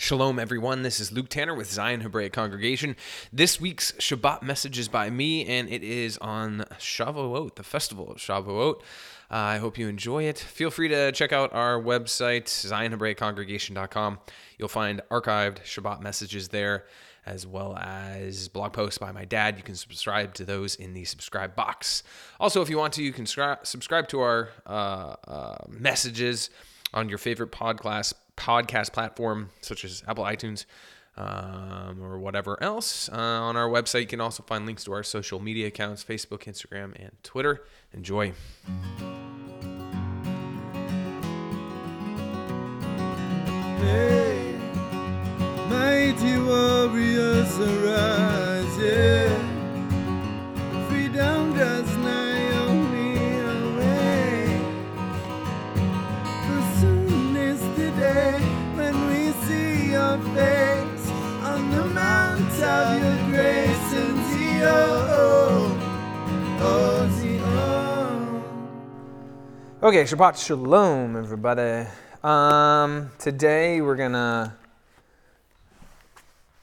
Shalom, 0.00 0.38
everyone. 0.38 0.80
This 0.80 0.98
is 0.98 1.12
Luke 1.12 1.28
Tanner 1.28 1.54
with 1.54 1.70
Zion 1.70 2.00
Hebraic 2.00 2.32
Congregation. 2.32 2.96
This 3.34 3.60
week's 3.60 3.92
Shabbat 3.92 4.40
message 4.40 4.78
is 4.78 4.88
by 4.88 5.10
me, 5.10 5.44
and 5.44 5.68
it 5.68 5.84
is 5.84 6.16
on 6.22 6.64
Shavuot, 6.78 7.56
the 7.56 7.62
festival 7.62 8.10
of 8.10 8.16
Shavuot. 8.16 8.76
Uh, 8.76 8.80
I 9.34 9.58
hope 9.58 9.76
you 9.76 9.88
enjoy 9.88 10.22
it. 10.24 10.38
Feel 10.38 10.70
free 10.70 10.88
to 10.88 11.12
check 11.12 11.34
out 11.34 11.52
our 11.52 11.78
website, 11.78 12.44
zionhebraicongregation.com. 12.44 14.20
You'll 14.56 14.68
find 14.68 15.02
archived 15.10 15.64
Shabbat 15.64 16.00
messages 16.00 16.48
there, 16.48 16.86
as 17.26 17.46
well 17.46 17.76
as 17.76 18.48
blog 18.48 18.72
posts 18.72 18.96
by 18.96 19.12
my 19.12 19.26
dad. 19.26 19.58
You 19.58 19.62
can 19.62 19.74
subscribe 19.74 20.32
to 20.34 20.46
those 20.46 20.76
in 20.76 20.94
the 20.94 21.04
subscribe 21.04 21.54
box. 21.54 22.04
Also, 22.40 22.62
if 22.62 22.70
you 22.70 22.78
want 22.78 22.94
to, 22.94 23.02
you 23.02 23.12
can 23.12 23.26
scri- 23.26 23.66
subscribe 23.66 24.08
to 24.08 24.20
our 24.20 24.48
uh, 24.66 25.16
uh, 25.28 25.56
messages 25.68 26.48
on 26.94 27.10
your 27.10 27.18
favorite 27.18 27.52
podcast 27.52 28.14
podcast 28.40 28.92
platform 28.92 29.50
such 29.60 29.84
as 29.84 30.02
Apple 30.08 30.24
iTunes 30.24 30.64
um, 31.16 32.02
or 32.02 32.18
whatever 32.18 32.60
else. 32.62 33.08
Uh, 33.10 33.16
on 33.16 33.56
our 33.56 33.68
website, 33.68 34.00
you 34.00 34.06
can 34.06 34.20
also 34.20 34.42
find 34.42 34.64
links 34.66 34.84
to 34.84 34.92
our 34.92 35.02
social 35.02 35.38
media 35.38 35.66
accounts 35.66 36.02
Facebook, 36.02 36.44
Instagram, 36.44 36.94
and 36.98 37.12
Twitter. 37.22 37.64
Enjoy. 37.92 38.32
Hey, 43.78 44.54
mighty 45.68 46.38
warriors 46.38 47.58
arise, 47.58 48.78
yeah. 48.78 49.49
Okay, 69.82 70.04
Shabbat 70.04 70.36
Shalom, 70.36 71.16
everybody. 71.16 71.88
Um, 72.22 73.10
today 73.18 73.80
we're 73.80 73.96
gonna 73.96 74.54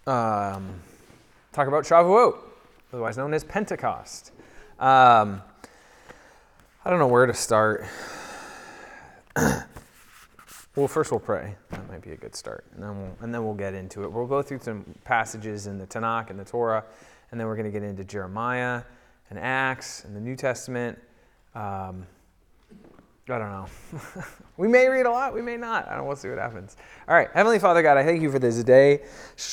um, 0.06 0.80
talk 1.52 1.68
about 1.68 1.84
Shavuot, 1.84 2.38
otherwise 2.94 3.18
known 3.18 3.34
as 3.34 3.44
Pentecost. 3.44 4.32
Um, 4.80 5.42
I 6.86 6.92
don't 6.92 7.00
know 7.00 7.08
where 7.08 7.26
to 7.26 7.34
start. 7.34 7.86
well, 9.36 10.88
first 10.88 11.10
we'll 11.10 11.20
pray. 11.20 11.56
That 11.72 11.90
might 11.90 12.04
be 12.04 12.12
a 12.12 12.18
good 12.18 12.36
start, 12.36 12.66
and 12.76 12.84
then 12.84 12.98
we'll 12.98 13.18
and 13.22 13.34
then 13.34 13.44
we'll 13.44 13.56
get 13.56 13.74
into 13.74 14.04
it. 14.04 14.12
We'll 14.12 14.28
go 14.28 14.44
through 14.44 14.60
some 14.60 14.86
passages 15.04 15.66
in 15.66 15.80
the 15.80 15.88
Tanakh 15.88 16.30
and 16.30 16.40
the 16.40 16.46
Torah, 16.46 16.86
and 17.32 17.40
then 17.40 17.48
we're 17.48 17.56
gonna 17.56 17.72
get 17.72 17.84
into 17.84 18.04
Jeremiah 18.04 18.84
and 19.30 19.40
Acts 19.40 20.04
and 20.04 20.16
the 20.16 20.22
New 20.22 20.36
Testament. 20.36 20.98
Um, 21.56 22.06
I 23.30 23.40
don't 23.40 23.50
know. 23.50 23.68
we 24.58 24.70
may 24.70 24.88
read 24.88 25.06
a 25.06 25.12
lot, 25.12 25.34
we 25.34 25.42
may 25.42 25.58
not. 25.58 25.88
I 25.90 25.98
don't. 25.98 26.08
We'll 26.08 26.16
see 26.16 26.30
what 26.30 26.38
happens. 26.38 26.78
All 27.10 27.16
right, 27.16 27.28
Heavenly 27.34 27.60
Father 27.60 27.82
God, 27.82 27.98
I 27.98 28.04
thank 28.06 28.22
you 28.22 28.32
for 28.32 28.40
this 28.40 28.64
day, 28.64 29.02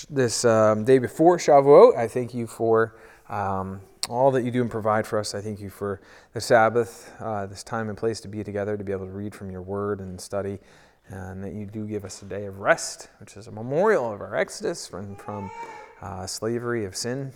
this 0.09 0.45
um, 0.45 0.85
day 0.85 0.99
before 0.99 1.39
Shavuot. 1.39 1.97
I 1.97 2.07
thank 2.07 2.35
you 2.35 2.47
for 2.47 2.97
um, 3.29 3.81
all 4.09 4.31
that 4.31 4.43
you 4.43 4.53
do 4.53 4.61
and 4.61 4.71
provide 4.71 5.09
for 5.09 5.19
us. 5.19 5.35
I 5.35 5.41
thank 5.41 5.61
you 5.61 5.71
for 5.71 6.01
the 6.35 6.41
Sabbath, 6.41 7.13
uh, 7.21 7.47
this 7.47 7.65
time 7.65 7.89
and 7.89 7.99
place 7.99 8.21
to 8.21 8.29
be 8.29 8.45
together, 8.45 8.77
to 8.77 8.85
be 8.85 8.93
able 8.93 9.07
to 9.07 9.13
read 9.13 9.35
from 9.35 9.51
your 9.51 9.63
Word 9.63 9.99
and 9.99 10.21
study, 10.21 10.61
and 11.09 11.43
that 11.43 11.53
you 11.53 11.67
do 11.67 11.85
give 11.85 12.05
us 12.05 12.23
a 12.23 12.27
day 12.27 12.47
of 12.47 12.61
rest, 12.61 13.09
which 13.19 13.37
is 13.37 13.49
a 13.49 13.53
memorial 13.53 14.13
of 14.13 14.21
our 14.21 14.37
exodus 14.37 14.87
from 14.87 15.17
from 15.17 15.51
uh, 16.01 16.27
slavery 16.29 16.85
of 16.85 16.95
sin. 16.95 17.33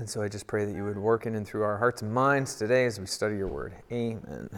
And 0.00 0.08
so 0.08 0.22
I 0.22 0.28
just 0.28 0.46
pray 0.46 0.64
that 0.64 0.74
you 0.74 0.82
would 0.86 0.96
work 0.96 1.26
in 1.26 1.34
and 1.34 1.46
through 1.46 1.62
our 1.62 1.76
hearts 1.76 2.00
and 2.00 2.10
minds 2.10 2.54
today 2.54 2.86
as 2.86 2.98
we 2.98 3.04
study 3.04 3.36
your 3.36 3.48
word. 3.48 3.74
Amen. 3.92 4.48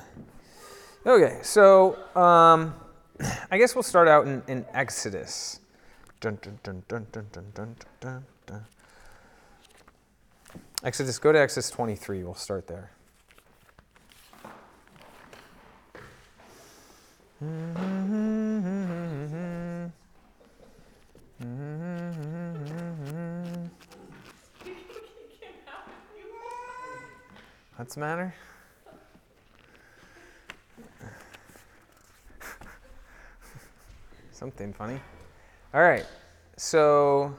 Okay, 1.05 1.41
so 1.43 1.99
um, 2.15 2.73
I 3.51 3.59
guess 3.59 3.75
we'll 3.75 3.83
start 3.83 4.07
out 4.07 4.29
in, 4.29 4.41
in 4.47 4.65
Exodus. 4.73 5.59
Dun, 6.21 6.39
dun, 6.63 6.85
dun, 6.87 8.25
Exodus, 10.85 11.19
go 11.19 11.33
to 11.33 11.41
Exodus 11.41 11.71
23. 11.71 12.23
We'll 12.23 12.35
start 12.35 12.69
there. 12.69 12.93
Mm-hmm, 17.43 17.77
mm-hmm, 17.83 19.05
mm-hmm, 19.25 19.87
mm-hmm. 21.43 21.72
What's 27.83 27.95
the 27.97 28.01
matter? 28.01 28.33
Something 34.31 34.73
funny. 34.73 35.01
All 35.75 35.81
right. 35.81 36.07
So, 36.57 37.35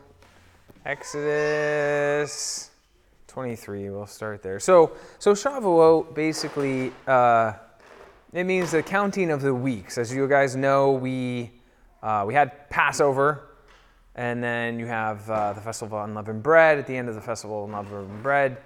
Exodus 0.85 2.71
23. 3.27 3.89
We'll 3.89 4.05
start 4.05 4.43
there. 4.43 4.59
So, 4.59 4.91
so 5.17 5.31
Shavuot 5.31 6.13
basically 6.13 6.91
uh, 7.07 7.53
it 8.33 8.43
means 8.43 8.71
the 8.71 8.83
counting 8.83 9.31
of 9.31 9.41
the 9.41 9.55
weeks. 9.55 9.97
As 9.97 10.13
you 10.13 10.27
guys 10.27 10.57
know, 10.57 10.91
we 10.91 11.51
uh, 12.01 12.25
we 12.27 12.33
had 12.33 12.69
Passover, 12.69 13.43
and 14.15 14.43
then 14.43 14.77
you 14.77 14.87
have 14.87 15.29
uh, 15.29 15.53
the 15.53 15.61
festival 15.61 15.99
of 15.99 16.09
unleavened 16.09 16.43
bread. 16.43 16.79
At 16.79 16.87
the 16.87 16.97
end 16.97 17.07
of 17.07 17.15
the 17.15 17.21
festival 17.21 17.63
of 17.63 17.69
unleavened 17.69 18.21
bread, 18.21 18.57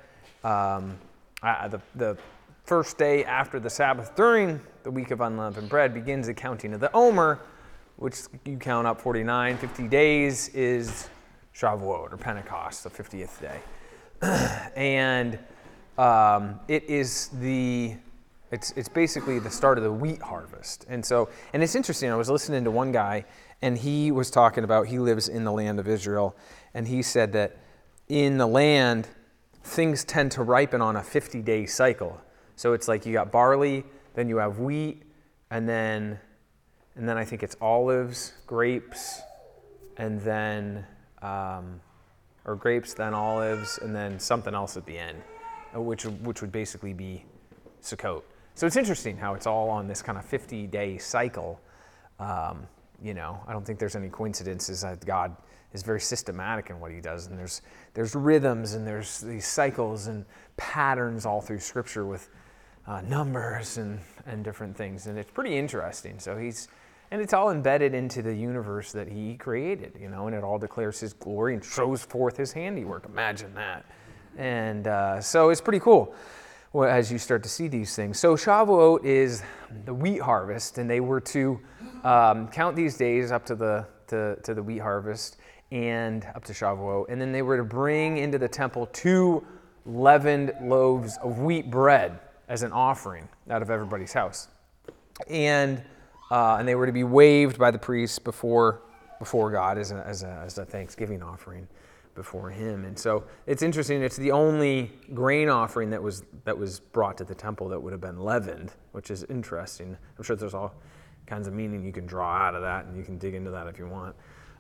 um, 0.43 0.97
uh, 1.43 1.67
the 1.67 1.81
the 1.95 2.17
first 2.63 2.97
day 2.97 3.23
after 3.23 3.59
the 3.59 3.69
Sabbath 3.69 4.15
during 4.15 4.59
the 4.83 4.91
week 4.91 5.11
of 5.11 5.21
unleavened 5.21 5.69
bread 5.69 5.93
begins 5.93 6.27
the 6.27 6.33
counting 6.33 6.73
of 6.73 6.79
the 6.79 6.91
Omer 6.93 7.39
which 7.97 8.19
you 8.45 8.57
count 8.57 8.87
up 8.87 9.01
49, 9.01 9.57
50 9.57 9.87
days 9.87 10.49
is 10.49 11.09
Shavuot 11.55 12.13
or 12.13 12.17
Pentecost, 12.17 12.83
the 12.83 12.89
50th 12.89 13.41
day. 13.41 13.59
and 14.75 15.37
um, 15.97 16.59
it 16.67 16.83
is 16.83 17.29
the, 17.39 17.95
it's, 18.51 18.71
it's 18.71 18.87
basically 18.87 19.39
the 19.39 19.49
start 19.49 19.79
of 19.79 19.83
the 19.83 19.91
wheat 19.91 20.21
harvest. 20.21 20.85
And 20.87 21.03
so, 21.03 21.29
and 21.53 21.63
it's 21.63 21.73
interesting, 21.73 22.11
I 22.11 22.15
was 22.15 22.29
listening 22.29 22.63
to 22.65 22.71
one 22.71 22.91
guy 22.91 23.25
and 23.63 23.75
he 23.75 24.11
was 24.11 24.29
talking 24.29 24.63
about, 24.63 24.85
he 24.85 24.99
lives 24.99 25.27
in 25.27 25.43
the 25.43 25.51
land 25.51 25.79
of 25.79 25.87
Israel, 25.87 26.35
and 26.75 26.87
he 26.87 27.01
said 27.01 27.33
that 27.33 27.57
in 28.07 28.37
the 28.37 28.45
land, 28.45 29.07
things 29.67 30.03
tend 30.03 30.31
to 30.33 30.43
ripen 30.43 30.81
on 30.81 30.95
a 30.95 31.03
50 31.03 31.41
day 31.41 31.65
cycle. 31.65 32.19
So 32.55 32.73
it's 32.73 32.87
like 32.87 33.05
you 33.05 33.13
got 33.13 33.31
barley, 33.31 33.85
then 34.15 34.29
you 34.29 34.37
have 34.37 34.59
wheat, 34.59 35.03
and 35.51 35.67
then 35.67 36.19
and 36.97 37.07
then 37.07 37.17
I 37.17 37.25
think 37.25 37.43
it's 37.43 37.55
olives, 37.61 38.33
grapes, 38.47 39.21
and 39.97 40.19
then, 40.21 40.83
um, 41.21 41.79
or 42.43 42.55
grapes, 42.55 42.95
then 42.95 43.13
olives, 43.13 43.77
and 43.81 43.95
then 43.95 44.19
something 44.19 44.55
else 44.55 44.77
at 44.77 44.85
the 44.87 44.97
end, 44.97 45.21
uh, 45.75 45.79
which, 45.79 46.05
which 46.05 46.41
would 46.41 46.51
basically 46.51 46.93
be 46.93 47.23
Sukkot. 47.83 48.23
So 48.55 48.65
it's 48.65 48.75
interesting 48.75 49.15
how 49.15 49.35
it's 49.35 49.45
all 49.45 49.69
on 49.69 49.87
this 49.87 50.01
kind 50.01 50.17
of 50.17 50.25
50 50.25 50.65
day 50.67 50.97
cycle. 50.97 51.61
Um, 52.19 52.65
you 53.03 53.13
know, 53.13 53.39
I 53.47 53.53
don't 53.53 53.63
think 53.63 53.77
there's 53.77 53.95
any 53.95 54.09
coincidences 54.09 54.81
that 54.81 55.05
God 55.05 55.35
is 55.73 55.83
very 55.83 55.99
systematic 55.99 56.69
in 56.69 56.79
what 56.79 56.91
he 56.91 57.01
does. 57.01 57.27
And 57.27 57.37
there's, 57.37 57.61
there's 57.93 58.15
rhythms 58.15 58.73
and 58.73 58.85
there's 58.85 59.21
these 59.21 59.45
cycles 59.45 60.07
and 60.07 60.25
patterns 60.55 61.25
all 61.25 61.41
through 61.41 61.59
Scripture 61.59 62.05
with 62.05 62.29
uh, 62.87 63.01
numbers 63.01 63.77
and, 63.77 63.99
and 64.25 64.43
different 64.43 64.75
things. 64.75 65.07
And 65.07 65.17
it's 65.19 65.31
pretty 65.31 65.57
interesting. 65.57 66.19
So 66.19 66.37
he's, 66.37 66.67
and 67.11 67.21
it's 67.21 67.33
all 67.33 67.51
embedded 67.51 67.93
into 67.93 68.21
the 68.21 68.33
universe 68.33 68.91
that 68.93 69.07
he 69.07 69.35
created, 69.35 69.93
you 69.99 70.09
know, 70.09 70.27
and 70.27 70.35
it 70.35 70.43
all 70.43 70.57
declares 70.57 70.99
his 70.99 71.13
glory 71.13 71.53
and 71.53 71.63
shows 71.63 72.03
forth 72.03 72.37
his 72.37 72.51
handiwork. 72.51 73.05
Imagine 73.05 73.53
that. 73.55 73.85
And 74.37 74.87
uh, 74.87 75.21
so 75.21 75.49
it's 75.49 75.61
pretty 75.61 75.79
cool 75.79 76.13
as 76.75 77.11
you 77.11 77.17
start 77.17 77.43
to 77.43 77.49
see 77.49 77.67
these 77.67 77.95
things. 77.95 78.19
So 78.19 78.35
Shavuot 78.35 79.03
is 79.03 79.41
the 79.85 79.93
wheat 79.93 80.21
harvest, 80.21 80.77
and 80.77 80.89
they 80.89 80.99
were 80.99 81.21
to 81.21 81.59
um, 82.03 82.47
count 82.49 82.75
these 82.75 82.97
days 82.97 83.31
up 83.31 83.45
to 83.47 83.55
the, 83.55 83.87
to, 84.07 84.37
to 84.43 84.53
the 84.53 84.61
wheat 84.61 84.79
harvest 84.79 85.37
and 85.71 86.25
up 86.35 86.43
to 86.45 86.53
Shavuot. 86.53 87.05
And 87.09 87.19
then 87.19 87.31
they 87.31 87.41
were 87.41 87.57
to 87.57 87.63
bring 87.63 88.17
into 88.17 88.37
the 88.37 88.47
temple 88.47 88.87
two 88.87 89.45
leavened 89.85 90.53
loaves 90.61 91.17
of 91.23 91.39
wheat 91.39 91.69
bread 91.69 92.19
as 92.47 92.63
an 92.63 92.71
offering 92.71 93.27
out 93.49 93.61
of 93.61 93.69
everybody's 93.69 94.13
house. 94.13 94.47
And 95.29 95.83
uh, 96.29 96.57
and 96.59 96.67
they 96.67 96.75
were 96.75 96.85
to 96.85 96.91
be 96.91 97.03
waved 97.03 97.57
by 97.57 97.71
the 97.71 97.77
priests 97.77 98.19
before, 98.19 98.81
before 99.19 99.51
God 99.51 99.77
as 99.77 99.91
a, 99.91 100.03
as, 100.05 100.23
a, 100.23 100.41
as 100.45 100.57
a 100.57 100.65
thanksgiving 100.65 101.23
offering 101.23 101.67
before 102.15 102.49
Him. 102.49 102.83
And 102.83 102.97
so 102.97 103.23
it's 103.45 103.61
interesting. 103.61 104.01
It's 104.01 104.17
the 104.17 104.31
only 104.31 104.91
grain 105.13 105.49
offering 105.49 105.89
that 105.91 106.01
was 106.01 106.23
that 106.43 106.57
was 106.57 106.79
brought 106.79 107.17
to 107.19 107.23
the 107.23 107.35
temple 107.35 107.69
that 107.69 107.79
would 107.79 107.93
have 107.93 108.01
been 108.01 108.19
leavened, 108.19 108.73
which 108.91 109.11
is 109.11 109.23
interesting. 109.25 109.95
I'm 110.17 110.23
sure 110.23 110.35
there's 110.35 110.53
all 110.53 110.73
kinds 111.27 111.47
of 111.47 111.53
meaning 111.53 111.83
you 111.83 111.93
can 111.93 112.05
draw 112.05 112.35
out 112.35 112.55
of 112.55 112.61
that, 112.61 112.85
and 112.85 112.97
you 112.97 113.03
can 113.03 113.17
dig 113.17 113.33
into 113.35 113.51
that 113.51 113.67
if 113.67 113.77
you 113.77 113.87
want. 113.87 114.15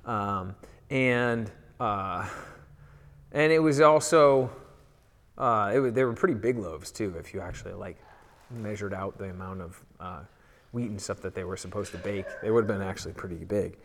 Um, 0.05 0.55
and 0.89 1.51
uh, 1.79 2.27
and 3.31 3.51
it 3.51 3.59
was 3.59 3.81
also 3.81 4.49
uh, 5.37 5.71
it 5.73 5.79
was, 5.79 5.93
they 5.93 6.03
were 6.03 6.13
pretty 6.13 6.33
big 6.33 6.57
loaves 6.57 6.91
too. 6.91 7.15
If 7.19 7.33
you 7.33 7.41
actually 7.41 7.73
like 7.73 7.97
measured 8.49 8.93
out 8.93 9.17
the 9.17 9.29
amount 9.29 9.61
of 9.61 9.81
uh, 9.99 10.19
wheat 10.71 10.89
and 10.89 11.01
stuff 11.01 11.21
that 11.21 11.35
they 11.35 11.43
were 11.43 11.57
supposed 11.57 11.91
to 11.91 11.97
bake, 11.97 12.25
they 12.41 12.51
would 12.51 12.67
have 12.67 12.79
been 12.79 12.87
actually 12.87 13.13
pretty 13.13 13.43
big. 13.43 13.77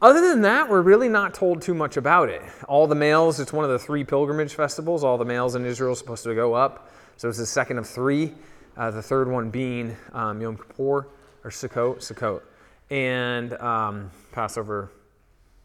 Other 0.00 0.20
than 0.20 0.42
that, 0.42 0.68
we're 0.68 0.82
really 0.82 1.08
not 1.08 1.32
told 1.32 1.62
too 1.62 1.74
much 1.74 1.96
about 1.96 2.28
it. 2.28 2.42
All 2.66 2.86
the 2.86 2.94
males, 2.94 3.38
it's 3.38 3.52
one 3.52 3.64
of 3.64 3.70
the 3.70 3.78
three 3.78 4.04
pilgrimage 4.04 4.54
festivals. 4.54 5.04
All 5.04 5.16
the 5.16 5.24
males 5.24 5.54
in 5.54 5.64
Israel 5.64 5.92
are 5.92 5.96
supposed 5.96 6.24
to 6.24 6.34
go 6.34 6.54
up. 6.54 6.90
So 7.16 7.28
it's 7.28 7.38
the 7.38 7.46
second 7.46 7.78
of 7.78 7.88
three. 7.88 8.32
Uh, 8.76 8.90
the 8.90 9.02
third 9.02 9.28
one 9.28 9.50
being 9.50 9.96
um, 10.12 10.40
Yom 10.40 10.56
Kippur 10.56 11.08
or 11.44 11.50
Sukkot, 11.50 11.98
Sukkot, 11.98 12.42
and 12.90 13.52
um, 13.54 14.10
Passover, 14.32 14.90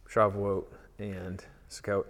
Shavuot, 0.09 0.65
and 0.99 1.43
Sukkot. 1.69 2.05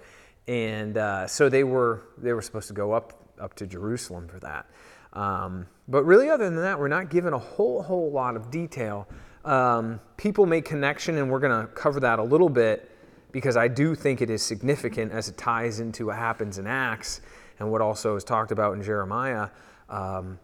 And 0.48 0.98
uh, 0.98 1.28
so 1.28 1.50
they 1.50 1.64
were 1.64 2.04
they 2.18 2.34
were 2.34 2.42
supposed 2.42 2.68
to 2.70 2.74
go 2.74 2.94
up 2.94 3.14
up 3.40 3.54
to 3.56 3.68
Jerusalem 3.68 4.28
for 4.28 4.40
that. 4.40 4.66
Um, 5.14 5.68
but 5.88 6.04
really, 6.04 6.30
other 6.30 6.46
than 6.46 6.56
that, 6.58 6.80
we're 6.80 6.88
not 6.88 7.10
given 7.10 7.34
a 7.34 7.40
whole 7.40 7.82
whole 7.82 8.12
lot 8.12 8.36
of 8.36 8.52
detail. 8.52 9.08
Um, 9.46 10.00
people 10.18 10.46
make 10.46 10.66
connection, 10.66 11.18
and 11.18 11.30
we're 11.30 11.40
going 11.40 11.62
to 11.62 11.68
cover 11.74 12.00
that 12.02 12.20
a 12.20 12.24
little 12.24 12.50
bit 12.50 12.92
because 13.32 13.58
I 13.58 13.68
do 13.68 13.96
think 13.96 14.22
it 14.22 14.30
is 14.30 14.42
significant 14.42 15.12
as 15.12 15.30
it 15.30 15.38
ties 15.38 15.80
into 15.80 16.08
what 16.08 16.18
happens 16.18 16.58
in 16.58 16.68
Acts 16.68 17.22
and 17.60 17.72
what 17.72 17.82
also 17.82 18.16
is 18.16 18.24
talked 18.24 18.52
about 18.52 18.74
in 18.74 18.84
Jeremiah. 18.84 19.50
Um, 19.90 20.40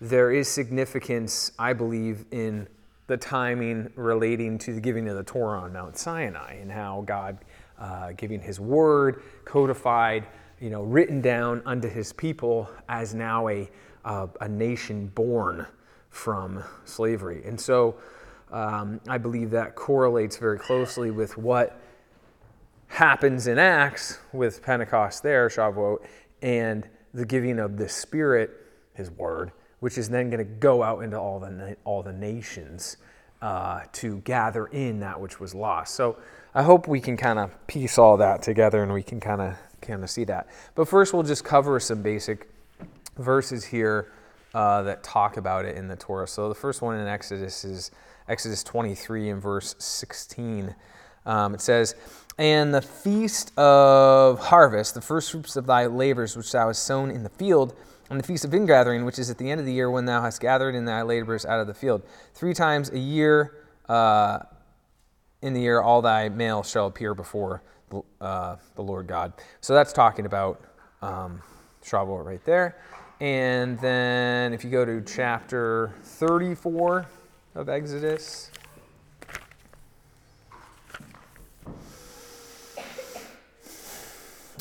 there 0.00 0.30
is 0.30 0.48
significance, 0.48 1.52
I 1.58 1.72
believe, 1.72 2.24
in 2.30 2.68
the 3.06 3.16
timing 3.16 3.90
relating 3.94 4.58
to 4.58 4.74
the 4.74 4.80
giving 4.80 5.08
of 5.08 5.16
the 5.16 5.22
Torah 5.22 5.60
on 5.60 5.72
Mount 5.72 5.96
Sinai 5.96 6.54
and 6.54 6.70
how 6.70 7.04
God 7.06 7.38
uh, 7.78 8.12
giving 8.12 8.40
His 8.40 8.60
word, 8.60 9.22
codified, 9.44 10.26
you 10.60 10.70
know, 10.70 10.82
written 10.82 11.20
down 11.20 11.62
unto 11.66 11.88
His 11.88 12.12
people 12.12 12.68
as 12.88 13.14
now 13.14 13.48
a 13.48 13.70
uh, 14.06 14.28
a 14.40 14.48
nation 14.48 15.08
born 15.08 15.66
from 16.10 16.62
slavery. 16.84 17.42
And 17.44 17.60
so, 17.60 17.96
um, 18.52 19.00
I 19.08 19.18
believe 19.18 19.50
that 19.50 19.74
correlates 19.74 20.36
very 20.36 20.58
closely 20.58 21.10
with 21.10 21.36
what 21.36 21.78
happens 22.86 23.48
in 23.48 23.58
Acts 23.58 24.20
with 24.32 24.62
Pentecost 24.62 25.22
there, 25.22 25.48
Shavuot, 25.48 25.98
and 26.40 26.88
the 27.12 27.26
giving 27.26 27.58
of 27.58 27.76
the 27.76 27.88
Spirit, 27.88 28.50
His 28.94 29.10
word, 29.10 29.50
which 29.80 29.98
is 29.98 30.08
then 30.08 30.30
going 30.30 30.38
to 30.38 30.44
go 30.44 30.82
out 30.82 31.02
into 31.02 31.18
all 31.18 31.40
the 31.40 31.76
all 31.84 32.02
the 32.02 32.12
nations 32.12 32.98
uh, 33.42 33.80
to 33.92 34.18
gather 34.18 34.66
in 34.66 35.00
that 35.00 35.20
which 35.20 35.40
was 35.40 35.54
lost. 35.54 35.94
So 35.94 36.16
I 36.56 36.62
hope 36.62 36.88
we 36.88 37.02
can 37.02 37.18
kind 37.18 37.38
of 37.38 37.66
piece 37.66 37.98
all 37.98 38.16
that 38.16 38.40
together 38.40 38.82
and 38.82 38.90
we 38.90 39.02
can 39.02 39.20
kind 39.20 39.42
of 39.42 39.56
kind 39.82 40.02
of 40.02 40.08
see 40.08 40.24
that. 40.24 40.48
But 40.74 40.88
first, 40.88 41.12
we'll 41.12 41.22
just 41.22 41.44
cover 41.44 41.78
some 41.78 42.00
basic 42.00 42.48
verses 43.18 43.66
here 43.66 44.10
uh, 44.54 44.80
that 44.84 45.02
talk 45.02 45.36
about 45.36 45.66
it 45.66 45.76
in 45.76 45.86
the 45.86 45.96
Torah. 45.96 46.26
So 46.26 46.48
the 46.48 46.54
first 46.54 46.80
one 46.80 46.98
in 46.98 47.06
Exodus 47.06 47.62
is 47.62 47.90
Exodus 48.26 48.64
23 48.64 49.28
and 49.28 49.42
verse 49.42 49.74
16. 49.78 50.74
Um, 51.26 51.52
it 51.52 51.60
says, 51.60 51.94
And 52.38 52.72
the 52.72 52.80
feast 52.80 53.56
of 53.58 54.38
harvest, 54.38 54.94
the 54.94 55.02
first 55.02 55.32
fruits 55.32 55.56
of 55.56 55.66
thy 55.66 55.84
labors 55.84 56.38
which 56.38 56.50
thou 56.52 56.68
hast 56.68 56.84
sown 56.84 57.10
in 57.10 57.22
the 57.22 57.28
field, 57.28 57.74
and 58.08 58.18
the 58.18 58.26
feast 58.26 58.46
of 58.46 58.54
ingathering, 58.54 59.04
which 59.04 59.18
is 59.18 59.28
at 59.28 59.36
the 59.36 59.50
end 59.50 59.60
of 59.60 59.66
the 59.66 59.74
year 59.74 59.90
when 59.90 60.06
thou 60.06 60.22
hast 60.22 60.40
gathered 60.40 60.74
in 60.74 60.86
thy 60.86 61.02
laborers 61.02 61.44
out 61.44 61.60
of 61.60 61.66
the 61.66 61.74
field. 61.74 62.02
Three 62.32 62.54
times 62.54 62.88
a 62.88 62.98
year 62.98 63.52
uh, 63.90 64.38
in 65.42 65.52
the 65.54 65.60
year 65.60 65.80
all 65.80 66.02
thy 66.02 66.28
males 66.28 66.70
shall 66.70 66.86
appear 66.86 67.14
before 67.14 67.62
the, 67.90 68.02
uh, 68.20 68.56
the 68.74 68.82
Lord 68.82 69.06
God. 69.06 69.32
So 69.60 69.74
that's 69.74 69.92
talking 69.92 70.26
about 70.26 70.60
um, 71.02 71.42
Shavuot 71.84 72.24
right 72.24 72.44
there. 72.44 72.76
And 73.20 73.78
then 73.80 74.52
if 74.52 74.64
you 74.64 74.70
go 74.70 74.84
to 74.84 75.00
chapter 75.02 75.94
34 76.02 77.06
of 77.54 77.68
Exodus, 77.68 78.50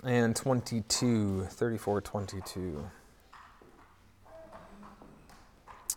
and 0.06 0.36
22, 0.36 1.48
34, 1.50 2.01
22. 2.01 2.89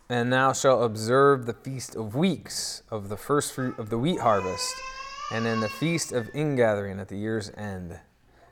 And 0.09 0.33
thou 0.33 0.53
shalt 0.53 0.83
observe 0.83 1.45
the 1.45 1.53
feast 1.53 1.95
of 1.95 2.15
weeks 2.15 2.81
of 2.89 3.09
the 3.09 3.17
first 3.17 3.53
fruit 3.53 3.77
of 3.77 3.91
the 3.91 3.97
wheat 3.99 4.19
harvest, 4.19 4.73
and 5.31 5.45
in 5.45 5.59
the 5.59 5.69
feast 5.69 6.11
of 6.11 6.29
ingathering 6.33 6.99
at 6.99 7.09
the 7.09 7.17
year's 7.17 7.51
end. 7.55 7.99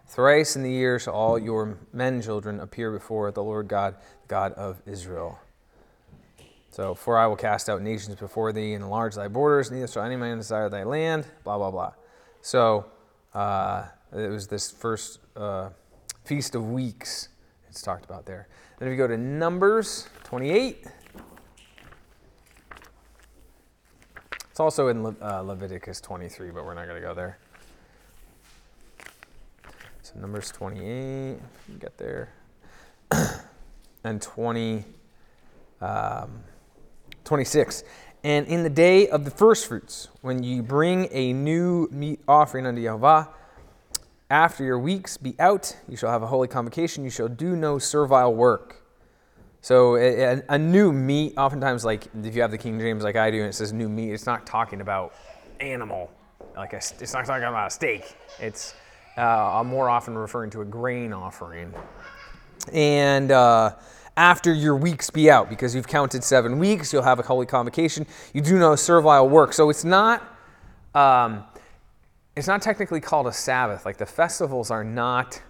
Thrice 0.05 0.55
in 0.55 0.61
the 0.61 0.71
year 0.71 0.99
shall 0.99 1.15
all 1.15 1.39
your 1.39 1.79
men 1.91 2.21
children 2.21 2.59
appear 2.59 2.91
before 2.91 3.31
the 3.31 3.41
Lord 3.41 3.67
God, 3.67 3.95
the 4.21 4.27
God 4.27 4.53
of 4.53 4.81
Israel. 4.85 5.39
So, 6.69 6.93
for 6.93 7.17
I 7.17 7.25
will 7.25 7.35
cast 7.35 7.69
out 7.69 7.81
nations 7.81 8.15
before 8.17 8.53
thee 8.53 8.73
and 8.73 8.83
enlarge 8.83 9.15
thy 9.15 9.27
borders, 9.27 9.71
neither 9.71 9.87
shall 9.87 10.03
any 10.03 10.15
man 10.15 10.37
desire 10.37 10.69
thy 10.69 10.83
land, 10.83 11.25
blah, 11.43 11.57
blah, 11.57 11.71
blah. 11.71 11.93
So, 12.41 12.85
uh, 13.33 13.85
it 14.15 14.29
was 14.29 14.47
this 14.47 14.69
first 14.69 15.19
uh, 15.35 15.69
Feast 16.23 16.53
of 16.53 16.69
Weeks 16.69 17.29
it's 17.77 17.83
talked 17.83 18.05
about 18.05 18.25
there. 18.25 18.47
Then 18.79 18.87
if 18.87 18.91
you 18.91 18.97
go 18.97 19.07
to 19.07 19.17
Numbers 19.17 20.07
28, 20.23 20.87
it's 24.57 24.59
also 24.59 24.87
in 24.87 25.03
Le- 25.03 25.15
uh, 25.21 25.41
Leviticus 25.41 26.01
23, 26.01 26.49
but 26.49 26.65
we're 26.65 26.73
not 26.73 26.87
going 26.87 26.99
to 26.99 27.07
go 27.07 27.13
there. 27.13 27.37
So 30.01 30.13
Numbers 30.19 30.49
28, 30.49 31.37
get 31.79 31.95
there, 31.99 32.33
and 34.03 34.19
20, 34.19 34.83
um, 35.79 36.39
26. 37.23 37.83
And 38.23 38.47
in 38.47 38.63
the 38.63 38.69
day 38.71 39.07
of 39.09 39.25
the 39.25 39.29
first 39.29 39.67
fruits, 39.67 40.07
when 40.21 40.41
you 40.41 40.63
bring 40.63 41.07
a 41.11 41.33
new 41.33 41.87
meat 41.91 42.21
offering 42.27 42.65
unto 42.65 42.81
Jehovah, 42.81 43.29
after 44.31 44.63
your 44.63 44.79
weeks 44.79 45.17
be 45.17 45.35
out, 45.37 45.77
you 45.87 45.95
shall 45.95 46.09
have 46.09 46.23
a 46.23 46.27
holy 46.27 46.47
convocation. 46.47 47.03
You 47.03 47.11
shall 47.11 47.29
do 47.29 47.55
no 47.55 47.77
servile 47.77 48.33
work. 48.33 48.86
So 49.67 49.97
a, 49.97 50.41
a, 50.47 50.57
new 50.57 50.93
meat, 50.93 51.33
oftentimes, 51.35 51.83
like 51.83 52.07
if 52.23 52.33
you 52.37 52.41
have 52.41 52.51
the 52.51 52.57
King 52.57 52.79
James 52.79 53.03
like 53.03 53.17
I 53.17 53.29
do, 53.29 53.39
and 53.39 53.49
it 53.49 53.53
says 53.53 53.73
new 53.73 53.89
meat, 53.89 54.13
it's 54.13 54.25
not 54.25 54.45
talking 54.45 54.79
about 54.79 55.13
animal. 55.59 56.09
Like 56.55 56.71
a, 56.71 56.77
it's 56.77 57.11
not 57.11 57.25
talking 57.25 57.43
about 57.43 57.67
a 57.67 57.69
steak. 57.69 58.15
It's 58.39 58.75
uh, 59.17 59.61
more 59.65 59.89
often 59.89 60.17
referring 60.17 60.51
to 60.51 60.61
a 60.61 60.65
grain 60.65 61.11
offering. 61.11 61.73
And 62.71 63.29
uh, 63.29 63.75
after 64.15 64.53
your 64.53 64.77
weeks 64.77 65.09
be 65.09 65.29
out, 65.29 65.49
because 65.49 65.75
you've 65.75 65.89
counted 65.89 66.23
seven 66.23 66.59
weeks, 66.59 66.93
you'll 66.93 67.03
have 67.03 67.19
a 67.19 67.23
holy 67.23 67.45
convocation. 67.45 68.07
You 68.31 68.39
do 68.39 68.57
no 68.57 68.73
servile 68.77 69.27
work. 69.27 69.51
So 69.51 69.69
it's 69.69 69.83
not. 69.83 70.23
Um, 70.95 71.43
it's 72.37 72.47
not 72.47 72.61
technically 72.61 73.01
called 73.01 73.27
a 73.27 73.33
Sabbath. 73.33 73.85
Like 73.85 73.97
the 73.97 74.05
festivals 74.05 74.71
are 74.71 74.85
not 74.85 75.41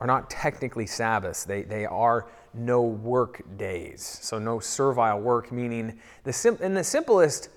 are 0.00 0.06
not 0.06 0.30
technically 0.30 0.86
Sabbaths. 0.86 1.42
They 1.42 1.62
they 1.62 1.86
are 1.86 2.28
no 2.54 2.82
work 2.82 3.42
days. 3.56 4.18
So 4.22 4.38
no 4.38 4.58
servile 4.58 5.20
work, 5.20 5.52
meaning 5.52 5.98
the 6.24 6.32
sim- 6.32 6.58
in 6.60 6.74
the 6.74 6.84
simplest 6.84 7.48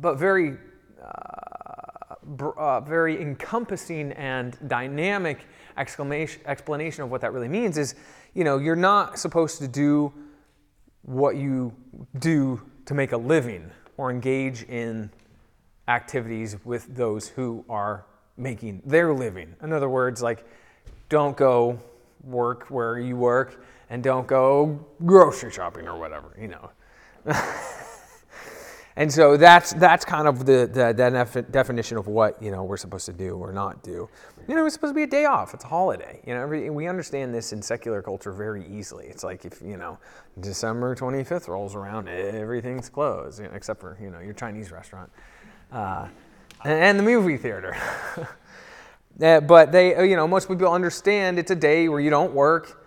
but 0.00 0.16
very 0.16 0.56
uh, 1.02 2.14
br- 2.22 2.58
uh, 2.58 2.80
very 2.80 3.20
encompassing 3.20 4.12
and 4.12 4.56
dynamic 4.68 5.46
exclamation 5.76 6.42
explanation 6.46 7.02
of 7.04 7.10
what 7.10 7.20
that 7.20 7.32
really 7.32 7.48
means 7.48 7.78
is, 7.78 7.94
you 8.34 8.44
know, 8.44 8.58
you're 8.58 8.76
not 8.76 9.18
supposed 9.18 9.58
to 9.58 9.68
do 9.68 10.12
what 11.02 11.36
you 11.36 11.74
do 12.18 12.60
to 12.86 12.94
make 12.94 13.12
a 13.12 13.16
living 13.16 13.70
or 13.96 14.10
engage 14.10 14.62
in 14.64 15.10
activities 15.88 16.56
with 16.64 16.94
those 16.94 17.28
who 17.28 17.64
are 17.68 18.06
making 18.36 18.82
their 18.84 19.12
living. 19.12 19.54
In 19.62 19.72
other 19.72 19.88
words, 19.88 20.22
like, 20.22 20.46
don't 21.08 21.36
go 21.36 21.78
work 22.22 22.66
where 22.70 22.98
you 22.98 23.16
work 23.16 23.64
and 23.90 24.02
don't 24.02 24.26
go 24.26 24.78
grocery 25.04 25.50
shopping 25.50 25.86
or 25.86 25.98
whatever, 25.98 26.34
you 26.40 26.48
know. 26.48 26.70
and 28.96 29.12
so 29.12 29.36
that's 29.36 29.72
that's 29.74 30.04
kind 30.04 30.26
of 30.26 30.46
the, 30.46 30.70
the, 30.72 30.94
the 30.94 31.42
definition 31.50 31.98
of 31.98 32.06
what 32.06 32.40
you 32.42 32.50
know 32.50 32.64
we're 32.64 32.76
supposed 32.76 33.04
to 33.06 33.12
do 33.12 33.36
or 33.36 33.52
not 33.52 33.82
do. 33.82 34.08
You 34.48 34.54
know, 34.54 34.64
it's 34.64 34.74
supposed 34.74 34.92
to 34.92 34.96
be 34.96 35.02
a 35.02 35.08
day 35.08 35.26
off. 35.26 35.52
It's 35.52 35.64
a 35.64 35.68
holiday. 35.68 36.20
You 36.26 36.34
know, 36.34 36.42
every, 36.42 36.70
we 36.70 36.86
understand 36.86 37.34
this 37.34 37.52
in 37.52 37.60
secular 37.60 38.00
culture 38.00 38.32
very 38.32 38.66
easily. 38.66 39.06
It's 39.06 39.24
like 39.24 39.44
if 39.44 39.60
you 39.60 39.76
know 39.76 39.98
December 40.38 40.94
25th 40.94 41.48
rolls 41.48 41.74
around, 41.74 42.08
everything's 42.08 42.88
closed, 42.88 43.40
you 43.40 43.48
know, 43.48 43.54
except 43.54 43.80
for 43.80 43.98
you 44.00 44.10
know 44.10 44.20
your 44.20 44.34
Chinese 44.34 44.70
restaurant 44.70 45.10
uh, 45.72 46.06
and 46.64 46.98
the 46.98 47.02
movie 47.02 47.36
theater. 47.36 47.76
uh, 49.22 49.40
but 49.40 49.72
they, 49.72 50.08
you 50.08 50.16
know, 50.16 50.28
most 50.28 50.48
people 50.48 50.72
understand 50.72 51.38
it's 51.38 51.50
a 51.50 51.56
day 51.56 51.88
where 51.88 52.00
you 52.00 52.10
don't 52.10 52.32
work. 52.32 52.79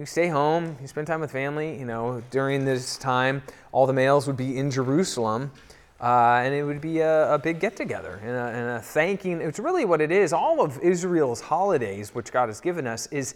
You 0.00 0.06
stay 0.06 0.28
home, 0.28 0.78
you 0.80 0.86
spend 0.86 1.06
time 1.08 1.20
with 1.20 1.30
family. 1.30 1.78
You 1.78 1.84
know, 1.84 2.22
during 2.30 2.64
this 2.64 2.96
time, 2.96 3.42
all 3.70 3.86
the 3.86 3.92
males 3.92 4.26
would 4.26 4.36
be 4.38 4.56
in 4.56 4.70
Jerusalem 4.70 5.52
Uh, 6.00 6.40
and 6.42 6.54
it 6.54 6.64
would 6.64 6.80
be 6.80 7.00
a, 7.00 7.34
a 7.34 7.38
big 7.38 7.60
get 7.60 7.76
together 7.76 8.18
and 8.24 8.34
and 8.34 8.70
a 8.70 8.80
thanking. 8.80 9.42
It's 9.42 9.58
really 9.58 9.84
what 9.84 10.00
it 10.00 10.10
is. 10.10 10.32
All 10.32 10.62
of 10.62 10.78
Israel's 10.78 11.42
holidays, 11.42 12.14
which 12.14 12.32
God 12.32 12.48
has 12.48 12.62
given 12.62 12.86
us, 12.86 13.08
is 13.08 13.34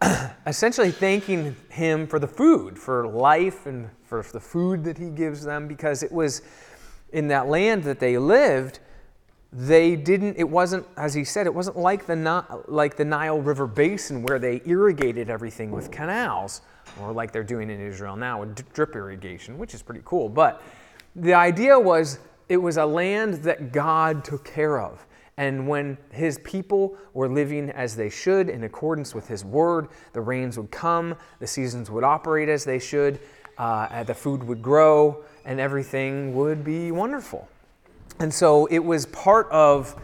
essentially 0.46 0.90
thanking 0.90 1.54
Him 1.68 2.06
for 2.06 2.18
the 2.18 2.28
food, 2.28 2.78
for 2.78 3.06
life, 3.06 3.66
and 3.66 3.90
for 4.04 4.22
the 4.22 4.40
food 4.40 4.84
that 4.84 4.96
He 4.96 5.10
gives 5.10 5.44
them, 5.44 5.68
because 5.68 6.02
it 6.02 6.10
was 6.10 6.40
in 7.12 7.28
that 7.28 7.46
land 7.48 7.84
that 7.84 7.98
they 7.98 8.16
lived. 8.16 8.78
They 9.56 9.94
didn't. 9.94 10.36
It 10.36 10.48
wasn't, 10.48 10.84
as 10.96 11.14
He 11.14 11.22
said, 11.22 11.46
it 11.46 11.54
wasn't 11.54 11.76
like 11.76 12.06
the 12.06 12.16
Ni- 12.16 12.58
like 12.66 12.96
the 12.96 13.04
Nile 13.04 13.40
River 13.40 13.68
basin 13.68 14.22
where 14.22 14.40
they 14.40 14.60
irrigated 14.64 15.30
everything 15.30 15.70
with 15.70 15.92
canals, 15.92 16.62
or 17.00 17.12
like 17.12 17.30
they're 17.30 17.44
doing 17.44 17.70
in 17.70 17.80
Israel 17.80 18.16
now 18.16 18.40
with 18.40 18.72
drip 18.72 18.96
irrigation, 18.96 19.56
which 19.56 19.72
is 19.72 19.80
pretty 19.80 20.02
cool. 20.04 20.28
But 20.28 20.60
the 21.14 21.34
idea 21.34 21.78
was 21.78 22.18
it 22.48 22.56
was 22.56 22.78
a 22.78 22.84
land 22.84 23.34
that 23.44 23.70
God 23.70 24.24
took 24.24 24.44
care 24.44 24.80
of. 24.80 25.06
And 25.36 25.66
when 25.68 25.98
his 26.10 26.38
people 26.38 26.96
were 27.12 27.28
living 27.28 27.70
as 27.70 27.96
they 27.96 28.08
should 28.08 28.48
in 28.48 28.64
accordance 28.64 29.14
with 29.14 29.26
his 29.26 29.44
word, 29.44 29.88
the 30.12 30.20
rains 30.20 30.56
would 30.58 30.70
come, 30.70 31.16
the 31.40 31.46
seasons 31.46 31.90
would 31.90 32.04
operate 32.04 32.48
as 32.48 32.64
they 32.64 32.78
should, 32.78 33.18
uh, 33.58 34.04
the 34.04 34.14
food 34.14 34.44
would 34.44 34.62
grow, 34.62 35.24
and 35.44 35.58
everything 35.58 36.34
would 36.34 36.64
be 36.64 36.92
wonderful. 36.92 37.48
And 38.18 38.32
so 38.32 38.66
it 38.66 38.78
was 38.78 39.06
part 39.06 39.48
of 39.50 40.00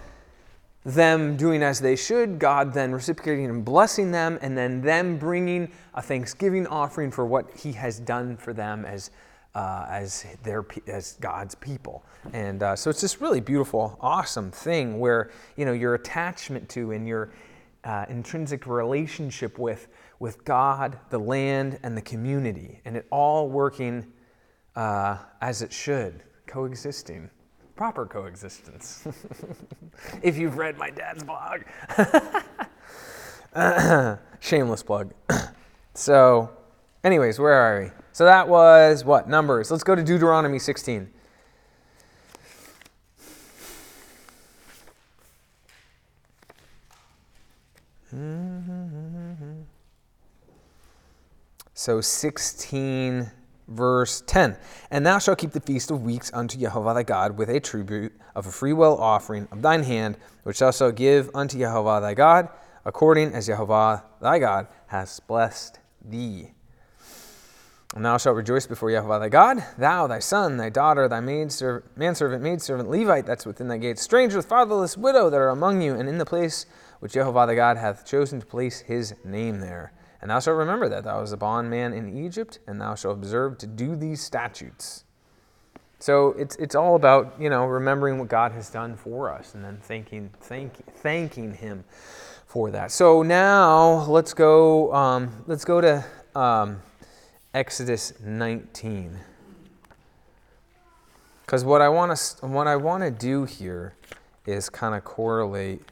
them 0.85 1.37
doing 1.37 1.63
as 1.63 1.81
they 1.81 1.95
should, 1.95 2.39
God 2.39 2.73
then 2.73 2.93
reciprocating 2.93 3.47
and 3.47 3.65
blessing 3.65 4.11
them, 4.11 4.39
and 4.41 4.57
then 4.57 4.81
them 4.81 5.19
bringing 5.19 5.71
a 5.95 6.03
thanksgiving 6.03 6.67
offering 6.67 7.11
for 7.11 7.27
what 7.27 7.51
He 7.57 7.73
has 7.73 7.99
done 7.99 8.37
for 8.37 8.53
them 8.53 8.85
as 8.85 9.11
uh, 9.55 9.87
as 9.89 10.25
their 10.43 10.65
as 10.87 11.17
God's 11.21 11.55
people. 11.55 12.05
And 12.33 12.63
uh, 12.63 12.77
so 12.77 12.91
it's 12.91 13.01
this 13.01 13.21
really 13.21 13.41
beautiful, 13.41 13.99
awesome 14.01 14.51
thing 14.51 14.99
where 15.01 15.31
you 15.57 15.65
know 15.65 15.73
your 15.73 15.95
attachment 15.95 16.69
to 16.71 16.93
and 16.93 17.07
your 17.07 17.31
uh, 17.85 18.07
intrinsic 18.09 18.67
relationship 18.67 19.59
with 19.59 19.89
with 20.19 20.45
God, 20.45 20.99
the 21.11 21.19
land, 21.19 21.79
and 21.83 21.97
the 21.97 22.03
community, 22.03 22.81
and 22.85 22.97
it 22.97 23.07
all 23.11 23.49
working 23.49 24.07
uh, 24.77 25.19
as 25.41 25.63
it 25.63 25.73
should, 25.73 26.23
coexisting, 26.47 27.29
proper 27.81 28.05
coexistence. 28.05 29.09
if 30.23 30.37
you've 30.37 30.59
read 30.59 30.77
my 30.77 30.91
dad's 30.91 31.25
blog, 31.25 31.63
shameless 34.39 34.83
plug. 34.83 35.15
so, 35.95 36.51
anyways, 37.03 37.39
where 37.39 37.55
are 37.55 37.81
we? 37.81 37.91
So 38.13 38.27
that 38.27 38.47
was 38.47 39.03
what? 39.03 39.31
Numbers. 39.31 39.71
Let's 39.71 39.83
go 39.83 39.95
to 39.95 40.05
Deuteronomy 40.05 40.59
16. 40.59 41.11
So 51.73 52.03
16 52.03 53.31
verse 53.71 54.23
10. 54.27 54.57
And 54.91 55.07
thou 55.07 55.19
shalt 55.19 55.39
keep 55.39 55.53
the 55.53 55.61
feast 55.61 55.91
of 55.91 56.03
weeks 56.03 56.31
unto 56.35 56.59
Jehovah 56.59 56.95
thy 56.95 57.03
God 57.05 57.39
with 57.39 57.49
a 57.49 57.61
tribute 57.61 58.13
of 58.35 58.47
a 58.47 58.51
freewill 58.51 58.99
offering 58.99 59.49
of 59.51 59.63
thine 59.63 59.85
hand, 59.85 60.19
which 60.43 60.59
thou 60.59 60.71
shalt 60.71 60.97
give 60.97 61.31
unto 61.35 61.57
Jehovah 61.57 62.01
thy 62.03 62.15
God, 62.15 62.49
according 62.85 63.33
as 63.33 63.47
Jehovah 63.47 64.05
thy 64.21 64.39
God 64.39 64.67
has 64.89 65.21
blessed 65.21 65.79
thee. 66.05 66.51
And 67.95 68.05
thou 68.05 68.19
shalt 68.19 68.37
rejoice 68.37 68.67
before 68.67 68.91
Jehovah 68.91 69.19
thy 69.19 69.29
God, 69.29 69.65
thou, 69.77 70.07
thy 70.07 70.21
son, 70.21 70.59
thy 70.59 70.69
daughter, 70.69 71.09
thy 71.09 71.21
maidservant, 71.21 71.97
manservant, 71.97 72.43
maidservant, 72.43 72.89
Levite, 72.89 73.27
that's 73.27 73.47
within 73.47 73.67
thy 73.67 73.79
gates, 73.79 74.03
stranger, 74.03 74.41
fatherless, 74.43 74.97
widow 74.97 75.29
that 75.29 75.41
are 75.41 75.49
among 75.49 75.83
you, 75.83 75.95
and 75.95 76.09
in 76.09 76.19
the 76.19 76.25
place 76.25 76.67
which 77.01 77.13
Jehovah 77.13 77.47
thy 77.47 77.55
God 77.55 77.77
hath 77.77 78.07
chosen 78.07 78.41
to 78.41 78.47
place 78.47 78.81
his 78.81 79.15
name 79.25 79.61
there. 79.61 79.93
And 80.23 80.31
thou 80.31 80.39
shalt 80.39 80.57
remember 80.57 80.89
that 80.89 81.05
thou 81.05 81.21
was 81.21 81.33
a 81.33 81.37
bondman 81.37 81.93
in 81.93 82.25
Egypt, 82.25 82.59
and 82.67 82.81
thou 82.81 82.95
shalt 82.95 83.17
observe 83.17 83.59
to 83.59 83.67
do 83.67 83.97
these 83.97 84.21
statutes. 84.21 85.05
So 85.99 86.29
it's, 86.39 86.57
it's 86.57 86.75
all 86.75 86.97
about, 86.97 87.35
you 87.39 87.51
know, 87.51 87.67
remembering 87.67 88.19
what 88.19 88.29
God 88.29 88.53
has 88.53 88.71
done 88.71 88.97
for 88.97 89.31
us 89.31 89.55
and 89.55 89.63
then 89.63 89.79
thanking, 89.83 90.31
thank, 90.41 90.73
thanking 90.97 91.53
him 91.53 91.85
for 92.47 92.71
that. 92.71 92.91
So 92.91 93.23
now 93.23 94.05
let's 94.07 94.33
go, 94.33 94.93
um, 94.95 95.45
let's 95.47 95.65
go 95.65 95.81
to 95.81 96.05
um, 96.35 96.81
Exodus 97.53 98.15
19. 98.21 99.19
Because 101.45 101.65
what 101.65 101.83
I 101.83 101.89
want 101.89 102.17
to 102.17 102.47
what 102.47 102.69
I 102.69 102.77
want 102.77 103.03
to 103.03 103.11
do 103.11 103.45
here 103.45 103.95
is 104.47 104.71
kind 104.71 104.95
of 104.95 105.03
correlate, 105.03 105.83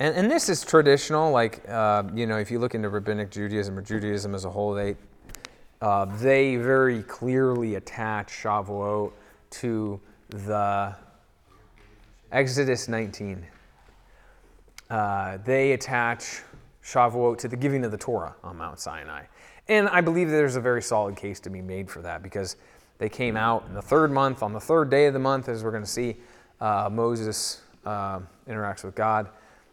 and, 0.00 0.16
and 0.16 0.30
this 0.30 0.48
is 0.48 0.64
traditional. 0.64 1.30
Like 1.30 1.62
uh, 1.68 2.02
you 2.12 2.26
know, 2.26 2.38
if 2.38 2.50
you 2.50 2.58
look 2.58 2.74
into 2.74 2.88
rabbinic 2.88 3.30
Judaism 3.30 3.78
or 3.78 3.82
Judaism 3.82 4.34
as 4.34 4.44
a 4.44 4.50
whole, 4.50 4.74
they 4.74 4.96
uh, 5.80 6.06
they 6.16 6.56
very 6.56 7.02
clearly 7.04 7.76
attach 7.76 8.28
Shavuot 8.28 9.12
to 9.50 10.00
the 10.30 10.96
Exodus 12.32 12.88
19. 12.88 13.46
Uh, 14.88 15.38
they 15.44 15.72
attach 15.72 16.42
Shavuot 16.84 17.38
to 17.38 17.48
the 17.48 17.56
giving 17.56 17.84
of 17.84 17.92
the 17.92 17.98
Torah 17.98 18.34
on 18.42 18.56
Mount 18.56 18.80
Sinai. 18.80 19.24
And 19.68 19.88
I 19.88 20.00
believe 20.00 20.30
there's 20.30 20.56
a 20.56 20.60
very 20.60 20.82
solid 20.82 21.16
case 21.16 21.38
to 21.40 21.50
be 21.50 21.62
made 21.62 21.88
for 21.88 22.02
that 22.02 22.22
because 22.22 22.56
they 22.98 23.08
came 23.08 23.36
out 23.36 23.64
in 23.68 23.74
the 23.74 23.82
third 23.82 24.10
month, 24.10 24.42
on 24.42 24.52
the 24.52 24.60
third 24.60 24.90
day 24.90 25.06
of 25.06 25.12
the 25.12 25.20
month, 25.20 25.48
as 25.48 25.62
we're 25.62 25.70
going 25.70 25.84
to 25.84 25.88
see, 25.88 26.16
uh, 26.60 26.88
Moses 26.90 27.62
uh, 27.86 28.20
interacts 28.48 28.84
with 28.84 28.94
God, 28.94 29.28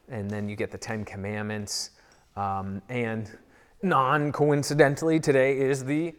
and 0.10 0.30
then 0.30 0.48
you 0.50 0.56
get 0.56 0.72
the 0.72 0.78
Ten 0.78 1.06
Commandments. 1.06 1.92
Um, 2.36 2.82
and 2.90 3.30
non 3.82 4.32
coincidentally, 4.32 5.20
today 5.20 5.58
is 5.58 5.86
the 5.86 6.14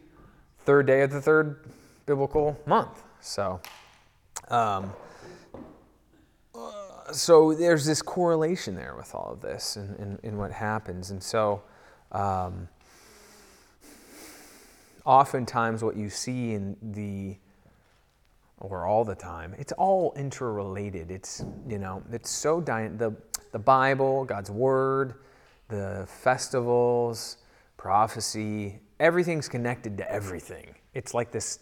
third 0.65 0.87
day 0.87 1.01
of 1.01 1.11
the 1.11 1.21
third 1.21 1.65
biblical 2.05 2.59
month. 2.65 3.03
So, 3.21 3.59
um, 4.49 4.93
so 7.11 7.53
there's 7.53 7.85
this 7.85 8.01
correlation 8.01 8.75
there 8.75 8.95
with 8.95 9.15
all 9.15 9.31
of 9.31 9.41
this 9.41 9.75
and, 9.75 9.97
and, 9.99 10.19
and 10.23 10.37
what 10.37 10.51
happens. 10.51 11.11
And 11.11 11.21
so, 11.21 11.63
um, 12.11 12.67
oftentimes 15.05 15.83
what 15.83 15.95
you 15.95 16.09
see 16.09 16.53
in 16.53 16.77
the 16.81 17.35
or 18.59 18.85
all 18.85 19.03
the 19.05 19.15
time 19.15 19.55
it's 19.57 19.71
all 19.71 20.13
interrelated 20.15 21.09
it's 21.09 21.43
you 21.67 21.79
know 21.79 22.03
it's 22.11 22.29
so 22.29 22.59
dy- 22.59 22.89
the 22.89 23.11
the 23.51 23.59
bible 23.59 24.25
god's 24.25 24.51
word 24.51 25.15
the 25.67 26.05
festivals 26.07 27.37
prophecy 27.77 28.79
everything's 28.99 29.47
connected 29.47 29.97
to 29.97 30.11
everything 30.11 30.75
it's 30.93 31.13
like 31.13 31.31
this 31.31 31.59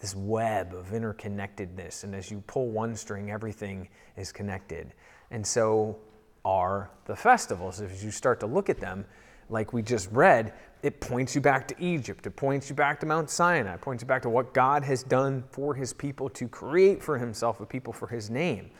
this 0.00 0.14
web 0.14 0.72
of 0.74 0.86
interconnectedness 0.88 2.04
and 2.04 2.14
as 2.14 2.30
you 2.30 2.42
pull 2.46 2.68
one 2.68 2.94
string 2.94 3.30
everything 3.30 3.88
is 4.16 4.32
connected 4.32 4.94
and 5.30 5.46
so 5.46 5.98
are 6.44 6.90
the 7.04 7.14
festivals 7.14 7.80
As 7.80 8.02
you 8.02 8.10
start 8.10 8.40
to 8.40 8.46
look 8.46 8.70
at 8.70 8.80
them 8.80 9.04
like 9.50 9.72
we 9.72 9.82
just 9.82 10.10
read, 10.12 10.54
it 10.82 11.00
points 11.00 11.34
you 11.34 11.40
back 11.40 11.66
to 11.68 11.74
Egypt. 11.82 12.26
It 12.26 12.36
points 12.36 12.68
you 12.70 12.76
back 12.76 13.00
to 13.00 13.06
Mount 13.06 13.28
Sinai. 13.30 13.74
It 13.74 13.80
points 13.80 14.02
you 14.02 14.06
back 14.06 14.22
to 14.22 14.30
what 14.30 14.54
God 14.54 14.84
has 14.84 15.02
done 15.02 15.44
for 15.50 15.74
his 15.74 15.92
people 15.92 16.28
to 16.30 16.48
create 16.48 17.02
for 17.02 17.18
himself 17.18 17.60
a 17.60 17.66
people 17.66 17.92
for 17.92 18.08
his 18.08 18.30
name 18.30 18.70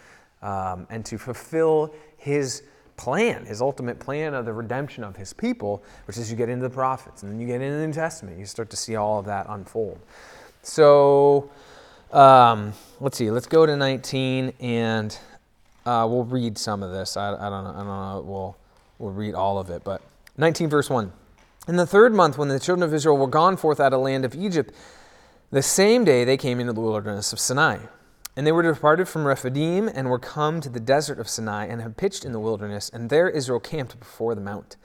um, 0.43 0.87
and 0.91 1.05
to 1.07 1.19
fulfill 1.19 1.95
his 2.17 2.63
plan, 2.97 3.47
his 3.47 3.63
ultimate 3.63 3.99
plan 3.99 4.35
of 4.35 4.45
the 4.45 4.53
redemption 4.53 5.05
of 5.05 5.17
his 5.17 5.33
people, 5.33 5.83
which 6.07 6.19
is 6.19 6.31
you 6.31 6.37
get 6.37 6.49
into 6.49 6.69
the 6.69 6.75
prophets 6.75 7.23
and 7.23 7.33
then 7.33 7.41
you 7.41 7.47
get 7.47 7.63
into 7.63 7.79
the 7.79 7.87
New 7.87 7.93
Testament. 7.93 8.39
You 8.39 8.47
start 8.47 8.71
to 8.71 8.77
see 8.77 8.97
all 8.97 9.19
of 9.19 9.27
that 9.27 9.47
unfold. 9.49 9.99
So 10.63 11.51
um, 12.13 12.73
let's 13.01 13.17
see, 13.17 13.31
let's 13.31 13.47
go 13.47 13.65
to 13.65 13.77
19 13.77 14.53
and 14.61 15.19
uh, 15.87 16.07
we'll 16.11 16.25
read 16.25 16.59
some 16.59 16.83
of 16.83 16.93
this. 16.93 17.17
I, 17.17 17.29
I, 17.35 17.49
don't 17.49 17.65
know, 17.65 17.71
I 17.71 17.77
don't 17.77 17.87
know, 17.87 18.23
we'll, 18.27 18.57
we'll 18.99 19.13
read 19.13 19.35
all 19.35 19.59
of 19.59 19.71
it, 19.71 19.85
but 19.85 20.03
19, 20.37 20.69
verse 20.69 20.91
1. 20.91 21.13
In 21.69 21.77
the 21.77 21.87
third 21.87 22.15
month, 22.15 22.37
when 22.39 22.49
the 22.49 22.59
children 22.59 22.83
of 22.83 22.95
Israel 22.95 23.17
were 23.17 23.27
gone 23.27 23.57
forth 23.57 23.79
out 23.79 23.93
of 23.93 23.93
the 23.93 23.99
land 23.99 24.25
of 24.25 24.35
Egypt, 24.35 24.75
the 25.51 25.63
same 25.63 26.05
day 26.05 26.25
they 26.25 26.37
came 26.37 26.61
into 26.61 26.73
the 26.73 26.81
wilderness 26.81 27.33
of 27.33 27.39
Sinai. 27.39 27.79
And 28.39 28.47
they 28.47 28.53
were 28.53 28.63
departed 28.63 29.09
from 29.09 29.27
Rephidim 29.27 29.91
and 29.93 30.09
were 30.09 30.21
come 30.21 30.61
to 30.61 30.69
the 30.69 30.79
desert 30.79 31.19
of 31.19 31.29
Sinai 31.29 31.67
and 31.67 31.83
had 31.83 31.97
pitched 31.97 32.25
in 32.25 32.31
the 32.31 32.39
wilderness, 32.39 32.89
and 32.89 33.11
there 33.11 33.29
Israel 33.29 33.59
camped 33.59 33.99
before 33.99 34.37
the 34.37 34.41
mount. 34.41 34.77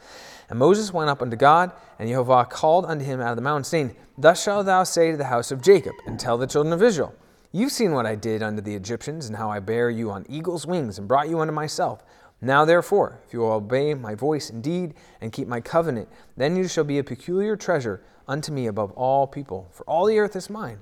And 0.49 0.57
Moses 0.57 0.91
went 0.91 1.11
up 1.11 1.21
unto 1.21 1.35
God, 1.35 1.71
and 1.99 2.09
Jehovah 2.09 2.45
called 2.45 2.83
unto 2.87 3.05
him 3.05 3.21
out 3.21 3.29
of 3.29 3.35
the 3.35 3.43
mount, 3.43 3.67
saying, 3.67 3.95
Thus 4.17 4.41
shalt 4.41 4.65
thou 4.65 4.83
say 4.83 5.11
to 5.11 5.17
the 5.17 5.25
house 5.25 5.51
of 5.51 5.61
Jacob, 5.61 5.93
and 6.07 6.19
tell 6.19 6.35
the 6.35 6.47
children 6.47 6.73
of 6.73 6.81
Israel, 6.81 7.13
You've 7.51 7.71
seen 7.71 7.91
what 7.91 8.07
I 8.07 8.15
did 8.15 8.41
unto 8.41 8.59
the 8.59 8.73
Egyptians, 8.73 9.27
and 9.27 9.37
how 9.37 9.51
I 9.51 9.59
bare 9.59 9.91
you 9.91 10.09
on 10.09 10.25
eagle's 10.27 10.65
wings, 10.65 10.97
and 10.97 11.07
brought 11.07 11.29
you 11.29 11.39
unto 11.39 11.53
myself. 11.53 12.03
Now, 12.41 12.65
therefore, 12.65 13.19
if 13.27 13.33
you 13.33 13.41
will 13.41 13.51
obey 13.51 13.93
my 13.93 14.15
voice 14.15 14.49
indeed 14.49 14.95
and 15.21 15.31
keep 15.31 15.47
my 15.47 15.61
covenant, 15.61 16.09
then 16.35 16.55
you 16.55 16.67
shall 16.67 16.85
be 16.85 16.97
a 16.97 17.03
peculiar 17.03 17.55
treasure 17.55 18.01
unto 18.27 18.51
me 18.51 18.65
above 18.65 18.91
all 18.93 19.27
people, 19.27 19.69
for 19.71 19.83
all 19.83 20.07
the 20.07 20.17
earth 20.17 20.35
is 20.35 20.49
mine. 20.49 20.79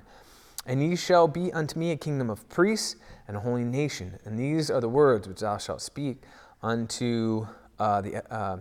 And 0.66 0.82
ye 0.82 0.96
shall 0.96 1.28
be 1.28 1.52
unto 1.52 1.78
me 1.78 1.90
a 1.90 1.96
kingdom 1.96 2.30
of 2.30 2.48
priests 2.48 2.96
and 3.26 3.36
a 3.36 3.40
holy 3.40 3.64
nation. 3.64 4.18
And 4.24 4.38
these 4.38 4.70
are 4.70 4.80
the 4.80 4.88
words 4.88 5.26
which 5.26 5.40
thou 5.40 5.58
shalt 5.58 5.82
speak 5.82 6.22
unto 6.62 7.46
uh, 7.78 8.00
the 8.00 8.32
uh, 8.32 8.58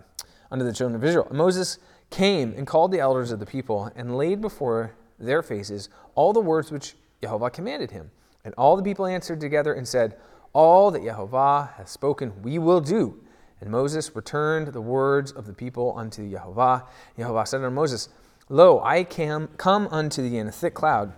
unto 0.52 0.66
the 0.66 0.74
children 0.74 0.96
of 0.96 1.04
Israel. 1.04 1.28
And 1.30 1.38
Moses 1.38 1.78
came 2.10 2.54
and 2.58 2.68
called 2.68 2.92
the 2.92 3.00
elders 3.00 3.32
of 3.32 3.40
the 3.40 3.46
people 3.46 3.92
and 3.96 4.18
laid 4.18 4.42
before 4.42 4.94
their 5.18 5.42
faces 5.42 5.90
all 6.16 6.34
the 6.34 6.42
words 6.42 6.72
which 6.72 6.96
Jehovah 7.22 7.50
commanded 7.50 7.92
him. 7.92 8.12
And 8.44 8.54
all 8.58 8.76
the 8.76 8.84
people 8.84 9.06
answered 9.06 9.40
together 9.40 9.74
and 9.74 9.88
said, 9.88 10.18
All 10.54 10.92
that 10.92 11.04
Jehovah 11.04 11.72
hath 11.78 11.90
spoken, 11.90 12.42
we 12.42 12.60
will 12.60 12.82
do. 12.82 13.20
And 13.62 13.70
Moses 13.70 14.16
returned 14.16 14.70
the 14.70 14.82
words 14.82 15.32
of 15.32 15.46
the 15.46 15.54
people 15.54 15.94
unto 15.96 16.30
Jehovah. 16.30 16.86
Jehovah 17.16 17.46
said 17.46 17.58
unto 17.58 17.70
Moses, 17.70 18.10
Lo, 18.50 18.82
I 18.82 19.04
cam, 19.04 19.50
come 19.58 19.88
unto 19.92 20.28
thee 20.28 20.38
in 20.38 20.48
a 20.48 20.52
thick 20.52 20.74
cloud, 20.74 21.14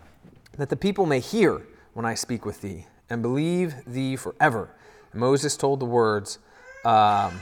that 0.58 0.70
the 0.70 0.76
people 0.76 1.06
may 1.06 1.20
hear 1.20 1.66
when 1.94 2.06
I 2.06 2.16
speak 2.16 2.46
with 2.46 2.62
thee, 2.62 2.88
and 3.10 3.22
believe 3.22 3.76
thee 3.86 4.16
forever. 4.16 4.76
And 5.12 5.20
Moses 5.20 5.56
told 5.56 5.80
the 5.80 5.86
words, 5.86 6.40
um, 6.86 7.40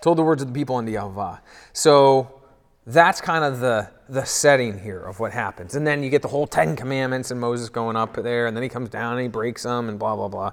told 0.00 0.18
the 0.18 0.22
words 0.22 0.42
of 0.42 0.48
the 0.48 0.54
people 0.54 0.76
unto 0.76 0.92
Jehovah. 0.92 1.42
So 1.72 2.40
that's 2.86 3.20
kind 3.20 3.44
of 3.44 3.60
the 3.60 3.90
the 4.08 4.24
setting 4.24 4.78
here 4.78 5.00
of 5.00 5.18
what 5.18 5.32
happens. 5.32 5.74
And 5.74 5.84
then 5.84 6.04
you 6.04 6.10
get 6.10 6.22
the 6.22 6.28
whole 6.28 6.46
Ten 6.46 6.76
Commandments 6.76 7.32
and 7.32 7.40
Moses 7.40 7.68
going 7.68 7.96
up 7.96 8.14
there, 8.14 8.46
and 8.46 8.56
then 8.56 8.62
he 8.62 8.68
comes 8.68 8.88
down 8.88 9.14
and 9.14 9.22
he 9.22 9.28
breaks 9.28 9.64
them 9.64 9.88
and 9.88 9.98
blah 9.98 10.14
blah 10.14 10.28
blah. 10.28 10.52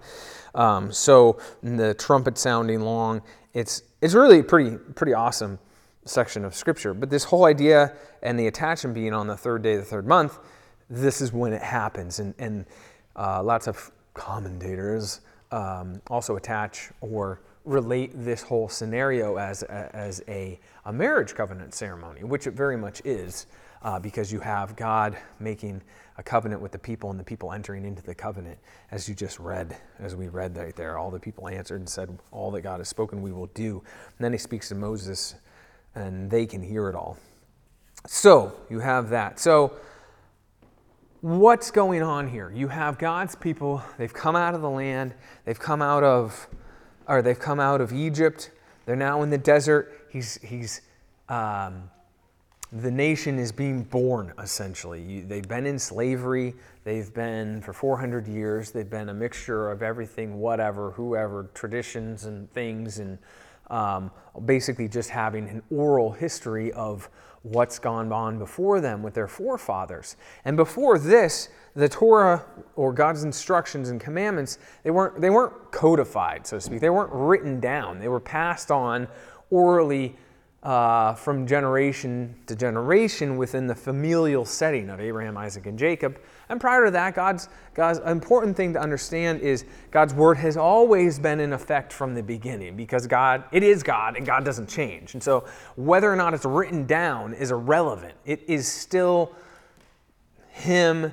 Um, 0.55 0.91
so 0.91 1.39
the 1.61 1.93
trumpet 1.93 2.37
sounding 2.37 2.81
long. 2.81 3.21
It's 3.53 3.83
it's 4.01 4.15
really 4.15 4.39
a 4.39 4.43
pretty 4.43 4.77
pretty 4.95 5.13
awesome 5.13 5.59
section 6.05 6.43
of 6.43 6.55
scripture. 6.55 6.93
But 6.95 7.11
this 7.11 7.25
whole 7.25 7.45
idea 7.45 7.93
and 8.23 8.39
the 8.39 8.47
attachment 8.47 8.95
being 8.95 9.13
on 9.13 9.27
the 9.27 9.37
third 9.37 9.61
day 9.61 9.73
of 9.75 9.81
the 9.81 9.85
third 9.85 10.07
month, 10.07 10.39
this 10.89 11.21
is 11.21 11.31
when 11.33 11.53
it 11.53 11.61
happens. 11.61 12.19
And, 12.19 12.33
and 12.39 12.65
uh, 13.15 13.43
lots 13.43 13.67
of 13.67 13.91
commentators 14.13 15.21
um, 15.51 16.01
also 16.07 16.35
attach 16.35 16.89
or 17.01 17.41
relate 17.65 18.11
this 18.13 18.41
whole 18.41 18.67
scenario 18.67 19.37
as, 19.37 19.63
as 19.63 20.21
a, 20.27 20.59
a 20.85 20.93
marriage 20.93 21.33
covenant 21.33 21.73
ceremony, 21.73 22.23
which 22.23 22.47
it 22.47 22.53
very 22.53 22.75
much 22.75 23.01
is, 23.05 23.47
uh, 23.83 23.99
because 23.99 24.31
you 24.31 24.39
have 24.39 24.75
God 24.75 25.17
making 25.39 25.81
a 26.17 26.23
covenant 26.23 26.61
with 26.61 26.71
the 26.71 26.79
people 26.79 27.09
and 27.09 27.19
the 27.19 27.23
people 27.23 27.51
entering 27.51 27.85
into 27.85 28.03
the 28.03 28.13
covenant, 28.13 28.57
as 28.91 29.09
you 29.09 29.15
just 29.15 29.39
read, 29.39 29.75
as 29.99 30.15
we 30.15 30.27
read 30.27 30.55
right 30.55 30.75
there. 30.75 30.97
All 30.97 31.09
the 31.09 31.19
people 31.19 31.47
answered 31.47 31.79
and 31.79 31.89
said, 31.89 32.17
All 32.31 32.51
that 32.51 32.61
God 32.61 32.79
has 32.79 32.87
spoken, 32.87 33.21
we 33.21 33.31
will 33.31 33.47
do. 33.47 33.81
And 34.17 34.25
then 34.25 34.31
he 34.31 34.37
speaks 34.37 34.69
to 34.69 34.75
Moses, 34.75 35.35
and 35.95 36.29
they 36.29 36.45
can 36.45 36.61
hear 36.61 36.87
it 36.89 36.95
all. 36.95 37.17
So 38.05 38.53
you 38.69 38.79
have 38.79 39.09
that. 39.09 39.39
So, 39.39 39.73
what's 41.23 41.71
going 41.71 42.03
on 42.03 42.27
here? 42.27 42.51
You 42.53 42.67
have 42.67 42.97
God's 42.97 43.33
people, 43.33 43.81
they've 43.97 44.13
come 44.13 44.35
out 44.35 44.55
of 44.55 44.61
the 44.61 44.69
land, 44.69 45.13
they've 45.45 45.57
come 45.57 45.81
out 45.81 46.03
of 46.03 46.49
or 47.07 47.21
they've 47.21 47.39
come 47.39 47.61
out 47.61 47.79
of 47.79 47.93
Egypt. 47.93 48.51
They're 48.85 48.97
now 48.97 49.21
in 49.23 49.29
the 49.29 49.37
desert. 49.37 50.07
He's, 50.09 50.35
he's, 50.41 50.81
um, 51.29 51.89
the 52.73 52.91
nation 52.91 53.39
is 53.39 53.53
being 53.53 53.83
born, 53.83 54.33
essentially. 54.37 55.01
You, 55.01 55.25
they've 55.25 55.47
been 55.47 55.65
in 55.65 55.79
slavery. 55.79 56.55
They've 56.83 57.13
been, 57.13 57.61
for 57.61 57.71
400 57.71 58.27
years, 58.27 58.71
they've 58.71 58.89
been 58.89 59.07
a 59.07 59.13
mixture 59.13 59.71
of 59.71 59.81
everything, 59.81 60.39
whatever, 60.39 60.91
whoever, 60.91 61.49
traditions 61.53 62.25
and 62.25 62.51
things, 62.51 62.99
and 62.99 63.17
um, 63.69 64.11
basically 64.45 64.89
just 64.89 65.09
having 65.09 65.47
an 65.47 65.63
oral 65.71 66.11
history 66.11 66.73
of 66.73 67.09
what's 67.43 67.77
gone 67.77 68.11
on 68.11 68.39
before 68.39 68.79
them 68.81 69.03
with 69.03 69.13
their 69.13 69.27
forefathers. 69.27 70.15
And 70.45 70.57
before 70.57 70.97
this, 70.97 71.49
the 71.75 71.89
Torah 71.89 72.45
or 72.75 72.93
God's 72.93 73.23
instructions 73.23 73.89
and 73.89 73.99
commandments, 73.99 74.57
they 74.83 74.91
weren't, 74.91 75.19
they 75.19 75.29
weren't 75.29 75.71
codified, 75.71 76.47
so 76.47 76.57
to 76.57 76.61
speak. 76.61 76.79
They 76.79 76.89
weren't 76.89 77.11
written 77.11 77.59
down. 77.59 77.99
They 77.99 78.07
were 78.07 78.21
passed 78.21 78.71
on 78.71 79.07
orally 79.49 80.15
uh, 80.63 81.13
from 81.13 81.45
generation 81.45 82.33
to 82.47 82.55
generation 82.55 83.35
within 83.35 83.67
the 83.67 83.75
familial 83.75 84.45
setting 84.45 84.89
of 84.89 85.01
Abraham, 85.01 85.37
Isaac, 85.37 85.65
and 85.65 85.77
Jacob. 85.77 86.17
And 86.47 86.59
prior 86.59 86.85
to 86.85 86.91
that, 86.91 87.15
God's, 87.15 87.49
God's 87.73 87.99
important 87.99 88.55
thing 88.55 88.71
to 88.73 88.79
understand 88.79 89.41
is 89.41 89.65
God's 89.91 90.13
word 90.13 90.37
has 90.37 90.55
always 90.55 91.19
been 91.19 91.41
in 91.41 91.51
effect 91.51 91.91
from 91.91 92.15
the 92.15 92.23
beginning 92.23 92.77
because 92.77 93.07
God, 93.07 93.43
it 93.51 93.61
is 93.61 93.83
God 93.83 94.15
and 94.15 94.25
God 94.25 94.45
doesn't 94.45 94.69
change. 94.69 95.15
And 95.15 95.21
so 95.21 95.45
whether 95.75 96.11
or 96.11 96.15
not 96.15 96.33
it's 96.33 96.45
written 96.45 96.85
down 96.85 97.33
is 97.33 97.51
irrelevant. 97.51 98.13
It 98.25 98.43
is 98.47 98.65
still 98.65 99.35
Him, 100.49 101.11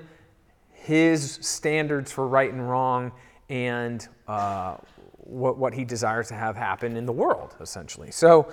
His 0.72 1.40
standards 1.42 2.12
for 2.12 2.28
right 2.28 2.52
and 2.52 2.70
wrong, 2.70 3.10
and 3.48 4.06
uh, 4.28 4.76
what, 5.16 5.58
what 5.58 5.74
He 5.74 5.84
desires 5.84 6.28
to 6.28 6.34
have 6.34 6.54
happen 6.54 6.96
in 6.96 7.04
the 7.04 7.12
world, 7.12 7.56
essentially. 7.60 8.12
So, 8.12 8.52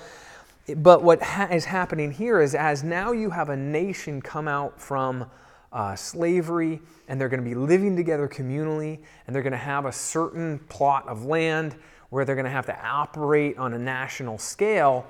but 0.76 1.02
what 1.02 1.22
ha- 1.22 1.48
is 1.52 1.66
happening 1.66 2.12
here 2.12 2.42
is 2.42 2.54
as 2.54 2.84
now 2.84 3.12
you 3.12 3.30
have 3.30 3.50
a 3.50 3.56
nation 3.56 4.22
come 4.22 4.48
out 4.48 4.80
from 4.80 5.26
uh, 5.72 5.96
slavery 5.96 6.82
and 7.08 7.20
they're 7.20 7.30
going 7.30 7.44
to 7.44 7.50
be 7.50 7.56
living 7.56 7.96
together 7.96 8.28
communally 8.28 9.00
and 9.26 9.36
they're 9.36 9.44
going 9.44 9.52
to 9.52 9.58
have 9.58 9.86
a 9.86 9.92
certain 9.92 10.60
plot 10.70 11.08
of 11.08 11.26
land 11.26 11.76
where 12.10 12.26
they're 12.26 12.36
going 12.36 12.46
to 12.46 12.52
have 12.52 12.66
to 12.66 12.86
operate 12.86 13.58
on 13.58 13.74
a 13.74 13.80
national 13.80 14.38
scale 14.38 15.06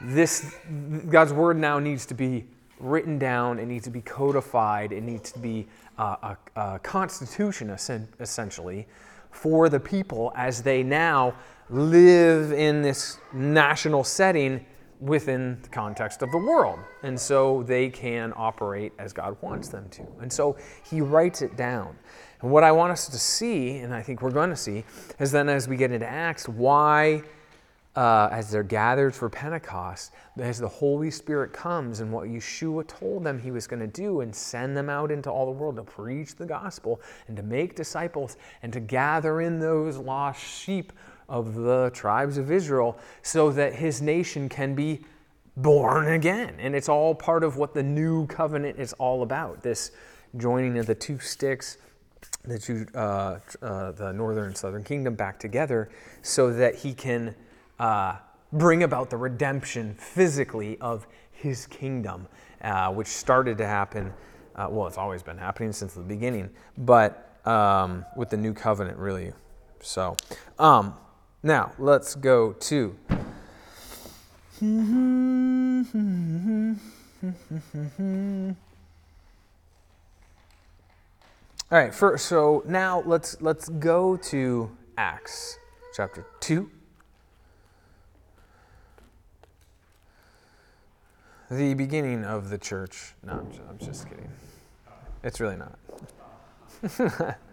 this 0.00 0.54
god's 1.08 1.32
word 1.32 1.56
now 1.56 1.78
needs 1.78 2.04
to 2.04 2.14
be 2.14 2.44
written 2.78 3.18
down 3.18 3.58
it 3.58 3.66
needs 3.66 3.84
to 3.84 3.90
be 3.90 4.02
codified 4.02 4.92
it 4.92 5.02
needs 5.02 5.32
to 5.32 5.38
be 5.38 5.66
uh, 5.98 6.34
a, 6.56 6.60
a 6.60 6.78
constitution 6.80 7.70
essentially 7.70 8.86
for 9.30 9.68
the 9.68 9.80
people 9.80 10.32
as 10.36 10.62
they 10.62 10.82
now 10.82 11.34
live 11.70 12.52
in 12.52 12.82
this 12.82 13.18
national 13.32 14.04
setting 14.04 14.64
within 15.00 15.58
the 15.62 15.68
context 15.68 16.22
of 16.22 16.30
the 16.30 16.38
world. 16.38 16.78
And 17.02 17.18
so 17.18 17.62
they 17.64 17.88
can 17.88 18.32
operate 18.36 18.92
as 18.98 19.12
God 19.12 19.36
wants 19.40 19.68
them 19.68 19.88
to. 19.90 20.06
And 20.20 20.32
so 20.32 20.56
he 20.84 21.00
writes 21.00 21.42
it 21.42 21.56
down. 21.56 21.96
And 22.42 22.50
what 22.50 22.64
I 22.64 22.72
want 22.72 22.92
us 22.92 23.08
to 23.08 23.18
see, 23.18 23.78
and 23.78 23.94
I 23.94 24.02
think 24.02 24.22
we're 24.22 24.30
going 24.30 24.50
to 24.50 24.56
see, 24.56 24.84
is 25.18 25.32
then 25.32 25.48
as 25.48 25.68
we 25.68 25.76
get 25.76 25.90
into 25.90 26.06
Acts, 26.06 26.48
why, 26.48 27.22
uh, 27.96 28.28
as 28.30 28.50
they're 28.50 28.62
gathered 28.62 29.14
for 29.14 29.30
Pentecost, 29.30 30.12
as 30.38 30.58
the 30.58 30.68
Holy 30.68 31.10
Spirit 31.10 31.52
comes 31.54 32.00
and 32.00 32.12
what 32.12 32.28
Yeshua 32.28 32.86
told 32.86 33.24
them 33.24 33.38
he 33.38 33.50
was 33.50 33.66
going 33.66 33.80
to 33.80 33.86
do 33.86 34.20
and 34.20 34.34
send 34.34 34.76
them 34.76 34.90
out 34.90 35.10
into 35.10 35.30
all 35.30 35.46
the 35.46 35.52
world 35.52 35.76
to 35.76 35.82
preach 35.82 36.36
the 36.36 36.44
gospel 36.44 37.00
and 37.28 37.36
to 37.38 37.42
make 37.42 37.74
disciples 37.74 38.36
and 38.62 38.72
to 38.72 38.80
gather 38.80 39.40
in 39.40 39.58
those 39.58 39.96
lost 39.96 40.40
sheep 40.40 40.92
of 41.28 41.54
the 41.54 41.90
tribes 41.92 42.38
of 42.38 42.50
Israel 42.50 42.98
so 43.22 43.50
that 43.52 43.74
his 43.74 44.00
nation 44.00 44.48
can 44.48 44.74
be 44.74 45.00
born 45.56 46.08
again. 46.08 46.54
And 46.58 46.74
it's 46.74 46.88
all 46.88 47.14
part 47.14 47.42
of 47.42 47.56
what 47.56 47.74
the 47.74 47.82
new 47.82 48.26
covenant 48.26 48.78
is 48.78 48.92
all 48.94 49.22
about 49.22 49.62
this 49.62 49.92
joining 50.36 50.78
of 50.78 50.86
the 50.86 50.94
two 50.94 51.18
sticks, 51.18 51.78
the, 52.44 52.58
two, 52.58 52.86
uh, 52.94 53.38
uh, 53.62 53.92
the 53.92 54.12
northern 54.12 54.46
and 54.46 54.56
southern 54.56 54.84
kingdom 54.84 55.14
back 55.14 55.38
together 55.38 55.88
so 56.22 56.52
that 56.52 56.74
he 56.74 56.92
can 56.92 57.34
uh, 57.78 58.16
bring 58.52 58.82
about 58.82 59.10
the 59.10 59.16
redemption 59.16 59.94
physically 59.94 60.78
of 60.80 61.06
his 61.32 61.66
kingdom, 61.66 62.26
uh, 62.62 62.92
which 62.92 63.08
started 63.08 63.58
to 63.58 63.66
happen. 63.66 64.12
Uh, 64.54 64.68
well, 64.70 64.86
it's 64.86 64.98
always 64.98 65.22
been 65.22 65.38
happening 65.38 65.72
since 65.72 65.94
the 65.94 66.00
beginning, 66.00 66.48
but 66.78 67.38
um, 67.46 68.04
with 68.16 68.30
the 68.30 68.36
new 68.36 68.54
covenant, 68.54 68.98
really. 68.98 69.32
So, 69.80 70.16
um, 70.58 70.94
now, 71.46 71.72
let's 71.78 72.16
go 72.16 72.52
to. 72.52 72.96
All 81.70 81.78
right, 81.78 81.94
first, 81.94 82.26
so 82.26 82.64
now 82.66 83.02
let's 83.06 83.40
let's 83.40 83.68
go 83.68 84.16
to 84.16 84.76
Acts 84.98 85.58
chapter 85.94 86.26
2. 86.40 86.68
The 91.48 91.74
beginning 91.74 92.24
of 92.24 92.50
the 92.50 92.58
church. 92.58 93.14
No, 93.24 93.34
I'm 93.34 93.50
just, 93.50 93.62
I'm 93.68 93.78
just 93.78 94.08
kidding. 94.08 94.30
It's 95.22 95.38
really 95.38 95.56
not. 95.56 97.38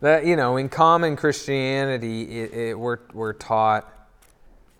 that 0.00 0.26
you 0.26 0.36
know 0.36 0.56
in 0.56 0.68
common 0.68 1.16
christianity 1.16 2.40
it, 2.40 2.52
it, 2.52 2.78
we're, 2.78 2.98
we're 3.12 3.32
taught 3.32 3.92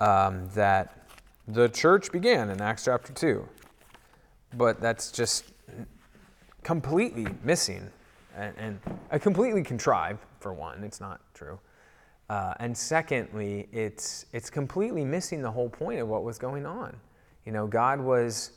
um, 0.01 0.49
that 0.55 1.07
the 1.49 1.69
church 1.69 2.13
began 2.13 2.51
in 2.51 2.61
acts 2.61 2.85
chapter 2.85 3.13
2 3.13 3.49
but 4.55 4.81
that's 4.81 5.11
just 5.11 5.53
completely 6.63 7.27
missing 7.45 7.91
and, 8.37 8.81
and 9.11 9.23
completely 9.23 9.63
contrived 9.63 10.19
for 10.41 10.53
one 10.53 10.83
it's 10.85 11.01
not 11.01 11.21
true. 11.35 11.59
Uh, 12.29 12.55
and 12.59 12.77
secondly 12.77 13.69
it's 13.73 14.27
it's 14.33 14.51
completely 14.51 15.05
missing 15.05 15.43
the 15.43 15.51
whole 15.51 15.69
point 15.69 16.01
of 16.01 16.09
what 16.09 16.25
was 16.25 16.39
going 16.39 16.67
on. 16.67 16.97
You 17.45 17.53
know 17.53 17.67
god 17.67 18.01
was 18.01 18.51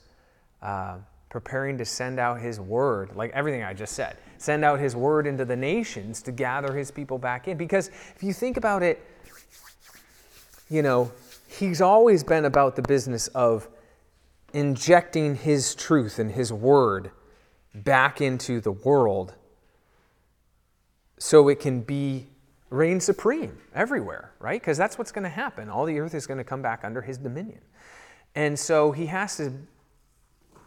uh, 0.61 0.97
preparing 1.29 1.77
to 1.77 1.85
send 1.85 2.19
out 2.19 2.39
his 2.39 2.59
word, 2.59 3.15
like 3.15 3.31
everything 3.31 3.63
I 3.63 3.73
just 3.73 3.93
said, 3.93 4.17
send 4.37 4.65
out 4.65 4.79
his 4.79 4.95
word 4.95 5.27
into 5.27 5.45
the 5.45 5.55
nations 5.55 6.21
to 6.23 6.31
gather 6.31 6.73
his 6.73 6.91
people 6.91 7.17
back 7.17 7.47
in. 7.47 7.57
Because 7.57 7.89
if 8.15 8.23
you 8.23 8.33
think 8.33 8.57
about 8.57 8.83
it, 8.83 9.03
you 10.69 10.81
know, 10.81 11.11
he's 11.47 11.81
always 11.81 12.23
been 12.23 12.45
about 12.45 12.75
the 12.75 12.81
business 12.81 13.27
of 13.29 13.67
injecting 14.53 15.35
his 15.35 15.75
truth 15.75 16.19
and 16.19 16.31
his 16.31 16.51
word 16.51 17.11
back 17.73 18.21
into 18.21 18.59
the 18.59 18.71
world 18.71 19.35
so 21.19 21.47
it 21.49 21.59
can 21.59 21.81
be 21.81 22.27
reign 22.69 22.99
supreme 22.99 23.57
everywhere, 23.73 24.31
right? 24.39 24.59
Because 24.61 24.77
that's 24.77 24.97
what's 24.97 25.11
going 25.11 25.23
to 25.23 25.29
happen. 25.29 25.69
All 25.69 25.85
the 25.85 25.99
earth 25.99 26.13
is 26.13 26.25
going 26.25 26.37
to 26.37 26.43
come 26.43 26.61
back 26.61 26.81
under 26.83 27.01
his 27.01 27.17
dominion. 27.17 27.59
And 28.35 28.57
so 28.57 28.91
he 28.91 29.07
has 29.07 29.37
to, 29.37 29.53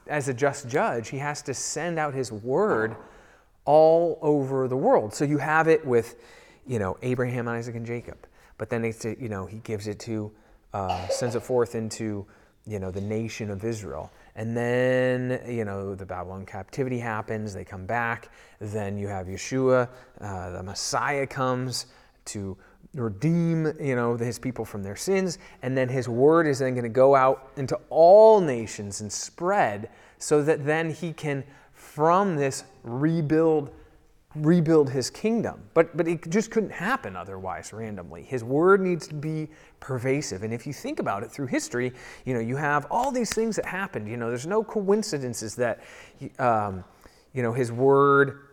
as 0.06 0.28
a 0.28 0.34
just 0.34 0.68
judge, 0.68 1.08
he 1.08 1.18
has 1.18 1.42
to 1.42 1.54
send 1.54 1.98
out 1.98 2.14
his 2.14 2.32
word 2.32 2.96
all 3.64 4.18
over 4.22 4.68
the 4.68 4.76
world. 4.76 5.14
So 5.14 5.24
you 5.24 5.38
have 5.38 5.68
it 5.68 5.84
with, 5.86 6.16
you 6.66 6.78
know, 6.78 6.96
Abraham, 7.02 7.48
Isaac, 7.48 7.74
and 7.74 7.86
Jacob. 7.86 8.18
But 8.58 8.70
then 8.70 8.84
it's, 8.84 9.04
you 9.04 9.28
know, 9.28 9.46
he 9.46 9.58
gives 9.58 9.86
it 9.86 9.98
to, 10.00 10.30
uh, 10.72 11.08
sends 11.08 11.34
it 11.34 11.42
forth 11.42 11.74
into, 11.74 12.26
you 12.66 12.78
know, 12.78 12.90
the 12.90 13.00
nation 13.00 13.50
of 13.50 13.64
Israel. 13.64 14.10
And 14.34 14.56
then, 14.56 15.42
you 15.46 15.64
know, 15.64 15.94
the 15.94 16.06
Babylon 16.06 16.46
captivity 16.46 16.98
happens, 16.98 17.52
they 17.52 17.64
come 17.64 17.86
back. 17.86 18.30
Then 18.60 18.96
you 18.96 19.08
have 19.08 19.26
Yeshua, 19.26 19.88
uh, 20.20 20.50
the 20.50 20.62
Messiah 20.62 21.26
comes 21.26 21.86
to 22.26 22.56
redeem, 22.94 23.72
you 23.80 23.96
know, 23.96 24.16
his 24.16 24.38
people 24.38 24.64
from 24.64 24.82
their 24.82 24.96
sins. 24.96 25.38
And 25.62 25.76
then 25.76 25.88
his 25.88 26.08
word 26.08 26.46
is 26.46 26.58
then 26.58 26.74
going 26.74 26.84
to 26.84 26.88
go 26.88 27.14
out 27.14 27.50
into 27.56 27.78
all 27.90 28.40
nations 28.40 29.00
and 29.00 29.12
spread 29.12 29.90
so 30.18 30.42
that 30.42 30.64
then 30.64 30.90
he 30.90 31.12
can, 31.12 31.44
from 31.72 32.36
this, 32.36 32.64
rebuild 32.82 33.70
rebuild 34.34 34.90
his 34.90 35.10
kingdom. 35.10 35.62
But, 35.74 35.96
but 35.96 36.08
it 36.08 36.28
just 36.30 36.50
couldn't 36.50 36.72
happen 36.72 37.16
otherwise 37.16 37.72
randomly. 37.72 38.22
His 38.22 38.42
word 38.42 38.80
needs 38.80 39.06
to 39.08 39.14
be 39.14 39.48
pervasive. 39.80 40.42
And 40.42 40.54
if 40.54 40.66
you 40.66 40.72
think 40.72 41.00
about 41.00 41.22
it 41.22 41.30
through 41.30 41.46
history, 41.46 41.92
you 42.24 42.34
know, 42.34 42.40
you 42.40 42.56
have 42.56 42.86
all 42.90 43.12
these 43.12 43.32
things 43.32 43.56
that 43.56 43.66
happened. 43.66 44.08
You 44.08 44.16
know, 44.16 44.28
there's 44.28 44.46
no 44.46 44.64
coincidences 44.64 45.54
that, 45.56 45.80
um, 46.38 46.84
you 47.34 47.42
know, 47.42 47.52
his 47.52 47.72
word 47.72 48.48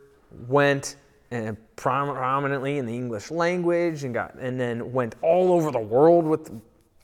went 0.47 0.97
and 1.31 1.57
prominently 1.75 2.77
in 2.77 2.85
the 2.85 2.95
English 2.95 3.29
language 3.29 4.03
and 4.03 4.13
got 4.13 4.33
and 4.35 4.59
then 4.59 4.91
went 4.91 5.15
all 5.21 5.51
over 5.51 5.71
the 5.71 5.79
world 5.79 6.25
with 6.25 6.51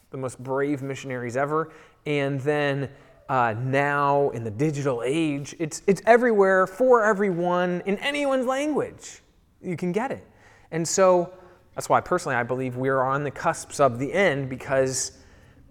the 0.10 0.18
most 0.18 0.42
brave 0.42 0.82
missionaries 0.82 1.38
ever. 1.38 1.72
And 2.06 2.40
then 2.42 2.90
uh, 3.30 3.56
now 3.58 4.30
in 4.32 4.44
the 4.44 4.52
digital 4.52 5.04
age, 5.06 5.56
it's, 5.60 5.82
it's 5.88 6.02
everywhere 6.06 6.68
for 6.68 7.04
everyone 7.04 7.82
in 7.86 7.98
anyone's 8.00 8.46
language. 8.46 9.22
You 9.62 9.76
can 9.76 9.92
get 9.92 10.12
it. 10.12 10.26
And 10.72 10.88
so 10.88 11.34
that's 11.74 11.90
why 11.90 12.02
personally 12.02 12.36
I 12.36 12.44
believe 12.44 12.78
we're 12.78 13.02
on 13.02 13.24
the 13.24 13.32
cusps 13.32 13.80
of 13.80 14.00
the 14.00 14.12
end 14.14 14.50
because 14.50 15.12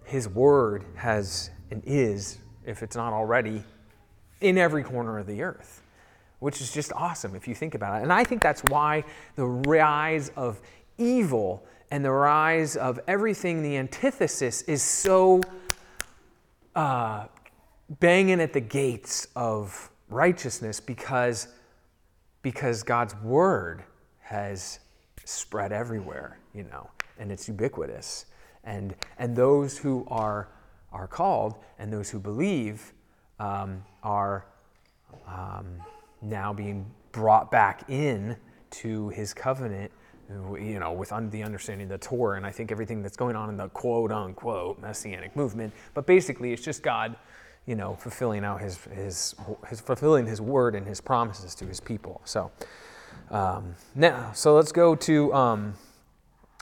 his 0.04 0.28
word 0.28 0.84
has 0.94 1.50
and 1.70 1.82
is, 1.86 2.38
if 2.66 2.82
it's 2.82 2.96
not 2.96 3.12
already, 3.12 3.62
in 4.40 4.58
every 4.58 4.82
corner 4.82 5.18
of 5.18 5.26
the 5.26 5.42
earth, 5.42 5.82
which 6.38 6.60
is 6.60 6.72
just 6.72 6.92
awesome 6.92 7.34
if 7.34 7.48
you 7.48 7.54
think 7.54 7.74
about 7.74 7.98
it. 7.98 8.02
And 8.02 8.12
I 8.12 8.24
think 8.24 8.42
that's 8.42 8.62
why 8.64 9.04
the 9.36 9.46
rise 9.46 10.30
of 10.36 10.60
evil 10.98 11.64
and 11.90 12.04
the 12.04 12.10
rise 12.10 12.76
of 12.76 12.98
everything, 13.06 13.62
the 13.62 13.76
antithesis, 13.76 14.62
is 14.62 14.82
so 14.82 15.40
uh, 16.74 17.26
banging 18.00 18.40
at 18.40 18.52
the 18.52 18.60
gates 18.60 19.28
of 19.36 19.90
righteousness 20.08 20.80
because, 20.80 21.48
because 22.42 22.82
God's 22.82 23.14
word 23.16 23.84
has 24.20 24.80
spread 25.24 25.72
everywhere, 25.72 26.38
you 26.54 26.64
know, 26.64 26.90
and 27.18 27.30
it's 27.30 27.48
ubiquitous. 27.48 28.26
And, 28.64 28.94
and 29.18 29.36
those 29.36 29.78
who 29.78 30.06
are, 30.08 30.48
are 30.92 31.06
called 31.06 31.56
and 31.78 31.92
those 31.92 32.10
who 32.10 32.18
believe 32.18 32.92
um, 33.38 33.84
are 34.02 34.46
um, 35.26 35.66
now 36.24 36.52
being 36.52 36.86
brought 37.12 37.50
back 37.50 37.88
in 37.88 38.36
to 38.70 39.08
his 39.10 39.32
covenant 39.32 39.92
you 40.58 40.80
know, 40.80 40.92
with 40.92 41.12
un- 41.12 41.28
the 41.30 41.42
understanding 41.42 41.84
of 41.84 42.00
the 42.00 42.06
Torah, 42.06 42.38
and 42.38 42.46
I 42.46 42.50
think 42.50 42.72
everything 42.72 43.02
that's 43.02 43.16
going 43.16 43.36
on 43.36 43.50
in 43.50 43.56
the 43.58 43.68
quote 43.68 44.10
unquote 44.10 44.80
messianic 44.80 45.36
movement. 45.36 45.72
But 45.92 46.06
basically, 46.06 46.52
it's 46.52 46.62
just 46.62 46.82
God 46.82 47.16
you 47.66 47.74
know, 47.74 47.94
fulfilling 47.94 48.44
out 48.44 48.60
his, 48.60 48.76
his, 48.92 49.34
his 49.68 49.80
fulfilling 49.80 50.26
his 50.26 50.40
word 50.40 50.74
and 50.74 50.86
his 50.86 51.00
promises 51.00 51.54
to 51.56 51.64
his 51.64 51.80
people. 51.80 52.20
So 52.24 52.50
um, 53.30 53.74
now, 53.94 54.32
so 54.32 54.54
let's 54.54 54.72
go 54.72 54.94
to, 54.94 55.32
um, 55.32 55.74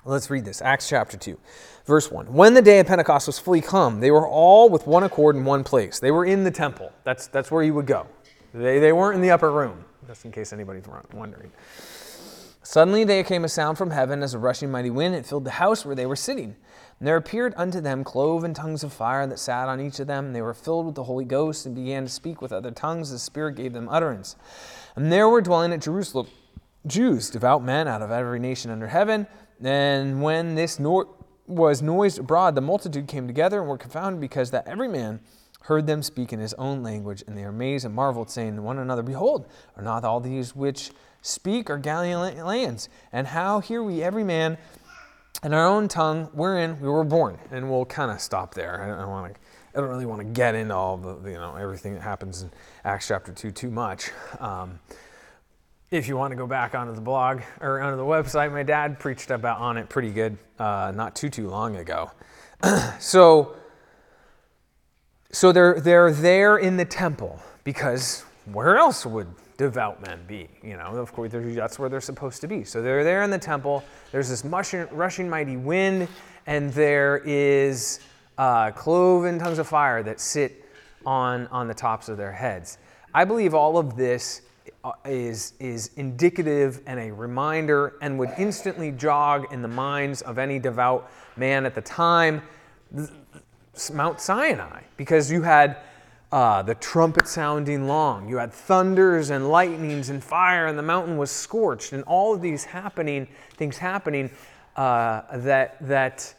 let's 0.05 0.31
read 0.31 0.45
this. 0.45 0.63
Acts 0.63 0.89
chapter 0.89 1.17
2, 1.17 1.39
verse 1.87 2.11
1. 2.11 2.33
When 2.33 2.55
the 2.55 2.63
day 2.63 2.79
of 2.79 2.87
Pentecost 2.87 3.27
was 3.27 3.39
fully 3.39 3.61
come, 3.61 4.01
they 4.01 4.11
were 4.11 4.27
all 4.27 4.69
with 4.69 4.87
one 4.87 5.03
accord 5.03 5.35
in 5.35 5.45
one 5.45 5.65
place. 5.65 5.99
They 5.99 6.13
were 6.13 6.25
in 6.25 6.45
the 6.45 6.51
temple. 6.51 6.93
That's, 7.05 7.27
that's 7.27 7.51
where 7.51 7.65
you 7.65 7.75
would 7.75 7.87
go. 7.87 8.07
They, 8.55 8.79
they 8.79 8.93
weren't 8.93 9.17
in 9.17 9.23
the 9.23 9.31
upper 9.31 9.51
room, 9.51 9.85
just 10.07 10.25
in 10.25 10.33
case 10.33 10.53
anybody's 10.53 10.85
wondering. 11.13 11.51
Suddenly 12.65 13.05
there 13.05 13.25
came 13.25 13.45
a 13.45 13.49
sound 13.49 13.77
from 13.77 13.91
heaven 13.91 14.23
as 14.23 14.35
a 14.35 14.39
rushing 14.39 14.71
mighty 14.71 14.91
wind. 14.91 15.15
It 15.15 15.27
filled 15.27 15.45
the 15.45 15.53
house 15.53 15.85
where 15.85 15.97
they 15.97 16.07
were 16.07 16.17
sitting. 16.17 16.55
And 16.99 17.09
there 17.09 17.17
appeared 17.17 17.55
unto 17.57 17.81
them 17.81 18.05
cloven 18.05 18.55
tongues 18.55 18.85
of 18.85 18.93
fire 18.93 19.27
that 19.27 19.41
sat 19.41 19.69
on 19.69 19.81
each 19.81 19.99
of 19.99 20.07
them. 20.07 20.27
And 20.27 20.37
they 20.37 20.43
were 20.43 20.55
filled 20.55 20.87
with 20.87 20.95
the 20.95 21.03
Holy 21.05 21.25
Ghost 21.25 21.67
and 21.67 21.75
began 21.75 22.05
to 22.05 22.09
speak 22.09 22.41
with 22.41 22.53
other 22.53 22.71
tongues 22.71 23.09
as 23.09 23.15
the 23.15 23.19
Spirit 23.19 23.57
gave 23.57 23.73
them 23.73 23.89
utterance. 23.89 24.37
And 24.95 25.11
there 25.11 25.29
were 25.29 25.41
dwelling 25.41 25.73
at 25.73 25.81
Jerusalem 25.81 26.29
Jews, 26.87 27.31
devout 27.31 27.65
men 27.65 27.89
out 27.89 28.01
of 28.01 28.11
every 28.13 28.39
nation 28.39 28.71
under 28.71 28.87
heaven. 28.87 29.27
And 29.63 30.23
when 30.23 30.55
this 30.55 30.79
was 31.47 31.83
noised 31.83 32.19
abroad, 32.21 32.55
the 32.55 32.61
multitude 32.61 33.09
came 33.09 33.27
together 33.27 33.61
and 33.61 33.69
were 33.69 33.79
confounded 33.79 34.21
because 34.21 34.53
that 34.53 34.69
every 34.69 34.89
man 34.89 35.21
heard 35.65 35.87
them 35.87 36.03
speak 36.03 36.33
in 36.33 36.41
his 36.41 36.55
own 36.55 36.83
language. 36.83 37.23
And 37.27 37.37
they 37.37 37.43
were 37.43 37.51
amazed 37.51 37.85
and 37.85 37.95
marveled, 37.95 38.31
saying 38.31 38.57
to 38.57 38.63
one 38.63 38.79
another, 38.79 39.03
Behold, 39.03 39.47
are 39.77 39.83
not 39.83 40.05
all 40.05 40.21
these 40.21 40.55
which 40.55 40.91
speak 41.23 41.71
are 41.71 41.79
Galileans? 41.79 42.89
And 43.13 43.27
how 43.27 43.61
hear 43.61 43.83
we 43.83 44.03
every 44.03 44.25
man 44.25 44.59
in 45.43 45.53
our 45.53 45.67
own 45.67 45.89
tongue 45.89 46.31
wherein 46.33 46.81
we 46.81 46.89
were 46.89 47.05
born. 47.05 47.39
And 47.51 47.71
we'll 47.71 47.85
kind 47.85 48.11
of 48.11 48.21
stop 48.21 48.55
there. 48.55 48.83
I 48.83 49.01
don't 49.01 49.11
want 49.11 49.35
to. 49.35 49.41
I 49.75 49.81
don't 49.81 49.89
really 49.89 50.05
want 50.05 50.21
to 50.21 50.27
get 50.27 50.55
into 50.55 50.75
all 50.75 50.99
the, 50.99 51.31
you 51.31 51.39
know, 51.39 51.57
everything 51.57 51.95
that 51.95 52.03
happens 52.03 52.43
in 52.43 52.51
Acts 52.85 53.09
chapter 53.09 53.33
2 53.33 53.51
too 53.51 53.71
much. 53.71 54.11
Um, 54.39 54.79
if 55.91 56.09
you 56.09 56.17
want 56.17 56.33
to 56.33 56.37
go 56.37 56.47
back 56.47 56.75
onto 56.75 56.95
the 56.95 57.01
blog 57.01 57.41
or 57.59 57.81
onto 57.81 57.97
the 57.97 58.03
website, 58.03 58.53
my 58.53 58.63
dad 58.63 58.99
preached 58.99 59.31
about 59.31 59.61
on 59.61 59.79
it 59.79 59.89
pretty 59.89 60.11
good 60.11 60.37
uh, 60.59 60.93
not 60.95 61.17
too 61.17 61.31
too 61.31 61.49
long 61.49 61.77
ago. 61.77 62.11
so, 62.99 63.57
so 65.33 65.51
they're 65.51 65.81
they're 65.81 66.13
there 66.13 66.59
in 66.59 66.77
the 66.77 66.85
temple 66.85 67.41
because 67.65 68.25
where 68.45 68.77
else 68.77 69.07
would 69.07 69.29
devout 69.57 70.05
men 70.07 70.21
be? 70.27 70.49
You 70.63 70.77
know, 70.77 70.97
of 70.97 71.13
course, 71.13 71.33
that's 71.33 71.79
where 71.79 71.89
they're 71.89 72.01
supposed 72.01 72.41
to 72.41 72.49
be. 72.49 72.65
So 72.65 72.83
they're 72.83 73.05
there 73.05 73.23
in 73.23 73.31
the 73.31 73.39
temple. 73.39 73.85
There's 74.11 74.29
this 74.29 74.45
rushing, 74.45 74.87
rushing 74.91 75.29
mighty 75.29 75.57
wind, 75.57 76.09
and 76.47 76.73
there 76.73 77.23
is 77.25 78.01
uh, 78.39 78.73
cloven 78.73 79.39
tongues 79.39 79.59
of 79.59 79.69
fire 79.69 80.03
that 80.03 80.21
sit 80.21 80.65
on, 81.07 81.47
on 81.49 81.69
the 81.69 81.75
tops 81.75 82.09
of 82.09 82.17
their 82.17 82.33
heads. 82.33 82.79
I 83.15 83.25
believe 83.25 83.55
all 83.55 83.79
of 83.79 83.97
this 83.97 84.43
uh, 84.85 84.93
is, 85.05 85.53
is 85.61 85.91
indicative 85.97 86.81
and 86.87 86.99
a 86.99 87.13
reminder 87.13 87.95
and 88.01 88.19
would 88.19 88.33
instantly 88.39 88.91
jog 88.91 89.53
in 89.53 89.63
the 89.63 89.69
minds 89.69 90.23
of 90.23 90.39
any 90.39 90.59
devout 90.59 91.11
man 91.37 91.67
at 91.67 91.75
the 91.75 91.83
time 91.83 92.43
Mount 93.93 94.21
Sinai, 94.21 94.83
because 94.97 95.31
you 95.31 95.43
had 95.43 95.79
uh, 96.31 96.63
the 96.63 96.75
trumpet 96.77 97.29
sounding 97.29 97.87
long. 97.87 98.29
You 98.29 98.39
had 98.39 98.53
thunders 98.53 99.31
and 99.31 99.51
lightnings 99.51 100.09
and 100.09 100.23
fire, 100.23 100.67
and 100.67 100.79
the 100.79 100.83
mountain 100.83 101.17
was 101.17 101.31
scorched, 101.31 101.93
and 101.93 102.03
all 102.05 102.35
of 102.35 102.41
these 102.41 102.65
happening 102.65 103.29
things 103.57 103.77
happening 103.77 104.31
uh, 104.77 105.23
that 105.39 105.77
that 105.87 106.35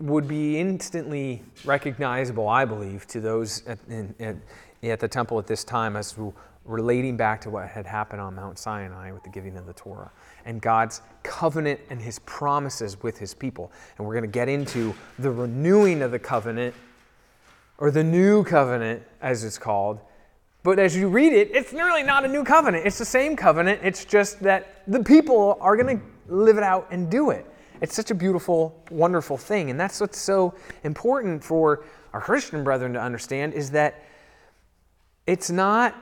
would 0.00 0.28
be 0.28 0.58
instantly 0.58 1.42
recognizable, 1.64 2.48
I 2.48 2.64
believe, 2.64 3.06
to 3.08 3.20
those 3.20 3.66
at, 3.66 3.78
in, 3.88 4.14
at, 4.20 4.36
at 4.82 5.00
the 5.00 5.08
temple 5.08 5.38
at 5.38 5.46
this 5.46 5.64
time 5.64 5.96
as 5.96 6.16
relating 6.68 7.16
back 7.16 7.40
to 7.40 7.50
what 7.50 7.68
had 7.68 7.86
happened 7.86 8.20
on 8.20 8.34
Mount 8.34 8.58
Sinai 8.58 9.10
with 9.10 9.22
the 9.24 9.30
giving 9.30 9.56
of 9.56 9.66
the 9.66 9.72
Torah 9.72 10.10
and 10.44 10.60
God's 10.60 11.00
covenant 11.22 11.80
and 11.90 12.00
his 12.00 12.18
promises 12.20 13.02
with 13.02 13.18
his 13.18 13.34
people. 13.34 13.72
And 13.96 14.06
we're 14.06 14.14
going 14.14 14.24
to 14.24 14.30
get 14.30 14.48
into 14.48 14.94
the 15.18 15.30
renewing 15.30 16.02
of 16.02 16.10
the 16.10 16.18
covenant 16.18 16.74
or 17.78 17.90
the 17.90 18.04
new 18.04 18.44
covenant, 18.44 19.02
as 19.22 19.44
it's 19.44 19.56
called. 19.56 20.00
But 20.62 20.78
as 20.78 20.96
you 20.96 21.08
read 21.08 21.32
it, 21.32 21.50
it's 21.54 21.72
really 21.72 22.02
not 22.02 22.24
a 22.24 22.28
new 22.28 22.44
covenant. 22.44 22.86
It's 22.86 22.98
the 22.98 23.04
same 23.04 23.36
covenant. 23.36 23.80
It's 23.82 24.04
just 24.04 24.40
that 24.40 24.82
the 24.86 25.02
people 25.02 25.56
are 25.60 25.76
going 25.76 25.98
to 25.98 26.04
live 26.32 26.58
it 26.58 26.64
out 26.64 26.88
and 26.90 27.10
do 27.10 27.30
it. 27.30 27.46
It's 27.80 27.94
such 27.94 28.10
a 28.10 28.14
beautiful, 28.14 28.82
wonderful 28.90 29.36
thing. 29.36 29.70
And 29.70 29.78
that's 29.78 30.00
what's 30.00 30.18
so 30.18 30.54
important 30.82 31.42
for 31.42 31.84
our 32.12 32.20
Christian 32.20 32.64
brethren 32.64 32.92
to 32.94 33.00
understand 33.00 33.54
is 33.54 33.70
that 33.70 34.04
it's 35.26 35.50
not 35.50 35.94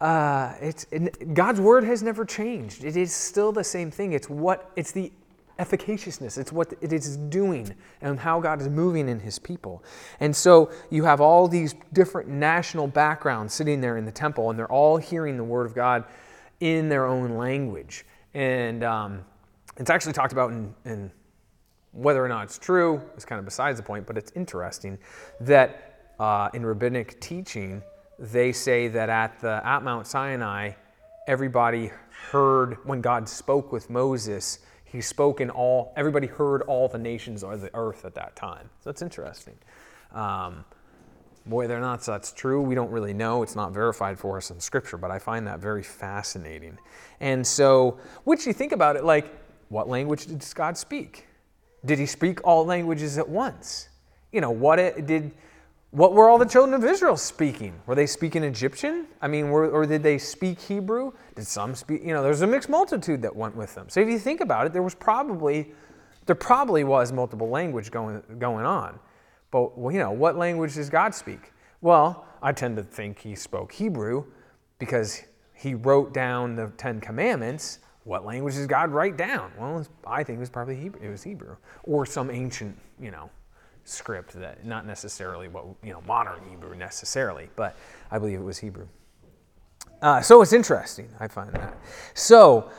uh, 0.00 0.54
it's 0.60 0.86
it, 0.90 1.34
God's 1.34 1.60
word 1.60 1.84
has 1.84 2.02
never 2.02 2.24
changed. 2.24 2.84
It 2.84 2.96
is 2.96 3.12
still 3.12 3.52
the 3.52 3.64
same 3.64 3.90
thing. 3.90 4.12
It's 4.12 4.30
what 4.30 4.70
it's 4.76 4.92
the 4.92 5.12
efficaciousness. 5.58 6.38
It's 6.38 6.52
what 6.52 6.72
it 6.80 6.92
is 6.92 7.16
doing 7.16 7.74
and 8.00 8.18
how 8.18 8.40
God 8.40 8.60
is 8.62 8.68
moving 8.68 9.08
in 9.08 9.20
His 9.20 9.38
people. 9.38 9.84
And 10.20 10.34
so 10.34 10.70
you 10.88 11.04
have 11.04 11.20
all 11.20 11.46
these 11.48 11.74
different 11.92 12.28
national 12.28 12.86
backgrounds 12.86 13.52
sitting 13.52 13.80
there 13.80 13.98
in 13.98 14.06
the 14.06 14.12
temple, 14.12 14.48
and 14.48 14.58
they're 14.58 14.72
all 14.72 14.96
hearing 14.96 15.36
the 15.36 15.44
word 15.44 15.66
of 15.66 15.74
God 15.74 16.04
in 16.60 16.88
their 16.88 17.06
own 17.06 17.36
language. 17.36 18.06
And 18.32 18.82
um, 18.82 19.24
it's 19.76 19.90
actually 19.90 20.14
talked 20.14 20.32
about 20.32 20.50
in, 20.50 20.74
in 20.86 21.10
whether 21.92 22.24
or 22.24 22.28
not 22.28 22.44
it's 22.44 22.58
true 22.58 23.02
is 23.16 23.24
kind 23.24 23.38
of 23.38 23.44
besides 23.44 23.78
the 23.78 23.82
point, 23.82 24.06
but 24.06 24.16
it's 24.16 24.32
interesting 24.34 24.98
that 25.40 26.12
uh, 26.18 26.48
in 26.54 26.64
rabbinic 26.64 27.20
teaching 27.20 27.82
they 28.20 28.52
say 28.52 28.88
that 28.88 29.08
at 29.08 29.40
the 29.40 29.66
at 29.66 29.82
Mount 29.82 30.06
Sinai, 30.06 30.72
everybody 31.26 31.90
heard 32.30 32.76
when 32.84 33.00
God 33.00 33.28
spoke 33.28 33.72
with 33.72 33.88
Moses. 33.88 34.58
He 34.84 35.00
spoke 35.00 35.40
in 35.40 35.48
all. 35.48 35.92
Everybody 35.96 36.26
heard 36.26 36.62
all 36.62 36.86
the 36.86 36.98
nations 36.98 37.42
of 37.42 37.62
the 37.62 37.70
earth 37.74 38.04
at 38.04 38.14
that 38.16 38.36
time. 38.36 38.68
So 38.80 38.90
that's 38.90 39.00
interesting. 39.02 39.56
Um, 40.12 40.64
whether 41.44 41.76
or 41.76 41.80
not 41.80 42.02
that's 42.02 42.32
true, 42.32 42.60
we 42.60 42.74
don't 42.74 42.90
really 42.90 43.14
know. 43.14 43.42
It's 43.42 43.56
not 43.56 43.72
verified 43.72 44.18
for 44.18 44.36
us 44.36 44.50
in 44.50 44.60
Scripture, 44.60 44.98
but 44.98 45.10
I 45.10 45.18
find 45.18 45.46
that 45.46 45.58
very 45.58 45.82
fascinating. 45.82 46.76
And 47.20 47.46
so, 47.46 47.98
which 48.24 48.46
you 48.46 48.52
think 48.52 48.72
about 48.72 48.96
it, 48.96 49.04
like, 49.04 49.32
what 49.70 49.88
language 49.88 50.26
did 50.26 50.44
God 50.54 50.76
speak? 50.76 51.26
Did 51.86 51.98
He 51.98 52.06
speak 52.06 52.40
all 52.44 52.66
languages 52.66 53.16
at 53.16 53.28
once? 53.28 53.88
You 54.32 54.42
know, 54.42 54.50
what 54.50 54.78
it, 54.78 55.06
did 55.06 55.32
what 55.92 56.12
were 56.12 56.28
all 56.28 56.38
the 56.38 56.46
children 56.46 56.74
of 56.74 56.88
Israel 56.88 57.16
speaking? 57.16 57.74
Were 57.86 57.96
they 57.96 58.06
speaking 58.06 58.44
Egyptian? 58.44 59.06
I 59.20 59.26
mean, 59.26 59.50
were, 59.50 59.68
or 59.68 59.86
did 59.86 60.04
they 60.04 60.18
speak 60.18 60.60
Hebrew? 60.60 61.12
Did 61.34 61.46
some 61.46 61.74
speak? 61.74 62.02
You 62.04 62.12
know, 62.12 62.22
there's 62.22 62.42
a 62.42 62.46
mixed 62.46 62.68
multitude 62.68 63.22
that 63.22 63.34
went 63.34 63.56
with 63.56 63.74
them. 63.74 63.88
So 63.88 64.00
if 64.00 64.08
you 64.08 64.18
think 64.18 64.40
about 64.40 64.66
it, 64.66 64.72
there 64.72 64.82
was 64.82 64.94
probably, 64.94 65.72
there 66.26 66.36
probably 66.36 66.84
was 66.84 67.12
multiple 67.12 67.48
language 67.48 67.90
going 67.90 68.22
going 68.38 68.64
on. 68.64 69.00
But 69.50 69.76
well, 69.76 69.92
you 69.92 69.98
know, 69.98 70.12
what 70.12 70.36
language 70.36 70.74
does 70.74 70.88
God 70.88 71.12
speak? 71.12 71.52
Well, 71.80 72.24
I 72.40 72.52
tend 72.52 72.76
to 72.76 72.84
think 72.84 73.18
He 73.18 73.34
spoke 73.34 73.72
Hebrew 73.72 74.24
because 74.78 75.22
He 75.54 75.74
wrote 75.74 76.14
down 76.14 76.54
the 76.54 76.68
Ten 76.76 77.00
Commandments. 77.00 77.80
What 78.04 78.24
language 78.24 78.54
does 78.54 78.68
God 78.68 78.90
write 78.90 79.16
down? 79.16 79.50
Well, 79.58 79.84
I 80.06 80.22
think 80.22 80.36
it 80.36 80.40
was 80.40 80.50
probably 80.50 80.76
Hebrew. 80.76 81.00
It 81.02 81.10
was 81.10 81.24
Hebrew 81.24 81.56
or 81.82 82.06
some 82.06 82.30
ancient, 82.30 82.78
you 83.00 83.10
know, 83.10 83.28
script 83.90 84.32
that 84.34 84.64
not 84.64 84.86
necessarily 84.86 85.48
what 85.48 85.64
you 85.82 85.92
know 85.92 86.02
modern 86.06 86.40
Hebrew 86.48 86.76
necessarily, 86.76 87.48
but 87.56 87.76
I 88.10 88.18
believe 88.18 88.40
it 88.40 88.44
was 88.44 88.58
Hebrew. 88.58 88.88
Uh, 90.02 90.20
so 90.20 90.40
it's 90.42 90.52
interesting. 90.52 91.08
I 91.18 91.28
find 91.28 91.52
that. 91.54 91.76
So 92.14 92.70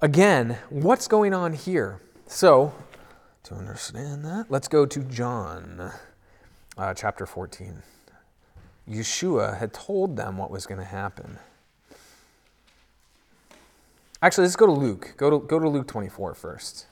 again, 0.00 0.58
what's 0.70 1.08
going 1.08 1.34
on 1.34 1.52
here? 1.52 2.00
So 2.26 2.74
to 3.44 3.54
understand 3.54 4.24
that, 4.24 4.46
let's 4.48 4.68
go 4.68 4.86
to 4.86 5.00
John, 5.00 5.92
uh, 6.78 6.94
chapter 6.94 7.26
14. 7.26 7.82
Yeshua 8.88 9.58
had 9.58 9.72
told 9.72 10.16
them 10.16 10.38
what 10.38 10.50
was 10.50 10.66
going 10.66 10.78
to 10.78 10.86
happen. 10.86 11.38
Actually, 14.22 14.44
let's 14.44 14.56
go 14.56 14.66
to 14.66 14.72
Luke. 14.72 15.14
Go 15.16 15.30
to, 15.30 15.46
go 15.46 15.58
to 15.58 15.68
Luke 15.68 15.86
24 15.86 16.34
first. 16.34 16.86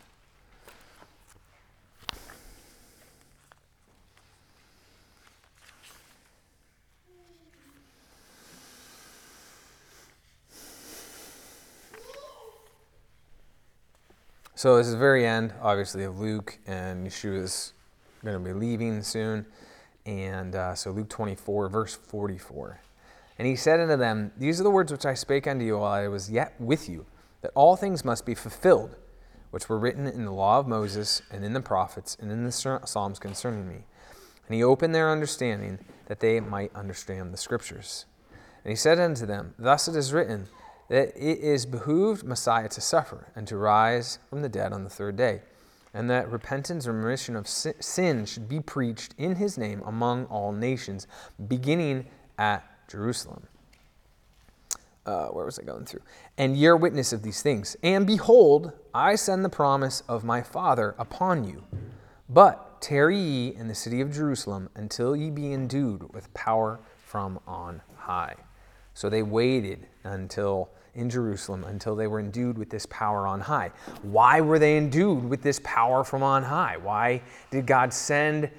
So 14.57 14.77
this 14.77 14.87
is 14.87 14.93
the 14.93 14.99
very 15.01 15.27
end, 15.27 15.53
obviously, 15.61 16.05
of 16.05 16.21
Luke, 16.21 16.59
and 16.65 17.05
Yeshua 17.05 17.43
is 17.43 17.73
going 18.23 18.39
to 18.39 18.53
be 18.53 18.53
leaving 18.53 19.03
soon. 19.03 19.47
And 20.07 20.55
uh, 20.55 20.77
so 20.77 20.93
Luke 20.93 21.09
24, 21.09 21.69
verse 21.69 21.97
44. 21.97 22.81
And 23.37 23.49
he 23.49 23.57
said 23.57 23.81
unto 23.81 23.97
them, 23.97 24.31
These 24.39 24.61
are 24.61 24.63
the 24.63 24.71
words 24.71 24.93
which 24.93 25.07
I 25.07 25.15
spake 25.15 25.49
unto 25.49 25.65
you 25.65 25.79
while 25.79 25.91
I 25.91 26.07
was 26.07 26.31
yet 26.31 26.55
with 26.61 26.89
you, 26.89 27.05
that 27.43 27.51
all 27.57 27.75
things 27.75 28.05
must 28.05 28.25
be 28.25 28.37
fulfilled, 28.37 28.95
which 29.51 29.69
were 29.69 29.79
written 29.79 30.07
in 30.07 30.25
the 30.25 30.33
law 30.33 30.61
of 30.61 30.69
Moses, 30.69 31.21
and 31.33 31.45
in 31.45 31.53
the 31.53 31.61
prophets, 31.61 32.17
and 32.21 32.31
in 32.31 32.45
the 32.45 32.53
Psalms 32.53 33.19
concerning 33.19 33.67
me. 33.67 33.87
And 34.47 34.55
he 34.55 34.63
opened 34.63 34.95
their 34.95 35.11
understanding, 35.11 35.81
that 36.07 36.21
they 36.21 36.39
might 36.39 36.73
understand 36.77 37.33
the 37.33 37.39
Scriptures. 37.39 38.05
And 38.63 38.71
he 38.71 38.77
said 38.77 39.01
unto 39.01 39.27
them, 39.27 39.55
Thus 39.59 39.89
it 39.89 39.97
is 39.97 40.13
written, 40.13 40.47
that 40.89 41.09
it 41.17 41.39
is 41.39 41.67
behooved 41.67 42.25
Messiah 42.25 42.69
to 42.69 42.81
suffer 42.81 43.33
and 43.35 43.47
to 43.49 43.57
rise 43.57 44.19
from 44.29 44.43
the 44.43 44.49
dead 44.49 44.73
on 44.73 44.85
the 44.85 44.91
third 44.91 45.17
day, 45.17 45.43
and 45.93 46.11
that 46.11 46.31
repentance 46.31 46.87
and 46.87 47.03
remission 47.03 47.37
of 47.37 47.49
sin 47.49 48.27
should 48.27 48.49
be 48.49 48.61
preached 48.61 49.15
in 49.17 49.37
his 49.37 49.57
name 49.57 49.83
among 49.87 50.27
all 50.27 50.53
nations, 50.53 51.07
beginning 51.49 52.07
at 52.39 52.65
Jerusalem. 52.89 53.47
Uh, 55.07 55.27
where 55.29 55.45
was 55.45 55.59
I 55.59 55.63
going 55.63 55.85
through? 55.85 56.01
And 56.39 56.57
ye 56.57 56.67
are 56.67 56.77
witness 56.77 57.13
of 57.13 57.23
these 57.23 57.43
things. 57.43 57.77
And 57.83 58.07
behold, 58.07 58.73
I 58.95 59.17
send 59.17 59.45
the 59.45 59.51
promise 59.51 60.03
of 60.09 60.25
my 60.25 60.43
Father 60.43 60.95
upon 60.99 61.45
you. 61.45 61.65
But 62.29 62.81
tarry 62.81 63.19
ye 63.19 63.55
in 63.55 63.69
the 63.69 63.75
city 63.75 64.01
of 64.01 64.11
Jerusalem 64.11 64.71
until 64.75 65.15
ye 65.15 65.31
be 65.31 65.53
endued 65.53 66.15
with 66.15 66.33
power 66.33 66.81
from 67.05 67.39
on 67.47 67.83
high. 67.97 68.37
So 68.95 69.11
they 69.11 69.23
waited 69.23 69.87
until 70.05 70.71
in 70.95 71.11
Jerusalem 71.11 71.65
until 71.65 71.97
they 71.97 72.07
were 72.07 72.21
endued 72.21 72.57
with 72.57 72.71
this 72.71 72.87
power 72.87 73.27
on 73.27 73.41
high. 73.41 73.73
Why 74.03 74.41
were 74.41 74.59
they 74.59 74.77
endued 74.77 75.29
with 75.29 75.43
this 75.43 75.61
power 75.65 76.05
from 76.05 76.23
on 76.23 76.45
high? 76.45 76.77
Why 76.77 77.23
did 77.51 77.67
God 77.67 77.93
send 77.93 78.51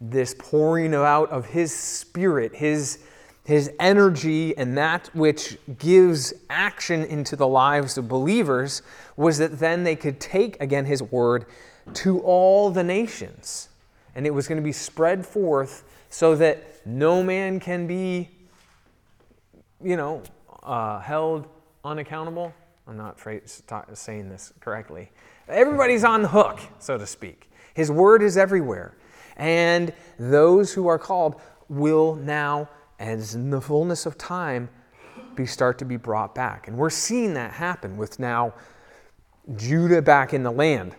this 0.00 0.34
pouring 0.38 0.94
out 0.94 1.30
of 1.30 1.46
His 1.46 1.74
Spirit, 1.74 2.54
His, 2.54 2.98
His 3.44 3.70
energy, 3.80 4.56
and 4.56 4.76
that 4.76 5.08
which 5.14 5.58
gives 5.78 6.34
action 6.50 7.04
into 7.04 7.36
the 7.36 7.48
lives 7.48 7.96
of 7.96 8.06
believers? 8.08 8.82
Was 9.16 9.38
that 9.38 9.58
then 9.58 9.84
they 9.84 9.96
could 9.96 10.20
take 10.20 10.60
again 10.60 10.84
His 10.84 11.02
word 11.02 11.46
to 11.94 12.20
all 12.20 12.70
the 12.70 12.84
nations. 12.84 13.70
And 14.14 14.26
it 14.26 14.30
was 14.34 14.46
going 14.46 14.60
to 14.60 14.64
be 14.64 14.72
spread 14.72 15.24
forth 15.24 15.84
so 16.10 16.34
that 16.36 16.86
no 16.86 17.22
man 17.22 17.60
can 17.60 17.86
be, 17.86 18.30
you 19.82 19.96
know, 19.96 20.22
uh, 20.62 21.00
held 21.00 21.46
unaccountable. 21.84 22.52
I'm 22.86 22.96
not 22.96 23.18
saying 23.94 24.28
this 24.28 24.52
correctly. 24.60 25.10
Everybody's 25.48 26.04
on 26.04 26.22
the 26.22 26.28
hook, 26.28 26.60
so 26.78 26.98
to 26.98 27.06
speak. 27.06 27.50
His 27.74 27.90
word 27.90 28.22
is 28.22 28.36
everywhere. 28.36 28.96
And 29.36 29.92
those 30.18 30.72
who 30.72 30.88
are 30.88 30.98
called 30.98 31.40
will 31.68 32.16
now, 32.16 32.68
as 32.98 33.34
in 33.34 33.50
the 33.50 33.60
fullness 33.60 34.06
of 34.06 34.18
time, 34.18 34.68
be 35.36 35.46
start 35.46 35.78
to 35.78 35.84
be 35.84 35.96
brought 35.96 36.34
back. 36.34 36.66
And 36.66 36.76
we're 36.76 36.90
seeing 36.90 37.34
that 37.34 37.52
happen 37.52 37.96
with 37.96 38.18
now 38.18 38.54
Judah 39.56 40.02
back 40.02 40.34
in 40.34 40.42
the 40.42 40.50
land. 40.50 40.94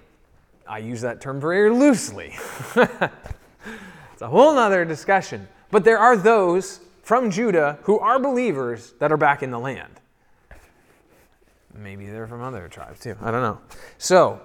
I 0.68 0.78
use 0.78 1.02
that 1.02 1.20
term 1.20 1.42
very 1.42 1.70
loosely. 1.70 2.34
it's 2.76 4.22
a 4.22 4.28
whole 4.28 4.58
other 4.58 4.86
discussion. 4.86 5.48
But 5.72 5.84
there 5.84 5.98
are 5.98 6.16
those 6.16 6.80
from 7.10 7.32
Judah 7.32 7.80
who 7.86 7.98
are 7.98 8.20
believers 8.20 8.94
that 9.00 9.12
are 9.12 9.18
back 9.18 9.42
in 9.42 9.50
the 9.50 9.58
land. 9.58 10.00
Maybe 11.74 12.06
they're 12.06 12.28
from 12.28 12.44
other 12.44 12.68
tribes 12.68 13.00
too. 13.00 13.16
I 13.20 13.32
don't 13.32 13.42
know. 13.42 13.60
So 13.98 14.40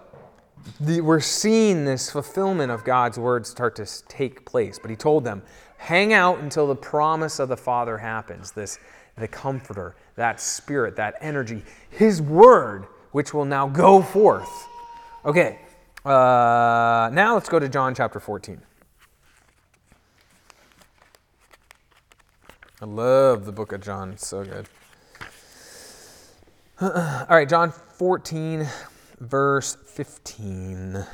the, 0.80 1.02
we're 1.02 1.20
seeing 1.20 1.84
this 1.84 2.10
fulfillment 2.10 2.72
of 2.72 2.82
God's 2.82 3.18
word 3.18 3.46
start 3.46 3.76
to 3.76 3.86
take 4.08 4.46
place. 4.46 4.78
But 4.78 4.88
he 4.88 4.96
told 4.96 5.24
them, 5.24 5.42
hang 5.76 6.14
out 6.14 6.38
until 6.38 6.66
the 6.66 6.74
promise 6.74 7.38
of 7.38 7.50
the 7.50 7.56
Father 7.58 7.98
happens. 7.98 8.52
This, 8.52 8.78
the 9.18 9.28
Comforter, 9.28 9.94
that 10.16 10.40
Spirit, 10.40 10.96
that 10.96 11.16
energy, 11.20 11.62
His 11.90 12.22
word, 12.22 12.86
which 13.12 13.34
will 13.34 13.44
now 13.44 13.68
go 13.68 14.00
forth. 14.00 14.48
Okay. 15.26 15.58
Uh, 16.02 17.10
now 17.12 17.34
let's 17.34 17.50
go 17.50 17.58
to 17.58 17.68
John 17.68 17.94
chapter 17.94 18.20
14. 18.20 18.58
I 22.84 22.86
love 22.86 23.46
the 23.46 23.52
book 23.52 23.72
of 23.72 23.80
John. 23.80 24.18
So 24.18 24.44
good. 24.44 24.68
All 26.82 27.26
right, 27.30 27.48
John 27.48 27.72
14, 27.72 28.68
verse 29.20 29.74
15. 29.86 31.06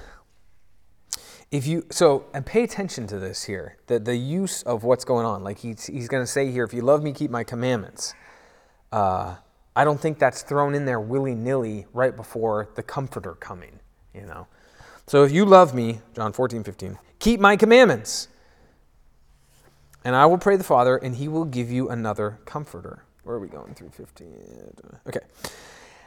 If 1.52 1.68
you 1.68 1.86
so 1.92 2.26
and 2.34 2.44
pay 2.44 2.64
attention 2.64 3.06
to 3.06 3.20
this 3.20 3.44
here, 3.44 3.76
the, 3.86 4.00
the 4.00 4.16
use 4.16 4.64
of 4.64 4.82
what's 4.82 5.04
going 5.04 5.24
on. 5.24 5.44
Like 5.44 5.60
he's, 5.60 5.86
he's 5.86 6.08
going 6.08 6.24
to 6.24 6.26
say 6.26 6.50
here, 6.50 6.64
if 6.64 6.74
you 6.74 6.82
love 6.82 7.04
me, 7.04 7.12
keep 7.12 7.30
my 7.30 7.44
commandments. 7.44 8.14
Uh, 8.90 9.36
I 9.76 9.84
don't 9.84 10.00
think 10.00 10.18
that's 10.18 10.42
thrown 10.42 10.74
in 10.74 10.86
there 10.86 10.98
willy 10.98 11.36
nilly 11.36 11.86
right 11.92 12.16
before 12.16 12.68
the 12.74 12.82
comforter 12.82 13.34
coming, 13.34 13.78
you 14.12 14.22
know. 14.22 14.48
So 15.06 15.22
if 15.22 15.30
you 15.30 15.44
love 15.44 15.72
me, 15.72 16.00
John 16.16 16.32
14, 16.32 16.64
15, 16.64 16.98
keep 17.20 17.38
my 17.38 17.56
commandments. 17.56 18.26
And 20.04 20.16
I 20.16 20.26
will 20.26 20.38
pray 20.38 20.56
the 20.56 20.64
Father, 20.64 20.96
and 20.96 21.16
he 21.16 21.28
will 21.28 21.44
give 21.44 21.70
you 21.70 21.88
another 21.88 22.38
comforter. 22.44 23.04
Where 23.22 23.36
are 23.36 23.40
we 23.40 23.48
going 23.48 23.74
through 23.74 23.90
15? 23.90 24.34
Okay. 25.06 25.20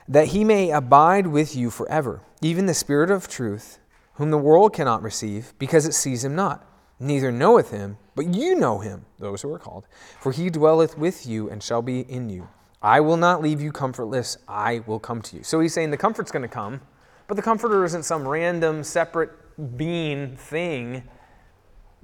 That 0.07 0.29
he 0.29 0.43
may 0.43 0.71
abide 0.71 1.27
with 1.27 1.55
you 1.55 1.69
forever, 1.69 2.21
even 2.41 2.65
the 2.65 2.73
Spirit 2.73 3.11
of 3.11 3.27
truth, 3.27 3.79
whom 4.15 4.31
the 4.31 4.37
world 4.37 4.73
cannot 4.73 5.03
receive, 5.03 5.53
because 5.59 5.85
it 5.85 5.93
sees 5.93 6.25
him 6.25 6.35
not, 6.35 6.67
neither 6.99 7.31
knoweth 7.31 7.71
him, 7.71 7.97
but 8.15 8.33
you 8.33 8.55
know 8.55 8.79
him, 8.79 9.05
those 9.19 9.41
who 9.41 9.53
are 9.53 9.59
called. 9.59 9.85
For 10.19 10.31
he 10.31 10.49
dwelleth 10.49 10.97
with 10.97 11.25
you 11.25 11.49
and 11.49 11.61
shall 11.61 11.81
be 11.81 12.01
in 12.01 12.29
you. 12.29 12.47
I 12.81 12.99
will 12.99 13.17
not 13.17 13.41
leave 13.41 13.61
you 13.61 13.71
comfortless, 13.71 14.37
I 14.47 14.81
will 14.85 14.99
come 14.99 15.21
to 15.21 15.37
you. 15.37 15.43
So 15.43 15.59
he's 15.59 15.73
saying 15.73 15.91
the 15.91 15.97
comfort's 15.97 16.31
going 16.31 16.41
to 16.41 16.49
come, 16.49 16.81
but 17.27 17.35
the 17.35 17.41
comforter 17.41 17.85
isn't 17.85 18.03
some 18.03 18.27
random, 18.27 18.83
separate 18.83 19.31
being 19.77 20.35
thing 20.35 21.03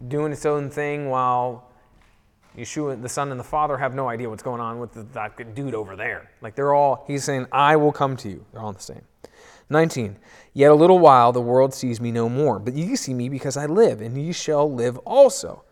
doing 0.07 0.31
its 0.31 0.45
own 0.45 0.69
thing 0.69 1.09
while 1.09 1.68
Yeshua, 2.57 3.01
the 3.01 3.09
Son, 3.09 3.31
and 3.31 3.39
the 3.39 3.43
Father 3.43 3.77
have 3.77 3.93
no 3.93 4.09
idea 4.09 4.29
what's 4.29 4.43
going 4.43 4.61
on 4.61 4.79
with 4.79 4.93
the, 4.93 5.03
that 5.13 5.55
dude 5.55 5.75
over 5.75 5.95
there. 5.95 6.29
Like 6.41 6.55
they're 6.55 6.73
all, 6.73 7.03
he's 7.07 7.23
saying, 7.23 7.47
I 7.51 7.75
will 7.75 7.91
come 7.91 8.17
to 8.17 8.29
you. 8.29 8.45
They're 8.51 8.61
all 8.61 8.73
the 8.73 8.79
same. 8.79 9.03
19. 9.69 10.17
Yet 10.53 10.71
a 10.71 10.75
little 10.75 10.99
while 10.99 11.31
the 11.31 11.41
world 11.41 11.73
sees 11.73 12.01
me 12.01 12.11
no 12.11 12.27
more, 12.27 12.59
but 12.59 12.73
ye 12.73 12.95
see 12.95 13.13
me 13.13 13.29
because 13.29 13.55
I 13.55 13.65
live, 13.65 14.01
and 14.01 14.17
ye 14.17 14.31
shall 14.31 14.71
live 14.71 14.97
also. 14.99 15.63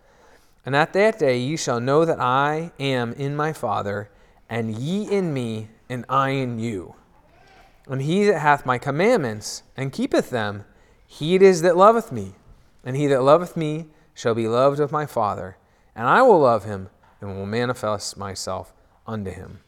And 0.66 0.76
at 0.76 0.94
that 0.94 1.18
day 1.18 1.38
ye 1.40 1.58
shall 1.58 1.80
know 1.80 2.06
that 2.06 2.20
I 2.20 2.72
am 2.80 3.13
in 3.13 3.36
my 3.36 3.54
Father, 3.54 4.12
and 4.50 4.78
ye 4.78 5.10
in 5.10 5.34
me, 5.34 5.70
and 5.90 6.06
I 6.08 6.30
in 6.30 6.60
you. 6.60 6.94
And 7.88 8.02
he 8.02 8.26
that 8.26 8.40
hath 8.40 8.66
my 8.66 8.78
commandments, 8.78 9.63
and 9.76 9.92
keepeth 9.92 10.30
them, 10.30 10.66
he 11.08 11.36
it 11.36 11.42
is 11.42 11.62
that 11.63 11.78
loveth 11.78 12.12
me. 12.12 12.36
And 12.84 12.96
he 12.96 13.08
that 13.08 13.24
loveth 13.24 13.58
me 13.58 13.88
shall 14.13 14.36
be 14.36 14.48
loved 14.48 14.80
of 14.80 14.92
my 14.92 15.06
Father 15.06 15.58
and 15.98 16.08
I 16.08 16.22
will 16.22 16.40
love 16.40 16.64
him 16.64 16.90
and 17.20 17.36
will 17.36 17.48
manifest 17.48 18.18
myself 18.18 18.74
unto 19.08 19.32
him. 19.32 19.60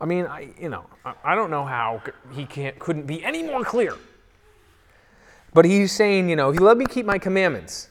I 0.00 0.04
mean, 0.04 0.26
I, 0.26 0.50
you 0.60 0.68
know, 0.68 0.84
I 1.24 1.34
don't 1.34 1.50
know 1.50 1.64
how 1.64 2.02
he 2.34 2.44
can't, 2.44 2.78
couldn't 2.78 3.06
be 3.06 3.24
any 3.24 3.44
more 3.44 3.64
clear. 3.64 3.94
But 5.54 5.64
he's 5.64 5.92
saying, 5.92 6.28
you 6.28 6.36
know, 6.36 6.50
if 6.50 6.58
you 6.58 6.66
let 6.66 6.76
me 6.76 6.84
keep 6.84 7.06
my 7.06 7.18
commandments, 7.18 7.88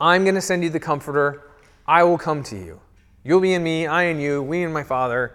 I'm 0.00 0.22
going 0.22 0.36
to 0.36 0.40
send 0.40 0.62
you 0.62 0.70
the 0.70 0.80
Comforter. 0.80 1.50
I 1.86 2.04
will 2.04 2.18
come 2.18 2.42
to 2.44 2.56
you. 2.56 2.80
You'll 3.24 3.40
be 3.40 3.54
in 3.54 3.62
me, 3.62 3.86
I 3.86 4.04
in 4.04 4.20
you, 4.20 4.42
we 4.42 4.62
in 4.62 4.72
my 4.72 4.84
Father 4.84 5.34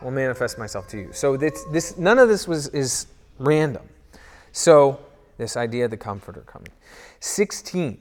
will 0.00 0.12
manifest 0.12 0.58
myself 0.58 0.86
to 0.88 0.98
you. 0.98 1.12
So 1.12 1.36
this, 1.36 1.64
this 1.72 1.98
none 1.98 2.18
of 2.18 2.28
this 2.28 2.46
was 2.46 2.68
is 2.68 3.06
random. 3.38 3.88
So 4.52 5.00
this 5.38 5.56
idea 5.56 5.86
of 5.86 5.90
the 5.90 5.96
Comforter 5.96 6.42
coming. 6.42 6.70
16, 7.20 7.98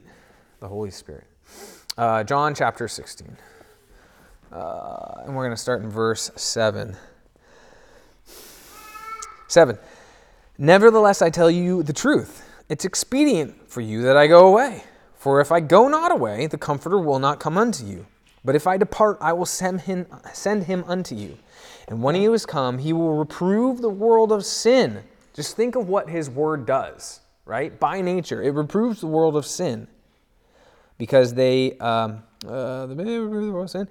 the 0.60 0.68
Holy 0.68 0.92
Spirit. 0.92 1.26
Uh, 1.98 2.26
John 2.26 2.54
chapter 2.54 2.90
16. 2.90 3.38
Uh, 4.52 5.22
and 5.24 5.34
we're 5.34 5.44
going 5.44 5.56
to 5.56 5.62
start 5.62 5.82
in 5.82 5.90
verse 5.90 6.30
7. 6.36 6.98
7. 9.48 9.78
Nevertheless, 10.58 11.22
I 11.22 11.30
tell 11.30 11.50
you 11.50 11.84
the 11.84 11.94
truth. 11.94 12.44
It's 12.68 12.84
expedient 12.84 13.70
for 13.70 13.80
you 13.80 14.02
that 14.02 14.18
I 14.18 14.28
go 14.28 14.46
away. 14.46 14.84
For 15.16 15.40
if 15.40 15.54
I 15.54 15.62
go 15.62 15.88
not 15.88 16.12
away, 16.12 16.48
the 16.48 16.58
Comforter 16.58 17.00
will 17.00 17.20
not 17.20 17.40
come 17.40 17.58
unto 17.58 17.86
you. 17.86 18.06
But 18.44 18.56
if 18.56 18.68
I 18.68 18.76
depart, 18.76 19.18
I 19.22 19.32
will 19.32 19.46
send 19.46 19.82
him, 19.82 20.06
send 20.34 20.66
him 20.66 20.84
unto 20.88 21.16
you. 21.16 21.38
And 21.88 22.04
when 22.04 22.16
he 22.16 22.26
is 22.26 22.46
come, 22.46 22.80
he 22.80 22.92
will 22.92 23.16
reprove 23.16 23.82
the 23.82 23.90
world 23.90 24.34
of 24.34 24.46
sin. 24.46 25.02
Just 25.34 25.56
think 25.56 25.78
of 25.78 25.88
what 25.88 26.10
his 26.10 26.30
word 26.30 26.66
does, 26.66 27.22
right? 27.46 27.80
By 27.80 28.02
nature, 28.02 28.44
it 28.44 28.52
reproves 28.52 29.00
the 29.00 29.08
world 29.08 29.38
of 29.38 29.46
sin 29.46 29.88
because 30.98 31.34
they 31.34 31.78
um, 31.80 32.24
uh, 32.48 32.88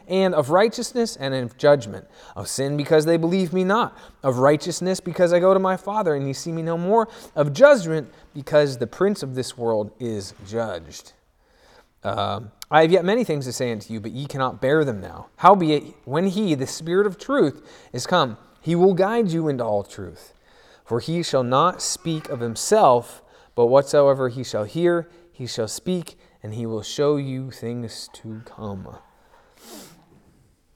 and 0.08 0.34
of 0.34 0.50
righteousness 0.50 1.16
and 1.16 1.34
of 1.34 1.56
judgment. 1.56 2.06
Of 2.36 2.48
sin 2.48 2.76
because 2.76 3.04
they 3.04 3.16
believe 3.16 3.52
me 3.52 3.64
not. 3.64 3.96
Of 4.22 4.38
righteousness 4.38 5.00
because 5.00 5.32
i 5.32 5.40
go 5.40 5.54
to 5.54 5.60
my 5.60 5.76
father 5.76 6.14
and 6.14 6.26
ye 6.26 6.32
see 6.32 6.52
me 6.52 6.62
no 6.62 6.78
more. 6.78 7.08
Of 7.34 7.52
judgment 7.52 8.12
because 8.32 8.78
the 8.78 8.86
prince 8.86 9.22
of 9.22 9.34
this 9.34 9.56
world 9.56 9.92
is 9.98 10.34
judged. 10.46 11.12
Uh, 12.02 12.40
i 12.70 12.82
have 12.82 12.92
yet 12.92 13.04
many 13.04 13.24
things 13.24 13.46
to 13.46 13.52
say 13.52 13.72
unto 13.72 13.90
you 13.92 13.98
but 13.98 14.12
ye 14.12 14.26
cannot 14.26 14.60
bear 14.60 14.84
them 14.84 15.00
now. 15.00 15.28
Howbeit 15.36 15.94
when 16.04 16.26
he 16.26 16.54
the 16.54 16.66
spirit 16.66 17.06
of 17.06 17.18
truth 17.18 17.88
is 17.92 18.06
come 18.06 18.36
he 18.60 18.74
will 18.74 18.94
guide 18.94 19.30
you 19.30 19.48
into 19.48 19.64
all 19.64 19.82
truth. 19.82 20.32
For 20.84 21.00
he 21.00 21.22
shall 21.22 21.42
not 21.42 21.82
speak 21.82 22.28
of 22.28 22.40
himself 22.40 23.22
but 23.54 23.66
whatsoever 23.66 24.28
he 24.28 24.44
shall 24.44 24.64
hear 24.64 25.08
he 25.32 25.46
shall 25.46 25.68
speak 25.68 26.16
and 26.44 26.52
he 26.52 26.66
will 26.66 26.82
show 26.82 27.16
you 27.16 27.50
things 27.50 28.10
to 28.12 28.42
come. 28.44 28.86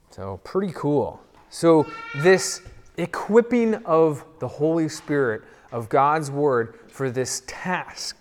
So, 0.09 0.41
pretty 0.43 0.73
cool. 0.73 1.21
So, 1.51 1.85
this 2.17 2.63
equipping 2.97 3.75
of 3.85 4.25
the 4.39 4.47
Holy 4.47 4.89
Spirit, 4.89 5.43
of 5.71 5.87
God's 5.87 6.31
Word 6.31 6.79
for 6.87 7.11
this 7.11 7.43
task, 7.45 8.17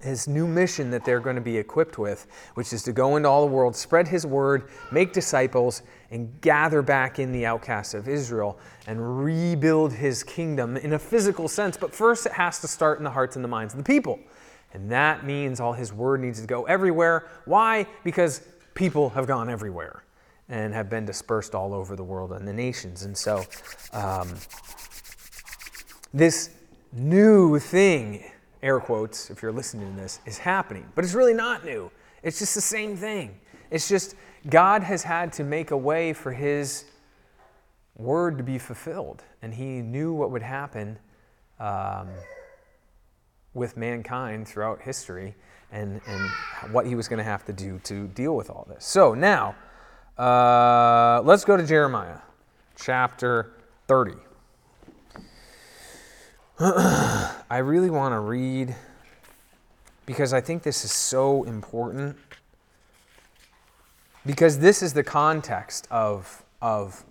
his 0.00 0.26
new 0.26 0.48
mission 0.48 0.90
that 0.90 1.04
they're 1.04 1.20
going 1.20 1.36
to 1.36 1.42
be 1.42 1.56
equipped 1.56 1.96
with, 1.96 2.26
which 2.54 2.72
is 2.72 2.82
to 2.82 2.92
go 2.92 3.16
into 3.16 3.28
all 3.28 3.46
the 3.46 3.52
world, 3.52 3.76
spread 3.76 4.08
his 4.08 4.26
word, 4.26 4.70
make 4.90 5.12
disciples, 5.12 5.82
and 6.10 6.40
gather 6.40 6.82
back 6.82 7.20
in 7.20 7.30
the 7.30 7.46
outcasts 7.46 7.94
of 7.94 8.08
Israel 8.08 8.58
and 8.88 9.24
rebuild 9.24 9.92
his 9.92 10.24
kingdom 10.24 10.76
in 10.76 10.94
a 10.94 10.98
physical 10.98 11.46
sense. 11.46 11.76
But 11.76 11.94
first, 11.94 12.26
it 12.26 12.32
has 12.32 12.60
to 12.62 12.68
start 12.68 12.98
in 12.98 13.04
the 13.04 13.10
hearts 13.10 13.36
and 13.36 13.44
the 13.44 13.48
minds 13.48 13.74
of 13.74 13.78
the 13.78 13.84
people. 13.84 14.18
And 14.72 14.90
that 14.90 15.24
means 15.24 15.60
all 15.60 15.72
his 15.72 15.92
word 15.92 16.20
needs 16.20 16.40
to 16.40 16.46
go 16.46 16.64
everywhere. 16.64 17.26
Why? 17.44 17.86
Because 18.04 18.42
people 18.74 19.10
have 19.10 19.26
gone 19.26 19.50
everywhere 19.50 20.04
and 20.48 20.74
have 20.74 20.88
been 20.88 21.04
dispersed 21.04 21.54
all 21.54 21.74
over 21.74 21.96
the 21.96 22.04
world 22.04 22.32
and 22.32 22.46
the 22.46 22.52
nations. 22.52 23.04
And 23.04 23.16
so, 23.16 23.44
um, 23.92 24.34
this 26.12 26.50
new 26.92 27.58
thing, 27.58 28.24
air 28.62 28.80
quotes, 28.80 29.30
if 29.30 29.42
you're 29.42 29.52
listening 29.52 29.94
to 29.94 30.00
this, 30.00 30.20
is 30.26 30.38
happening. 30.38 30.86
But 30.94 31.04
it's 31.04 31.14
really 31.14 31.34
not 31.34 31.64
new. 31.64 31.90
It's 32.22 32.38
just 32.38 32.54
the 32.54 32.60
same 32.60 32.96
thing. 32.96 33.38
It's 33.70 33.88
just 33.88 34.16
God 34.48 34.82
has 34.82 35.02
had 35.02 35.32
to 35.34 35.44
make 35.44 35.70
a 35.70 35.76
way 35.76 36.12
for 36.12 36.32
his 36.32 36.84
word 37.96 38.38
to 38.38 38.44
be 38.44 38.58
fulfilled. 38.58 39.22
And 39.42 39.54
he 39.54 39.82
knew 39.82 40.12
what 40.12 40.30
would 40.30 40.42
happen. 40.42 40.98
Um, 41.58 42.08
with 43.54 43.76
mankind 43.76 44.46
throughout 44.46 44.82
history 44.82 45.34
and, 45.72 46.00
and 46.06 46.72
what 46.72 46.86
he 46.86 46.94
was 46.94 47.08
going 47.08 47.18
to 47.18 47.24
have 47.24 47.44
to 47.44 47.52
do 47.52 47.78
to 47.84 48.08
deal 48.08 48.36
with 48.36 48.50
all 48.50 48.66
this. 48.68 48.84
So 48.84 49.14
now, 49.14 49.54
uh, 50.18 51.22
let's 51.24 51.44
go 51.44 51.56
to 51.56 51.66
Jeremiah 51.66 52.18
chapter 52.76 53.52
30. 53.88 54.12
I 56.60 57.58
really 57.58 57.90
want 57.90 58.12
to 58.12 58.20
read 58.20 58.74
because 60.06 60.32
I 60.32 60.40
think 60.40 60.62
this 60.62 60.84
is 60.84 60.92
so 60.92 61.44
important. 61.44 62.16
Because 64.26 64.58
this 64.58 64.82
is 64.82 64.92
the 64.92 65.02
context 65.02 65.86
of, 65.90 66.44
of, 66.60 67.04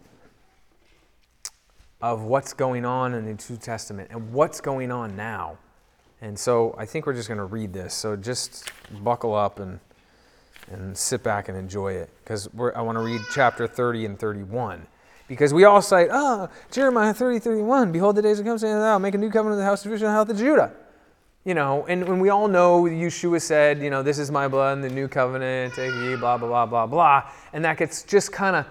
of 2.02 2.24
what's 2.24 2.54
going 2.54 2.86
on 2.86 3.14
in 3.14 3.26
the 3.26 3.32
New 3.32 3.58
Testament 3.58 4.10
and 4.12 4.32
what's 4.32 4.62
going 4.62 4.92
on 4.92 5.16
now. 5.16 5.58
And 6.22 6.38
so 6.38 6.76
I 6.78 6.86
think 6.86 7.06
we're 7.06 7.14
just 7.14 7.28
going 7.28 7.38
to 7.38 7.46
read 7.46 7.74
this. 7.74 7.94
So 7.94 8.16
just 8.16 8.72
buckle 9.04 9.34
up 9.34 9.60
and, 9.60 9.80
and 10.70 10.98
sit 10.98 11.24
back 11.24 11.48
and 11.48 11.58
enjoy 11.58 11.94
it 11.94 12.10
because 12.24 12.50
I 12.76 12.82
want 12.82 12.98
to 12.98 13.04
read 13.04 13.22
chapter 13.34 13.68
30 13.68 14.06
and 14.06 14.20
31. 14.20 14.86
Because 15.28 15.54
we 15.54 15.64
all 15.64 15.82
cite, 15.82 16.10
oh, 16.12 16.50
Jeremiah 16.72 17.14
30, 17.14 17.40
31, 17.40 17.92
behold, 17.92 18.16
the 18.16 18.22
days 18.22 18.40
will 18.40 18.46
come, 18.46 18.58
saying, 18.58 18.76
I'll 18.76 18.98
make 18.98 19.14
a 19.14 19.18
new 19.18 19.30
covenant 19.30 19.58
with 19.58 19.60
the 19.60 19.66
house 19.66 19.86
of 19.86 19.94
Israel 19.94 20.10
and 20.10 20.28
the 20.28 20.34
house 20.34 20.42
of 20.42 20.44
Judah. 20.44 20.74
You 21.46 21.54
know, 21.54 21.86
and 21.88 22.08
when 22.08 22.20
we 22.20 22.30
all 22.30 22.48
know 22.48 22.84
Yeshua 22.84 23.40
said, 23.40 23.80
you 23.82 23.90
know, 23.90 24.04
this 24.04 24.20
is 24.20 24.32
my 24.32 24.48
blood 24.48 24.74
and 24.74 24.84
the 24.84 24.90
new 24.90 25.08
covenant, 25.08 25.76
take 25.76 25.92
blah, 26.20 26.38
blah, 26.38 26.48
blah, 26.48 26.66
blah, 26.66 26.88
blah. 26.88 27.32
And 27.54 27.64
that 27.64 27.78
gets 27.78 28.04
just 28.04 28.32
kind 28.32 28.56
of 28.56 28.66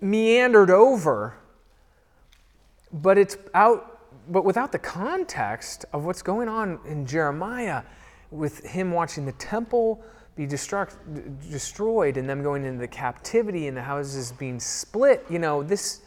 meandered 0.00 0.70
over. 0.70 1.34
But 2.92 3.16
it's 3.16 3.36
out 3.54 3.93
but 4.28 4.44
without 4.44 4.72
the 4.72 4.78
context 4.78 5.84
of 5.92 6.04
what's 6.04 6.22
going 6.22 6.48
on 6.48 6.78
in 6.86 7.06
Jeremiah, 7.06 7.82
with 8.30 8.64
him 8.64 8.90
watching 8.90 9.26
the 9.26 9.32
temple 9.32 10.02
be 10.36 10.46
destruct, 10.46 10.96
destroyed 11.50 12.16
and 12.16 12.28
them 12.28 12.42
going 12.42 12.64
into 12.64 12.80
the 12.80 12.88
captivity 12.88 13.68
and 13.68 13.76
the 13.76 13.82
houses 13.82 14.32
being 14.32 14.58
split, 14.58 15.24
you 15.30 15.38
know, 15.38 15.62
this, 15.62 16.00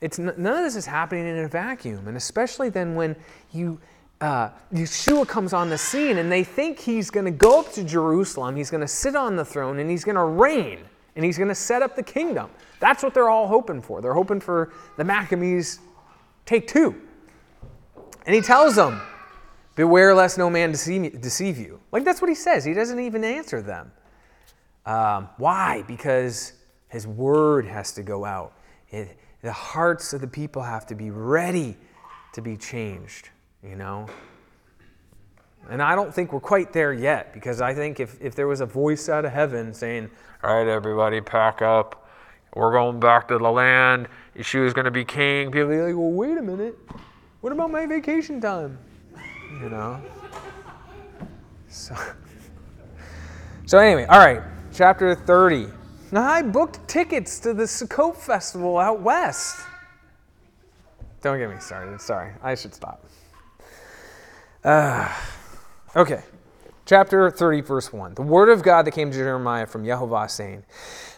it's 0.00 0.18
none 0.18 0.36
of 0.38 0.64
this 0.64 0.76
is 0.76 0.84
happening 0.84 1.26
in 1.26 1.38
a 1.38 1.48
vacuum. 1.48 2.08
And 2.08 2.16
especially 2.16 2.68
then 2.68 2.94
when 2.94 3.16
you, 3.52 3.80
uh, 4.20 4.50
Yeshua 4.72 5.26
comes 5.26 5.52
on 5.52 5.70
the 5.70 5.78
scene 5.78 6.18
and 6.18 6.30
they 6.30 6.44
think 6.44 6.78
he's 6.78 7.10
going 7.10 7.24
to 7.24 7.30
go 7.30 7.60
up 7.60 7.72
to 7.72 7.84
Jerusalem, 7.84 8.54
he's 8.56 8.70
going 8.70 8.82
to 8.82 8.88
sit 8.88 9.16
on 9.16 9.36
the 9.36 9.44
throne 9.44 9.78
and 9.78 9.90
he's 9.90 10.04
going 10.04 10.16
to 10.16 10.24
reign 10.24 10.80
and 11.16 11.24
he's 11.24 11.38
going 11.38 11.48
to 11.48 11.54
set 11.54 11.82
up 11.82 11.96
the 11.96 12.02
kingdom. 12.02 12.50
That's 12.80 13.02
what 13.02 13.14
they're 13.14 13.30
all 13.30 13.48
hoping 13.48 13.80
for. 13.80 14.02
They're 14.02 14.14
hoping 14.14 14.40
for 14.40 14.72
the 14.96 15.04
Maccabees 15.04 15.80
take 16.44 16.66
two. 16.66 17.00
And 18.26 18.34
he 18.34 18.40
tells 18.40 18.76
them, 18.76 19.00
Beware 19.74 20.14
lest 20.14 20.36
no 20.36 20.50
man 20.50 20.70
deceive 20.70 21.58
you. 21.58 21.80
Like 21.92 22.04
that's 22.04 22.20
what 22.20 22.28
he 22.28 22.34
says. 22.34 22.64
He 22.64 22.74
doesn't 22.74 23.00
even 23.00 23.24
answer 23.24 23.62
them. 23.62 23.90
Um, 24.84 25.28
why? 25.38 25.82
Because 25.86 26.52
his 26.88 27.06
word 27.06 27.64
has 27.64 27.92
to 27.92 28.02
go 28.02 28.24
out. 28.24 28.52
It, 28.90 29.16
the 29.40 29.52
hearts 29.52 30.12
of 30.12 30.20
the 30.20 30.26
people 30.26 30.62
have 30.62 30.86
to 30.86 30.94
be 30.94 31.10
ready 31.10 31.76
to 32.34 32.42
be 32.42 32.56
changed, 32.56 33.30
you 33.62 33.76
know? 33.76 34.06
And 35.70 35.80
I 35.80 35.94
don't 35.94 36.14
think 36.14 36.32
we're 36.32 36.40
quite 36.40 36.72
there 36.72 36.92
yet 36.92 37.32
because 37.32 37.60
I 37.60 37.72
think 37.72 38.00
if, 38.00 38.20
if 38.20 38.34
there 38.34 38.46
was 38.46 38.60
a 38.60 38.66
voice 38.66 39.08
out 39.08 39.24
of 39.24 39.32
heaven 39.32 39.72
saying, 39.72 40.10
All 40.42 40.56
right, 40.56 40.68
everybody, 40.68 41.20
pack 41.20 41.62
up. 41.62 42.10
We're 42.54 42.72
going 42.72 43.00
back 43.00 43.28
to 43.28 43.38
the 43.38 43.50
land. 43.50 44.08
Yeshua's 44.36 44.74
going 44.74 44.84
to 44.84 44.90
be 44.90 45.04
king. 45.04 45.50
People 45.50 45.68
would 45.68 45.76
be 45.76 45.80
like, 45.80 45.94
Well, 45.94 46.10
wait 46.10 46.36
a 46.36 46.42
minute. 46.42 46.76
What 47.42 47.52
about 47.52 47.72
my 47.72 47.86
vacation 47.86 48.40
time? 48.40 48.78
You 49.60 49.68
know? 49.68 50.00
So, 51.66 51.96
so 53.66 53.78
anyway, 53.78 54.04
all 54.04 54.20
right, 54.20 54.42
chapter 54.72 55.16
30. 55.16 55.66
Now, 56.12 56.22
I 56.22 56.42
booked 56.42 56.86
tickets 56.86 57.40
to 57.40 57.52
the 57.52 57.64
Sukkot 57.64 58.14
festival 58.14 58.78
out 58.78 59.00
west. 59.00 59.60
Don't 61.20 61.36
get 61.36 61.50
me 61.50 61.56
started. 61.58 62.00
Sorry, 62.00 62.32
I 62.44 62.54
should 62.54 62.74
stop. 62.74 63.04
Uh, 64.62 65.12
okay, 65.96 66.22
chapter 66.86 67.28
30, 67.28 67.60
verse 67.62 67.92
1. 67.92 68.14
The 68.14 68.22
word 68.22 68.50
of 68.50 68.62
God 68.62 68.86
that 68.86 68.92
came 68.92 69.10
to 69.10 69.16
Jeremiah 69.16 69.66
from 69.66 69.84
Jehovah, 69.84 70.28
saying, 70.28 70.62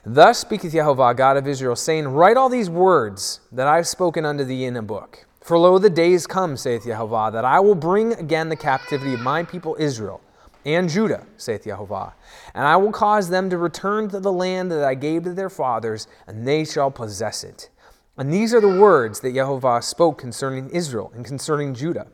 Thus 0.07 0.39
speaketh 0.39 0.73
Jehovah, 0.73 1.13
God 1.13 1.37
of 1.37 1.47
Israel, 1.47 1.77
saying, 1.77 2.09
Write 2.09 2.39
all 2.39 2.49
these 2.49 2.71
words 2.71 3.41
that 3.53 3.67
I 3.67 3.77
have 3.77 3.87
spoken 3.87 4.25
unto 4.25 4.45
thee 4.45 4.65
in 4.65 4.75
a 4.77 4.83
book. 4.83 5.27
For 5.45 5.59
lo, 5.59 5.77
the 5.79 5.91
days 5.91 6.27
come, 6.27 6.57
saith 6.57 6.85
Jehovah, 6.85 7.29
that 7.31 7.45
I 7.45 7.61
will 7.61 7.75
bring 7.75 8.15
again 8.15 8.49
the 8.49 8.57
captivity 8.57 9.13
of 9.13 9.21
my 9.21 9.43
people 9.43 9.77
Israel 9.79 10.23
and 10.65 10.89
Judah, 10.89 11.27
saith 11.37 11.65
Jehovah. 11.65 12.15
And 12.55 12.67
I 12.67 12.77
will 12.77 12.93
cause 12.93 13.29
them 13.29 13.51
to 13.51 13.59
return 13.59 14.09
to 14.09 14.21
the 14.21 14.33
land 14.33 14.71
that 14.71 14.83
I 14.83 14.95
gave 14.95 15.25
to 15.25 15.35
their 15.35 15.51
fathers, 15.51 16.07
and 16.27 16.49
they 16.49 16.65
shall 16.65 16.91
possess 16.91 17.45
it. 17.45 17.69
And 18.17 18.33
these 18.33 18.55
are 18.55 18.61
the 18.63 18.81
words 18.81 19.21
that 19.21 19.35
Jehovah 19.35 19.83
spoke 19.83 20.17
concerning 20.17 20.71
Israel 20.71 21.13
and 21.15 21.27
concerning 21.27 21.75
Judah. 21.75 22.07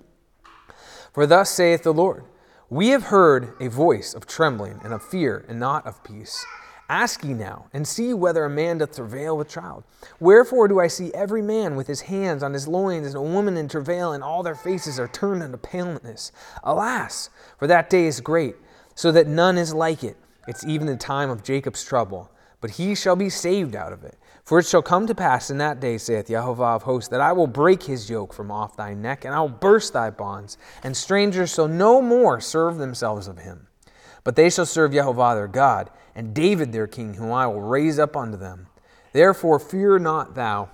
For 1.13 1.25
thus 1.25 1.51
saith 1.51 1.85
the 1.85 1.95
Lord 1.95 2.25
We 2.69 2.89
have 2.89 3.05
heard 3.05 3.55
a 3.61 3.69
voice 3.69 4.13
of 4.13 4.27
trembling 4.27 4.81
and 4.83 4.93
of 4.93 5.05
fear, 5.05 5.45
and 5.49 5.61
not 5.61 5.87
of 5.87 6.03
peace. 6.03 6.45
Ask 6.91 7.23
ye 7.23 7.35
now, 7.35 7.67
and 7.73 7.87
see 7.87 8.13
whether 8.13 8.45
a 8.45 8.51
man 8.51 8.79
doth 8.79 8.97
travail 8.97 9.37
with 9.37 9.49
child. 9.49 9.85
Wherefore 10.19 10.67
do 10.67 10.81
I 10.81 10.89
see 10.89 11.15
every 11.15 11.41
man 11.41 11.77
with 11.77 11.87
his 11.87 12.01
hands 12.01 12.43
on 12.43 12.53
his 12.53 12.67
loins, 12.67 13.07
and 13.07 13.15
a 13.15 13.23
woman 13.23 13.57
in 13.57 13.69
travail, 13.69 14.13
and 14.13 14.25
all 14.25 14.43
their 14.43 14.57
faces 14.57 14.99
are 14.99 15.07
turned 15.07 15.41
unto 15.41 15.57
paleness? 15.57 16.33
Alas, 16.65 17.31
for 17.61 17.69
that 17.69 17.91
day 17.91 18.07
is 18.07 18.21
great, 18.21 18.57
so 18.97 19.13
that 19.13 19.29
none 19.29 19.57
is 19.57 19.73
like 19.73 20.03
it. 20.03 20.17
It's 20.49 20.67
even 20.67 20.89
the 20.89 20.97
time 20.97 21.31
of 21.31 21.45
Jacob's 21.45 21.85
trouble, 21.85 22.29
but 22.61 22.71
he 22.71 22.97
shall 22.97 23.15
be 23.15 23.31
saved 23.31 23.77
out 23.77 23.93
of 23.93 24.03
it. 24.03 24.19
For 24.43 24.59
it 24.59 24.67
shall 24.67 24.83
come 24.83 25.07
to 25.07 25.15
pass 25.15 25.49
in 25.49 25.59
that 25.59 25.79
day, 25.79 25.97
saith 25.97 26.27
Jehovah 26.27 26.65
of 26.65 26.83
hosts, 26.83 27.09
that 27.11 27.21
I 27.21 27.31
will 27.31 27.47
break 27.47 27.85
his 27.85 28.11
yoke 28.11 28.33
from 28.33 28.51
off 28.51 28.77
thy 28.77 28.95
neck, 28.95 29.25
and 29.25 29.33
I 29.33 29.39
will 29.39 29.49
burst 29.49 29.93
thy 29.93 30.11
bonds, 30.11 30.59
and 30.83 30.97
strangers 30.97 31.55
shall 31.55 31.69
no 31.69 32.03
more 32.03 32.41
serve 32.41 32.79
themselves 32.79 33.29
of 33.29 33.39
him. 33.39 33.69
But 34.25 34.35
they 34.35 34.51
shall 34.51 34.67
serve 34.67 34.93
Jehovah 34.93 35.37
their 35.37 35.47
God 35.47 35.89
and 36.15 36.35
David 36.35 36.73
their 36.73 36.87
king, 36.87 37.15
whom 37.15 37.33
I 37.33 37.47
will 37.47 37.61
raise 37.61 37.99
up 37.99 38.17
unto 38.17 38.37
them. 38.37 38.67
Therefore 39.13 39.59
fear 39.59 39.99
not 39.99 40.35
thou, 40.35 40.69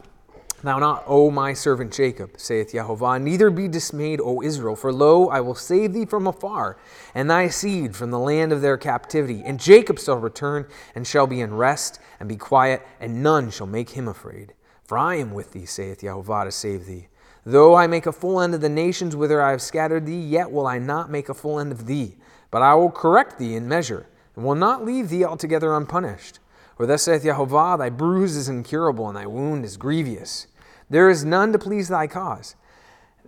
thou 0.62 0.78
not, 0.78 1.04
O 1.06 1.30
my 1.30 1.52
servant 1.52 1.92
Jacob, 1.92 2.32
saith 2.36 2.72
Jehovah, 2.72 3.18
neither 3.18 3.50
be 3.50 3.68
dismayed, 3.68 4.20
O 4.20 4.42
Israel, 4.42 4.76
for 4.76 4.92
lo, 4.92 5.28
I 5.28 5.40
will 5.40 5.54
save 5.54 5.92
thee 5.92 6.04
from 6.04 6.26
afar, 6.26 6.76
and 7.14 7.30
thy 7.30 7.48
seed 7.48 7.94
from 7.94 8.10
the 8.10 8.18
land 8.18 8.52
of 8.52 8.60
their 8.60 8.76
captivity. 8.76 9.42
And 9.44 9.60
Jacob 9.60 9.98
shall 9.98 10.16
return, 10.16 10.66
and 10.94 11.06
shall 11.06 11.26
be 11.26 11.40
in 11.40 11.54
rest, 11.54 12.00
and 12.20 12.28
be 12.28 12.36
quiet, 12.36 12.82
and 13.00 13.22
none 13.22 13.50
shall 13.50 13.66
make 13.66 13.90
him 13.90 14.08
afraid. 14.08 14.52
For 14.84 14.98
I 14.98 15.16
am 15.16 15.32
with 15.32 15.52
thee, 15.52 15.66
saith 15.66 16.00
Jehovah, 16.00 16.44
to 16.44 16.52
save 16.52 16.86
thee. 16.86 17.08
Though 17.44 17.74
I 17.74 17.86
make 17.86 18.06
a 18.06 18.12
full 18.12 18.40
end 18.40 18.54
of 18.54 18.60
the 18.60 18.68
nations 18.68 19.14
whither 19.14 19.40
I 19.40 19.52
have 19.52 19.62
scattered 19.62 20.04
thee, 20.04 20.20
yet 20.20 20.50
will 20.50 20.66
I 20.66 20.78
not 20.78 21.10
make 21.10 21.28
a 21.28 21.34
full 21.34 21.60
end 21.60 21.70
of 21.70 21.86
thee, 21.86 22.16
but 22.50 22.62
I 22.62 22.74
will 22.74 22.90
correct 22.90 23.38
thee 23.38 23.54
in 23.54 23.68
measure 23.68 24.06
and 24.36 24.44
will 24.44 24.54
not 24.54 24.84
leave 24.84 25.08
thee 25.08 25.24
altogether 25.24 25.74
unpunished. 25.74 26.38
For 26.76 26.86
thus 26.86 27.02
saith 27.02 27.22
Jehovah, 27.22 27.76
Thy 27.78 27.88
bruise 27.88 28.36
is 28.36 28.48
incurable, 28.48 29.08
and 29.08 29.16
thy 29.16 29.26
wound 29.26 29.64
is 29.64 29.76
grievous. 29.76 30.46
There 30.90 31.08
is 31.08 31.24
none 31.24 31.52
to 31.52 31.58
please 31.58 31.88
thy 31.88 32.06
cause, 32.06 32.54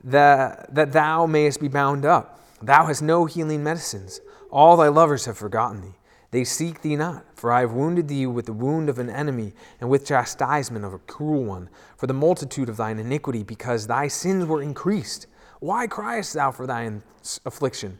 that, 0.04 0.72
that 0.74 0.92
thou 0.92 1.26
mayest 1.26 1.60
be 1.60 1.68
bound 1.68 2.04
up. 2.04 2.40
Thou 2.62 2.86
hast 2.86 3.02
no 3.02 3.24
healing 3.24 3.64
medicines. 3.64 4.20
All 4.50 4.76
thy 4.76 4.88
lovers 4.88 5.24
have 5.24 5.38
forgotten 5.38 5.80
thee. 5.80 5.94
They 6.30 6.44
seek 6.44 6.82
thee 6.82 6.94
not, 6.94 7.24
for 7.34 7.50
I 7.50 7.60
have 7.60 7.72
wounded 7.72 8.08
thee 8.08 8.26
with 8.26 8.46
the 8.46 8.52
wound 8.52 8.90
of 8.90 8.98
an 8.98 9.08
enemy, 9.08 9.54
and 9.80 9.88
with 9.88 10.06
chastisement 10.06 10.84
of 10.84 10.92
a 10.92 10.98
cruel 10.98 11.44
one, 11.44 11.70
for 11.96 12.06
the 12.06 12.12
multitude 12.12 12.68
of 12.68 12.76
thine 12.76 12.98
iniquity, 12.98 13.42
because 13.42 13.86
thy 13.86 14.08
sins 14.08 14.44
were 14.44 14.60
increased. 14.60 15.26
Why 15.60 15.86
criest 15.86 16.34
thou 16.34 16.50
for 16.50 16.66
thine 16.66 17.02
affliction? 17.46 17.98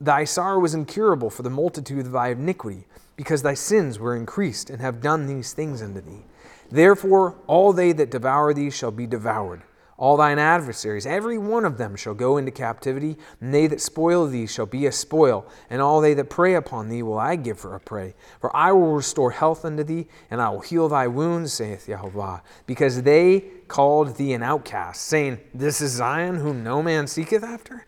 Thy 0.00 0.24
sorrow 0.24 0.60
was 0.60 0.74
incurable 0.74 1.28
for 1.28 1.42
the 1.42 1.50
multitude 1.50 2.06
of 2.06 2.12
thy 2.12 2.28
iniquity, 2.28 2.86
because 3.16 3.42
thy 3.42 3.54
sins 3.54 3.98
were 3.98 4.14
increased, 4.14 4.70
and 4.70 4.80
have 4.80 5.00
done 5.00 5.26
these 5.26 5.52
things 5.52 5.82
unto 5.82 6.00
thee. 6.00 6.24
Therefore, 6.70 7.36
all 7.46 7.72
they 7.72 7.92
that 7.92 8.10
devour 8.10 8.54
thee 8.54 8.70
shall 8.70 8.92
be 8.92 9.06
devoured. 9.06 9.62
All 9.98 10.16
thine 10.16 10.38
adversaries, 10.38 11.06
every 11.06 11.36
one 11.36 11.64
of 11.64 11.78
them, 11.78 11.96
shall 11.96 12.14
go 12.14 12.36
into 12.36 12.50
captivity, 12.50 13.16
and 13.40 13.52
they 13.52 13.66
that 13.66 13.80
spoil 13.80 14.26
thee 14.26 14.46
shall 14.46 14.66
be 14.66 14.86
a 14.86 14.92
spoil, 14.92 15.46
and 15.68 15.82
all 15.82 16.00
they 16.00 16.14
that 16.14 16.30
prey 16.30 16.54
upon 16.54 16.88
thee 16.88 17.02
will 17.02 17.18
I 17.18 17.36
give 17.36 17.58
for 17.58 17.74
a 17.74 17.80
prey. 17.80 18.14
For 18.40 18.54
I 18.56 18.72
will 18.72 18.94
restore 18.94 19.32
health 19.32 19.64
unto 19.64 19.84
thee, 19.84 20.08
and 20.30 20.40
I 20.40 20.48
will 20.48 20.60
heal 20.60 20.88
thy 20.88 21.08
wounds, 21.08 21.52
saith 21.52 21.86
Jehovah, 21.86 22.42
because 22.66 23.02
they 23.02 23.44
called 23.68 24.16
thee 24.16 24.32
an 24.32 24.42
outcast, 24.42 25.02
saying, 25.02 25.38
This 25.52 25.80
is 25.80 25.92
Zion, 25.92 26.36
whom 26.36 26.64
no 26.64 26.82
man 26.82 27.06
seeketh 27.06 27.44
after. 27.44 27.86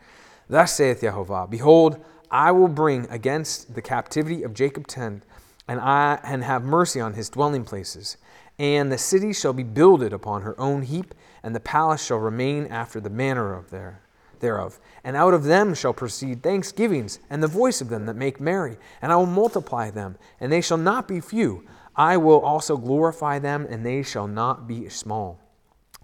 Thus 0.54 0.72
saith 0.72 1.00
Jehovah, 1.00 1.48
Behold, 1.50 1.98
I 2.30 2.52
will 2.52 2.68
bring 2.68 3.08
against 3.10 3.74
the 3.74 3.82
captivity 3.82 4.44
of 4.44 4.54
Jacob 4.54 4.86
tent, 4.86 5.24
and 5.66 5.80
I 5.80 6.20
and 6.22 6.44
have 6.44 6.62
mercy 6.62 7.00
on 7.00 7.14
his 7.14 7.28
dwelling 7.28 7.64
places. 7.64 8.18
And 8.56 8.92
the 8.92 8.96
city 8.96 9.32
shall 9.32 9.52
be 9.52 9.64
builded 9.64 10.12
upon 10.12 10.42
her 10.42 10.54
own 10.60 10.82
heap, 10.82 11.12
and 11.42 11.56
the 11.56 11.58
palace 11.58 12.06
shall 12.06 12.18
remain 12.18 12.68
after 12.68 13.00
the 13.00 13.10
manner 13.10 13.52
of 13.52 13.70
there, 13.70 14.02
thereof. 14.38 14.78
And 15.02 15.16
out 15.16 15.34
of 15.34 15.42
them 15.42 15.74
shall 15.74 15.92
proceed 15.92 16.44
thanksgivings, 16.44 17.18
and 17.28 17.42
the 17.42 17.48
voice 17.48 17.80
of 17.80 17.88
them 17.88 18.06
that 18.06 18.14
make 18.14 18.40
merry. 18.40 18.76
And 19.02 19.10
I 19.10 19.16
will 19.16 19.26
multiply 19.26 19.90
them, 19.90 20.18
and 20.38 20.52
they 20.52 20.60
shall 20.60 20.78
not 20.78 21.08
be 21.08 21.18
few. 21.18 21.66
I 21.96 22.16
will 22.16 22.38
also 22.38 22.76
glorify 22.76 23.40
them, 23.40 23.66
and 23.68 23.84
they 23.84 24.04
shall 24.04 24.28
not 24.28 24.68
be 24.68 24.88
small. 24.88 25.40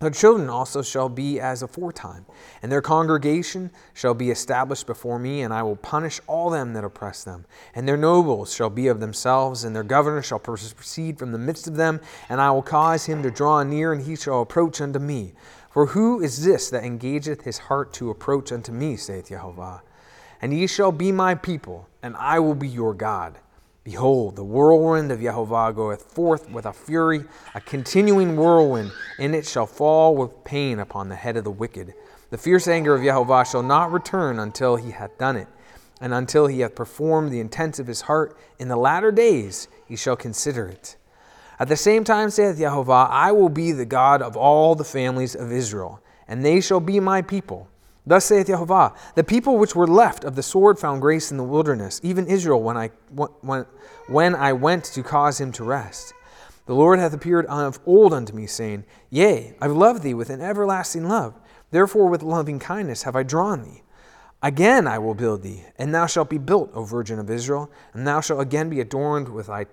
Their 0.01 0.11
children 0.11 0.48
also 0.48 0.80
shall 0.80 1.11
be 1.11 1.38
as 1.38 1.62
aforetime, 1.62 2.24
and 2.62 2.72
their 2.72 2.80
congregation 2.80 3.70
shall 3.92 4.14
be 4.14 4.30
established 4.30 4.86
before 4.86 5.18
me, 5.18 5.42
and 5.42 5.53
I 5.53 5.62
will 5.62 5.76
punish 5.76 6.22
all 6.26 6.48
them 6.48 6.72
that 6.72 6.84
oppress 6.84 7.22
them. 7.22 7.44
And 7.74 7.86
their 7.86 7.98
nobles 7.98 8.55
shall 8.55 8.70
be 8.70 8.88
of 8.88 8.98
themselves, 9.01 9.62
and 9.62 9.76
their 9.76 9.82
governor 9.82 10.22
shall 10.22 10.38
proceed 10.38 11.18
from 11.18 11.32
the 11.32 11.38
midst 11.38 11.66
of 11.66 11.76
them, 11.76 12.01
and 12.30 12.40
I 12.40 12.51
will 12.51 12.62
cause 12.62 13.05
him 13.05 13.22
to 13.22 13.30
draw 13.30 13.62
near, 13.62 13.92
and 13.92 14.03
he 14.03 14.16
shall 14.16 14.40
approach 14.40 14.80
unto 14.80 14.98
me. 14.98 15.34
For 15.70 15.86
who 15.86 16.22
is 16.22 16.46
this 16.46 16.70
that 16.70 16.82
engageth 16.82 17.42
his 17.42 17.59
heart 17.59 17.92
to 17.94 18.09
approach 18.09 18.53
unto 18.53 18.72
me, 18.72 18.96
saith 18.96 19.28
Jehovah? 19.28 19.82
And 20.40 20.55
ye 20.55 20.66
shall 20.66 20.92
be 20.92 21.12
my 21.12 21.34
people, 21.34 21.88
and 22.03 22.16
I 22.16 22.38
will 22.38 22.55
be 22.55 22.68
your 22.68 22.94
God. 22.94 23.38
Behold, 23.91 24.36
the 24.36 24.45
whirlwind 24.45 25.11
of 25.11 25.20
Jehovah 25.20 25.72
goeth 25.74 26.12
forth 26.12 26.49
with 26.49 26.64
a 26.64 26.72
fury, 26.72 27.24
a 27.57 27.61
continuing 27.61 28.36
whirlwind, 28.36 28.93
and 29.18 29.34
it 29.34 29.45
shall 29.45 29.66
fall 29.66 30.14
with 30.14 30.45
pain 30.45 30.78
upon 30.78 31.09
the 31.09 31.16
head 31.16 31.36
of 31.36 31.43
the 31.43 31.51
wicked. 31.51 31.95
The 32.30 32.38
fierce 32.38 32.68
anger 32.68 32.95
of 32.95 33.03
Jehovah 33.03 33.45
shall 33.45 33.64
not 33.64 33.91
return 33.91 34.38
until 34.38 34.76
he 34.76 34.93
hath 34.93 35.18
done 35.18 35.34
it, 35.34 35.49
and 36.01 36.14
until 36.14 36.47
he 36.47 36.61
hath 36.61 36.76
performed 36.76 37.32
the 37.32 37.41
intents 37.41 37.80
of 37.80 37.88
his 37.88 38.03
heart. 38.03 38.38
In 38.61 38.68
the 38.68 38.76
latter 38.76 39.11
days 39.11 39.66
he 39.88 39.97
shall 39.97 40.14
consider 40.14 40.68
it. 40.68 40.97
At 41.59 41.66
the 41.66 41.76
same 41.76 42.05
time 42.05 42.30
saith 42.30 42.59
Jehovah, 42.59 43.09
I 43.11 43.32
will 43.32 43.49
be 43.49 43.72
the 43.72 43.86
God 43.86 44.22
of 44.22 44.36
all 44.36 44.76
the 44.76 44.84
families 44.84 45.34
of 45.34 45.51
Israel, 45.51 46.01
and 46.28 46.45
they 46.45 46.61
shall 46.61 46.78
be 46.78 47.01
my 47.01 47.22
people. 47.22 47.66
Thus 48.11 48.24
saith 48.24 48.48
Jehovah, 48.48 48.92
the 49.14 49.22
people 49.22 49.56
which 49.56 49.76
were 49.76 49.86
left 49.86 50.24
of 50.24 50.34
the 50.34 50.42
sword 50.42 50.80
found 50.80 51.00
grace 51.00 51.30
in 51.30 51.36
the 51.36 51.44
wilderness, 51.44 52.00
even 52.02 52.26
Israel, 52.26 52.61
when 52.61 52.76
I, 52.76 52.90
when, 53.12 53.66
when 54.08 54.34
I 54.34 54.52
went 54.52 54.82
to 54.86 55.04
cause 55.04 55.40
him 55.40 55.52
to 55.52 55.62
rest. 55.62 56.12
The 56.66 56.74
Lord 56.74 56.98
hath 56.98 57.14
appeared 57.14 57.46
of 57.46 57.78
old 57.86 58.12
unto 58.12 58.34
me, 58.34 58.48
saying, 58.48 58.82
Yea, 59.11 59.54
I've 59.62 59.70
loved 59.70 60.02
thee 60.02 60.14
with 60.14 60.28
an 60.28 60.40
everlasting 60.40 61.06
love. 61.06 61.38
Therefore 61.70 62.08
with 62.08 62.24
loving 62.24 62.58
kindness 62.58 63.04
have 63.04 63.14
I 63.14 63.22
drawn 63.22 63.62
thee. 63.62 63.84
Again 64.42 64.88
I 64.88 64.98
will 64.98 65.14
build 65.14 65.44
thee, 65.44 65.62
and 65.78 65.94
thou 65.94 66.06
shalt 66.06 66.30
be 66.30 66.38
built, 66.38 66.72
O 66.74 66.82
Virgin 66.82 67.20
of 67.20 67.30
Israel, 67.30 67.70
and 67.94 68.04
thou 68.08 68.20
shalt 68.20 68.40
again 68.40 68.68
be 68.68 68.80
adorned 68.80 69.28
with 69.28 69.46
thy 69.46 69.66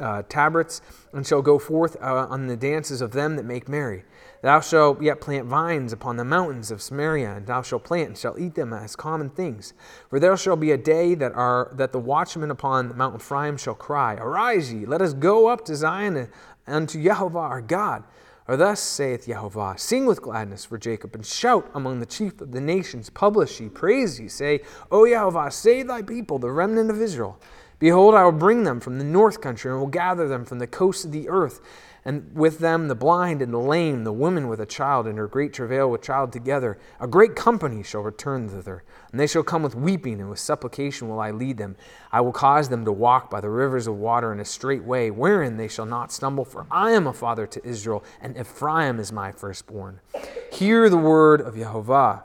uh, 0.00 0.22
tabrets, 0.28 0.80
and 1.12 1.26
shall 1.26 1.42
go 1.42 1.58
forth 1.58 1.96
uh, 2.02 2.26
on 2.28 2.46
the 2.46 2.56
dances 2.56 3.00
of 3.00 3.12
them 3.12 3.36
that 3.36 3.44
make 3.44 3.68
merry. 3.68 4.04
Thou 4.42 4.60
shalt 4.60 5.02
yet 5.02 5.20
plant 5.20 5.46
vines 5.46 5.92
upon 5.92 6.16
the 6.16 6.24
mountains 6.24 6.70
of 6.70 6.80
Samaria, 6.80 7.36
and 7.36 7.46
thou 7.46 7.60
shalt 7.60 7.84
plant 7.84 8.08
and 8.08 8.18
shalt 8.18 8.38
eat 8.38 8.54
them 8.54 8.72
as 8.72 8.96
common 8.96 9.28
things. 9.28 9.74
For 10.08 10.18
there 10.18 10.36
shall 10.36 10.56
be 10.56 10.70
a 10.70 10.78
day 10.78 11.14
that 11.14 11.32
are 11.32 11.70
that 11.74 11.92
the 11.92 11.98
watchmen 11.98 12.50
upon 12.50 12.96
Mount 12.96 13.16
Ephraim 13.16 13.58
shall 13.58 13.74
cry, 13.74 14.14
Arise 14.14 14.72
ye, 14.72 14.86
let 14.86 15.02
us 15.02 15.12
go 15.12 15.48
up 15.48 15.64
to 15.66 15.76
Zion 15.76 16.28
unto 16.66 17.02
Jehovah 17.02 17.38
our 17.38 17.60
God. 17.60 18.04
Or 18.48 18.56
thus 18.56 18.80
saith 18.80 19.26
Jehovah, 19.26 19.74
Sing 19.76 20.06
with 20.06 20.22
gladness 20.22 20.64
for 20.64 20.78
Jacob, 20.78 21.14
and 21.14 21.24
shout 21.24 21.70
among 21.74 22.00
the 22.00 22.06
chief 22.06 22.40
of 22.40 22.50
the 22.50 22.60
nations. 22.60 23.08
Publish 23.10 23.60
ye, 23.60 23.68
praise 23.68 24.18
ye, 24.18 24.26
say, 24.26 24.62
O 24.90 25.06
Jehovah, 25.06 25.50
save 25.50 25.86
thy 25.86 26.02
people, 26.02 26.38
the 26.38 26.50
remnant 26.50 26.90
of 26.90 27.00
Israel. 27.00 27.38
Behold, 27.80 28.14
I 28.14 28.24
will 28.24 28.32
bring 28.32 28.62
them 28.62 28.78
from 28.78 28.98
the 28.98 29.04
north 29.04 29.40
country, 29.40 29.70
and 29.70 29.80
will 29.80 29.88
gather 29.88 30.28
them 30.28 30.44
from 30.44 30.60
the 30.60 30.68
coasts 30.68 31.04
of 31.04 31.10
the 31.10 31.28
earth 31.28 31.60
and 32.04 32.34
with 32.34 32.58
them 32.58 32.88
the 32.88 32.94
blind 32.94 33.42
and 33.42 33.52
the 33.52 33.58
lame, 33.58 34.04
the 34.04 34.12
woman 34.12 34.48
with 34.48 34.60
a 34.60 34.66
child, 34.66 35.06
and 35.06 35.18
her 35.18 35.26
great 35.26 35.52
travail 35.52 35.90
with 35.90 36.02
child 36.02 36.32
together. 36.32 36.78
A 36.98 37.06
great 37.06 37.36
company 37.36 37.82
shall 37.82 38.00
return 38.00 38.48
thither, 38.48 38.84
and 39.10 39.20
they 39.20 39.26
shall 39.26 39.42
come 39.42 39.62
with 39.62 39.74
weeping, 39.74 40.20
and 40.20 40.30
with 40.30 40.38
supplication 40.38 41.08
will 41.08 41.20
I 41.20 41.30
lead 41.30 41.58
them. 41.58 41.76
I 42.12 42.20
will 42.20 42.32
cause 42.32 42.68
them 42.68 42.84
to 42.84 42.92
walk 42.92 43.30
by 43.30 43.40
the 43.40 43.50
rivers 43.50 43.86
of 43.86 43.96
water 43.96 44.32
in 44.32 44.40
a 44.40 44.44
straight 44.44 44.84
way, 44.84 45.10
wherein 45.10 45.56
they 45.56 45.68
shall 45.68 45.86
not 45.86 46.12
stumble, 46.12 46.44
for 46.44 46.66
I 46.70 46.92
am 46.92 47.06
a 47.06 47.12
father 47.12 47.46
to 47.46 47.66
Israel, 47.66 48.02
and 48.20 48.36
Ephraim 48.36 48.98
is 48.98 49.12
my 49.12 49.32
firstborn. 49.32 50.00
Hear 50.52 50.88
the 50.88 50.96
word 50.96 51.40
of 51.40 51.56
Jehovah. 51.56 52.24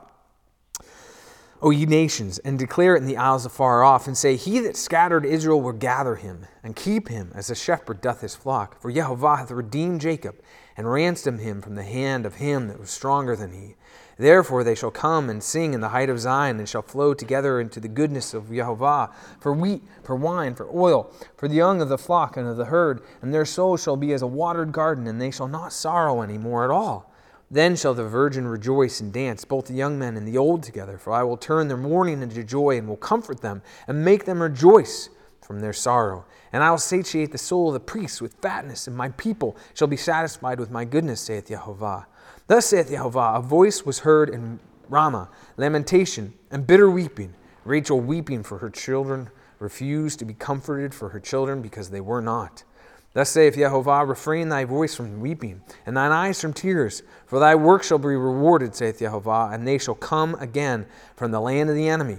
O 1.62 1.70
ye 1.70 1.86
nations, 1.86 2.38
and 2.40 2.58
declare 2.58 2.94
it 2.94 3.00
in 3.00 3.06
the 3.06 3.16
isles 3.16 3.46
afar 3.46 3.82
off, 3.82 4.06
and 4.06 4.16
say, 4.16 4.36
He 4.36 4.60
that 4.60 4.76
scattered 4.76 5.24
Israel 5.24 5.62
will 5.62 5.72
gather 5.72 6.16
him, 6.16 6.46
and 6.62 6.76
keep 6.76 7.08
him 7.08 7.32
as 7.34 7.48
a 7.48 7.54
shepherd 7.54 8.02
doth 8.02 8.20
his 8.20 8.34
flock. 8.34 8.78
For 8.80 8.92
Jehovah 8.92 9.36
hath 9.36 9.50
redeemed 9.50 10.02
Jacob, 10.02 10.36
and 10.76 10.92
ransomed 10.92 11.40
him 11.40 11.62
from 11.62 11.74
the 11.74 11.82
hand 11.82 12.26
of 12.26 12.34
him 12.34 12.68
that 12.68 12.78
was 12.78 12.90
stronger 12.90 13.34
than 13.34 13.52
he. 13.52 13.76
Therefore 14.18 14.64
they 14.64 14.74
shall 14.74 14.90
come 14.90 15.30
and 15.30 15.42
sing 15.42 15.72
in 15.72 15.80
the 15.80 15.88
height 15.88 16.10
of 16.10 16.20
Zion, 16.20 16.58
and 16.58 16.68
shall 16.68 16.82
flow 16.82 17.14
together 17.14 17.58
into 17.58 17.80
the 17.80 17.88
goodness 17.88 18.34
of 18.34 18.52
Jehovah, 18.52 19.10
for 19.40 19.54
wheat, 19.54 19.82
for 20.02 20.14
wine, 20.14 20.54
for 20.54 20.68
oil, 20.74 21.10
for 21.36 21.48
the 21.48 21.54
young 21.54 21.80
of 21.80 21.88
the 21.88 21.96
flock 21.96 22.36
and 22.36 22.46
of 22.46 22.58
the 22.58 22.66
herd, 22.66 23.00
and 23.22 23.32
their 23.32 23.46
soul 23.46 23.78
shall 23.78 23.96
be 23.96 24.12
as 24.12 24.20
a 24.20 24.26
watered 24.26 24.72
garden, 24.72 25.06
and 25.06 25.20
they 25.20 25.30
shall 25.30 25.48
not 25.48 25.72
sorrow 25.72 26.20
any 26.20 26.36
more 26.36 26.64
at 26.64 26.70
all. 26.70 27.10
Then 27.50 27.76
shall 27.76 27.94
the 27.94 28.04
virgin 28.04 28.48
rejoice 28.48 29.00
and 29.00 29.12
dance, 29.12 29.44
both 29.44 29.66
the 29.66 29.74
young 29.74 29.98
men 29.98 30.16
and 30.16 30.26
the 30.26 30.38
old 30.38 30.62
together. 30.62 30.98
For 30.98 31.12
I 31.12 31.22
will 31.22 31.36
turn 31.36 31.68
their 31.68 31.76
mourning 31.76 32.22
into 32.22 32.42
joy, 32.42 32.76
and 32.76 32.88
will 32.88 32.96
comfort 32.96 33.40
them, 33.40 33.62
and 33.86 34.04
make 34.04 34.24
them 34.24 34.42
rejoice 34.42 35.10
from 35.40 35.60
their 35.60 35.72
sorrow. 35.72 36.24
And 36.52 36.64
I 36.64 36.70
will 36.70 36.78
satiate 36.78 37.30
the 37.30 37.38
soul 37.38 37.68
of 37.68 37.74
the 37.74 37.80
priests 37.80 38.20
with 38.20 38.34
fatness, 38.42 38.88
and 38.88 38.96
my 38.96 39.10
people 39.10 39.56
shall 39.74 39.88
be 39.88 39.96
satisfied 39.96 40.58
with 40.58 40.70
my 40.70 40.84
goodness, 40.84 41.20
saith 41.20 41.48
Jehovah. 41.48 42.06
Thus 42.48 42.66
saith 42.66 42.88
Jehovah 42.88 43.34
A 43.36 43.42
voice 43.42 43.86
was 43.86 44.00
heard 44.00 44.28
in 44.28 44.58
Ramah, 44.88 45.28
lamentation 45.56 46.34
and 46.50 46.66
bitter 46.66 46.90
weeping. 46.90 47.34
Rachel 47.64 48.00
weeping 48.00 48.42
for 48.42 48.58
her 48.58 48.70
children, 48.70 49.30
refused 49.58 50.18
to 50.18 50.24
be 50.24 50.34
comforted 50.34 50.94
for 50.94 51.10
her 51.10 51.20
children 51.20 51.62
because 51.62 51.90
they 51.90 52.00
were 52.00 52.20
not. 52.20 52.64
Thus 53.16 53.30
saith 53.30 53.54
Jehovah, 53.54 54.04
refrain 54.04 54.50
thy 54.50 54.66
voice 54.66 54.94
from 54.94 55.22
weeping, 55.22 55.62
and 55.86 55.96
thine 55.96 56.12
eyes 56.12 56.38
from 56.38 56.52
tears, 56.52 57.02
for 57.24 57.38
thy 57.38 57.54
work 57.54 57.82
shall 57.82 57.96
be 57.96 58.08
rewarded, 58.08 58.74
saith 58.74 58.98
Jehovah, 58.98 59.48
and 59.50 59.66
they 59.66 59.78
shall 59.78 59.94
come 59.94 60.34
again 60.34 60.84
from 61.16 61.30
the 61.30 61.40
land 61.40 61.70
of 61.70 61.76
the 61.76 61.88
enemy. 61.88 62.18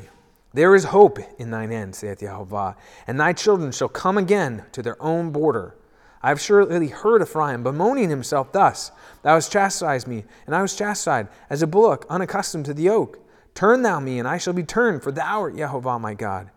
There 0.56 0.74
is 0.74 0.86
hope 0.86 1.20
in 1.38 1.52
thine 1.52 1.72
end, 1.72 1.94
saith 1.94 2.22
Jehovah, 2.22 2.76
and 3.06 3.20
thy 3.20 3.34
children 3.34 3.72
shall 3.72 3.90
come 3.90 4.18
again 4.18 4.64
to 4.72 4.82
their 4.82 5.00
own 5.00 5.30
border. 5.30 5.76
I 6.24 6.30
have 6.30 6.42
surely 6.42 6.88
heard 6.88 7.22
Ephraim 7.22 7.62
bemoaning 7.62 8.10
himself 8.10 8.52
thus 8.52 8.92
Thou 9.22 9.36
hast 9.36 9.52
chastised 9.52 10.08
me, 10.08 10.24
and 10.48 10.56
I 10.56 10.64
was 10.64 10.76
chastised, 10.76 11.30
as 11.48 11.62
a 11.62 11.68
bullock 11.68 12.08
unaccustomed 12.10 12.66
to 12.66 12.74
the 12.74 12.82
yoke. 12.82 13.20
Turn 13.54 13.84
thou 13.84 14.00
me, 14.00 14.18
and 14.18 14.28
I 14.28 14.40
shall 14.40 14.54
be 14.54 14.64
turned, 14.64 15.04
for 15.04 15.12
thou 15.12 15.42
art 15.42 15.58
Jehovah 15.58 16.00
my 16.00 16.16
God. 16.16 16.50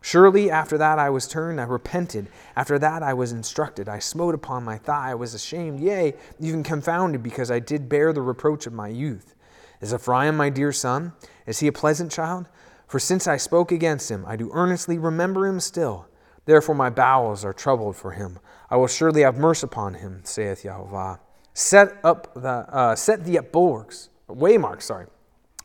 Surely 0.00 0.50
after 0.50 0.78
that 0.78 0.98
I 0.98 1.10
was 1.10 1.26
turned, 1.26 1.60
I 1.60 1.64
repented. 1.64 2.28
After 2.54 2.78
that 2.78 3.02
I 3.02 3.14
was 3.14 3.32
instructed. 3.32 3.88
I 3.88 3.98
smote 3.98 4.34
upon 4.34 4.64
my 4.64 4.78
thigh. 4.78 5.10
I 5.10 5.14
was 5.14 5.34
ashamed, 5.34 5.80
yea, 5.80 6.14
even 6.38 6.62
confounded, 6.62 7.22
because 7.22 7.50
I 7.50 7.58
did 7.58 7.88
bear 7.88 8.12
the 8.12 8.22
reproach 8.22 8.66
of 8.66 8.72
my 8.72 8.88
youth. 8.88 9.34
Is 9.80 9.92
Ephraim 9.92 10.36
my 10.36 10.50
dear 10.50 10.72
son? 10.72 11.12
Is 11.46 11.60
he 11.60 11.66
a 11.66 11.72
pleasant 11.72 12.12
child? 12.12 12.48
For 12.86 12.98
since 12.98 13.26
I 13.26 13.36
spoke 13.36 13.70
against 13.70 14.10
him, 14.10 14.24
I 14.26 14.36
do 14.36 14.50
earnestly 14.52 14.98
remember 14.98 15.46
him 15.46 15.60
still. 15.60 16.06
Therefore 16.46 16.74
my 16.74 16.90
bowels 16.90 17.44
are 17.44 17.52
troubled 17.52 17.96
for 17.96 18.12
him. 18.12 18.38
I 18.70 18.76
will 18.76 18.86
surely 18.86 19.22
have 19.22 19.36
mercy 19.36 19.66
upon 19.66 19.94
him, 19.94 20.20
saith 20.24 20.62
Jehovah. 20.62 21.20
Set 21.52 21.98
up 22.04 22.32
the 22.34 22.48
uh, 22.48 22.96
set 22.96 23.24
thee 23.24 23.36
up 23.36 23.52
bulwarks, 23.52 24.08
waymarks, 24.28 24.82
sorry 24.82 25.06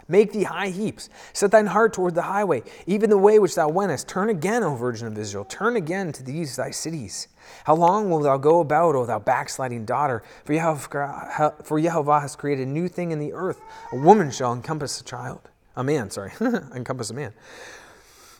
Make 0.07 0.33
thee 0.33 0.43
high 0.43 0.69
heaps. 0.69 1.09
Set 1.31 1.51
thine 1.51 1.67
heart 1.67 1.93
toward 1.93 2.15
the 2.15 2.23
highway, 2.23 2.63
even 2.85 3.09
the 3.09 3.17
way 3.17 3.39
which 3.39 3.55
thou 3.55 3.69
wentest. 3.69 4.07
Turn 4.07 4.29
again, 4.29 4.63
O 4.63 4.75
Virgin 4.75 5.07
of 5.07 5.17
Israel. 5.17 5.45
Turn 5.45 5.75
again 5.75 6.11
to 6.13 6.23
these 6.23 6.55
thy 6.55 6.71
cities. 6.71 7.27
How 7.65 7.75
long 7.75 8.09
wilt 8.09 8.23
thou 8.23 8.37
go 8.37 8.59
about, 8.59 8.95
O 8.95 9.05
thou 9.05 9.19
backsliding 9.19 9.85
daughter? 9.85 10.23
For 10.43 10.53
Jehovah, 10.53 11.53
for 11.63 11.79
has 12.19 12.35
created 12.35 12.67
a 12.67 12.71
new 12.71 12.87
thing 12.87 13.11
in 13.11 13.19
the 13.19 13.33
earth. 13.33 13.61
A 13.91 13.97
woman 13.97 14.31
shall 14.31 14.53
encompass 14.53 14.99
a 14.99 15.03
child. 15.03 15.49
A 15.75 15.83
man, 15.83 16.09
sorry, 16.09 16.31
encompass 16.75 17.09
a 17.09 17.13
man. 17.13 17.33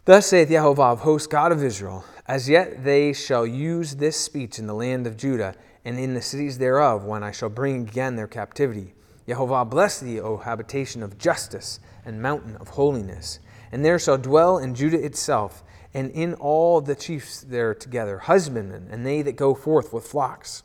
Thus 0.06 0.28
saith 0.28 0.50
Jehovah 0.50 0.84
of 0.84 1.00
hosts, 1.00 1.28
God 1.28 1.52
of 1.54 1.64
Israel 1.64 2.04
As 2.28 2.50
yet 2.50 2.84
they 2.84 3.14
shall 3.14 3.48
use 3.48 3.96
this 3.96 4.18
speech 4.18 4.60
in 4.60 4.68
the 4.68 4.74
land 4.74 5.08
of 5.08 5.16
Judah 5.16 5.56
and 5.86 5.98
in 5.98 6.14
the 6.14 6.22
cities 6.22 6.58
thereof, 6.58 7.06
when 7.06 7.24
I 7.24 7.32
shall 7.32 7.50
bring 7.50 7.88
again 7.88 8.16
their 8.16 8.28
captivity. 8.28 8.94
Jehovah 9.28 9.66
bless 9.66 10.00
thee, 10.00 10.20
O 10.20 10.38
habitation 10.38 11.02
of 11.02 11.18
justice 11.18 11.80
and 12.06 12.22
mountain 12.22 12.56
of 12.58 12.70
holiness. 12.70 13.40
And 13.72 13.84
there 13.84 14.00
shall 14.00 14.18
dwell 14.18 14.58
in 14.58 14.76
Judah 14.76 15.04
itself, 15.04 15.64
and 15.94 16.12
in 16.12 16.34
all 16.36 16.82
the 16.82 16.96
chiefs 16.96 17.42
there 17.42 17.74
together, 17.74 18.20
husbandmen, 18.20 18.88
and 18.92 19.06
they 19.06 19.22
that 19.22 19.36
go 19.36 19.54
forth 19.54 19.94
with 19.94 20.06
flocks. 20.06 20.64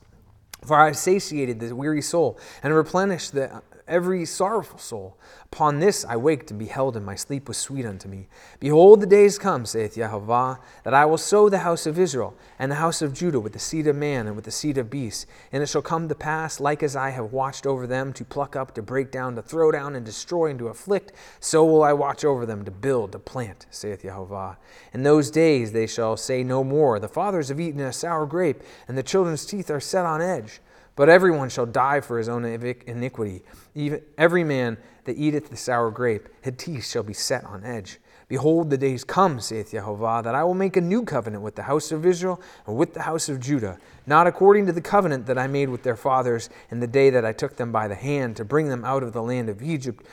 For 0.65 0.75
I 0.75 0.87
have 0.87 0.97
satiated 0.97 1.59
the 1.59 1.75
weary 1.75 2.01
soul, 2.01 2.37
and 2.61 2.73
replenished 2.73 3.33
the 3.33 3.61
every 3.89 4.23
sorrowful 4.25 4.79
soul. 4.79 5.17
Upon 5.51 5.79
this 5.79 6.05
I 6.05 6.15
waked 6.15 6.51
and 6.51 6.59
beheld, 6.59 6.95
and 6.95 7.05
my 7.05 7.15
sleep 7.15 7.47
was 7.47 7.57
sweet 7.57 7.85
unto 7.85 8.07
me. 8.07 8.27
Behold, 8.59 9.01
the 9.01 9.07
days 9.07 9.39
come, 9.39 9.65
saith 9.65 9.95
Jehovah, 9.95 10.59
that 10.83 10.93
I 10.93 11.05
will 11.05 11.17
sow 11.17 11.49
the 11.49 11.59
house 11.59 11.85
of 11.85 11.97
Israel 11.97 12.35
and 12.59 12.71
the 12.71 12.75
house 12.75 13.01
of 13.01 13.13
Judah 13.13 13.39
with 13.39 13.53
the 13.53 13.59
seed 13.59 13.87
of 13.87 13.95
man 13.95 14.27
and 14.27 14.35
with 14.35 14.45
the 14.45 14.51
seed 14.51 14.77
of 14.77 14.89
beast. 14.89 15.25
And 15.51 15.63
it 15.63 15.69
shall 15.69 15.81
come 15.81 16.07
to 16.07 16.15
pass, 16.15 16.59
like 16.59 16.83
as 16.83 16.95
I 16.95 17.09
have 17.09 17.33
watched 17.33 17.65
over 17.65 17.87
them, 17.87 18.13
to 18.13 18.23
pluck 18.23 18.55
up, 18.55 18.75
to 18.75 18.81
break 18.81 19.11
down, 19.11 19.35
to 19.35 19.41
throw 19.41 19.71
down, 19.71 19.95
and 19.95 20.05
destroy, 20.05 20.51
and 20.51 20.59
to 20.59 20.67
afflict, 20.67 21.11
so 21.39 21.65
will 21.65 21.83
I 21.83 21.93
watch 21.93 22.23
over 22.23 22.45
them, 22.45 22.63
to 22.65 22.71
build, 22.71 23.11
to 23.13 23.19
plant, 23.19 23.65
saith 23.71 24.03
Jehovah. 24.03 24.57
In 24.93 25.03
those 25.03 25.31
days 25.31 25.71
they 25.71 25.87
shall 25.87 26.15
say 26.15 26.43
no 26.43 26.63
more, 26.63 26.99
The 26.99 27.07
fathers 27.07 27.49
have 27.49 27.59
eaten 27.59 27.81
a 27.81 27.91
sour 27.91 28.25
grape, 28.25 28.61
and 28.87 28.97
the 28.97 29.03
children's 29.03 29.45
teeth 29.45 29.71
are 29.71 29.79
set 29.79 30.05
on 30.05 30.21
edge. 30.21 30.61
But 30.99 31.07
everyone 31.07 31.47
shall 31.47 31.65
die 31.65 32.01
for 32.01 32.17
his 32.17 32.27
own 32.27 32.43
iniquity. 32.43 33.41
Even 33.73 34.01
every 34.17 34.43
man 34.43 34.75
that 35.05 35.15
eateth 35.15 35.49
the 35.49 35.55
sour 35.55 35.91
grape, 35.91 36.27
his 36.41 36.55
teeth 36.57 36.85
shall 36.85 37.03
be 37.03 37.13
set 37.13 37.45
on 37.45 37.63
edge. 37.63 37.99
Behold, 38.27 38.69
the 38.69 38.77
days 38.77 39.05
come, 39.05 39.39
saith 39.39 39.71
Jehovah, 39.71 40.19
that 40.25 40.35
I 40.35 40.43
will 40.43 40.55
make 40.55 40.75
a 40.75 40.81
new 40.81 41.05
covenant 41.05 41.41
with 41.41 41.55
the 41.55 41.63
house 41.63 41.93
of 41.93 42.05
Israel 42.05 42.41
and 42.67 42.75
with 42.75 42.93
the 42.93 43.03
house 43.03 43.29
of 43.29 43.39
Judah, 43.39 43.77
not 44.07 44.27
according 44.27 44.65
to 44.65 44.73
the 44.73 44.81
covenant 44.81 45.25
that 45.27 45.37
I 45.37 45.47
made 45.47 45.69
with 45.69 45.83
their 45.83 45.95
fathers 45.95 46.49
in 46.69 46.81
the 46.81 46.85
day 46.85 47.09
that 47.11 47.23
I 47.23 47.31
took 47.31 47.55
them 47.55 47.71
by 47.71 47.87
the 47.87 47.95
hand 47.95 48.35
to 48.35 48.43
bring 48.43 48.67
them 48.67 48.83
out 48.83 49.01
of 49.01 49.13
the 49.13 49.23
land 49.23 49.47
of 49.47 49.63
Egypt, 49.63 50.05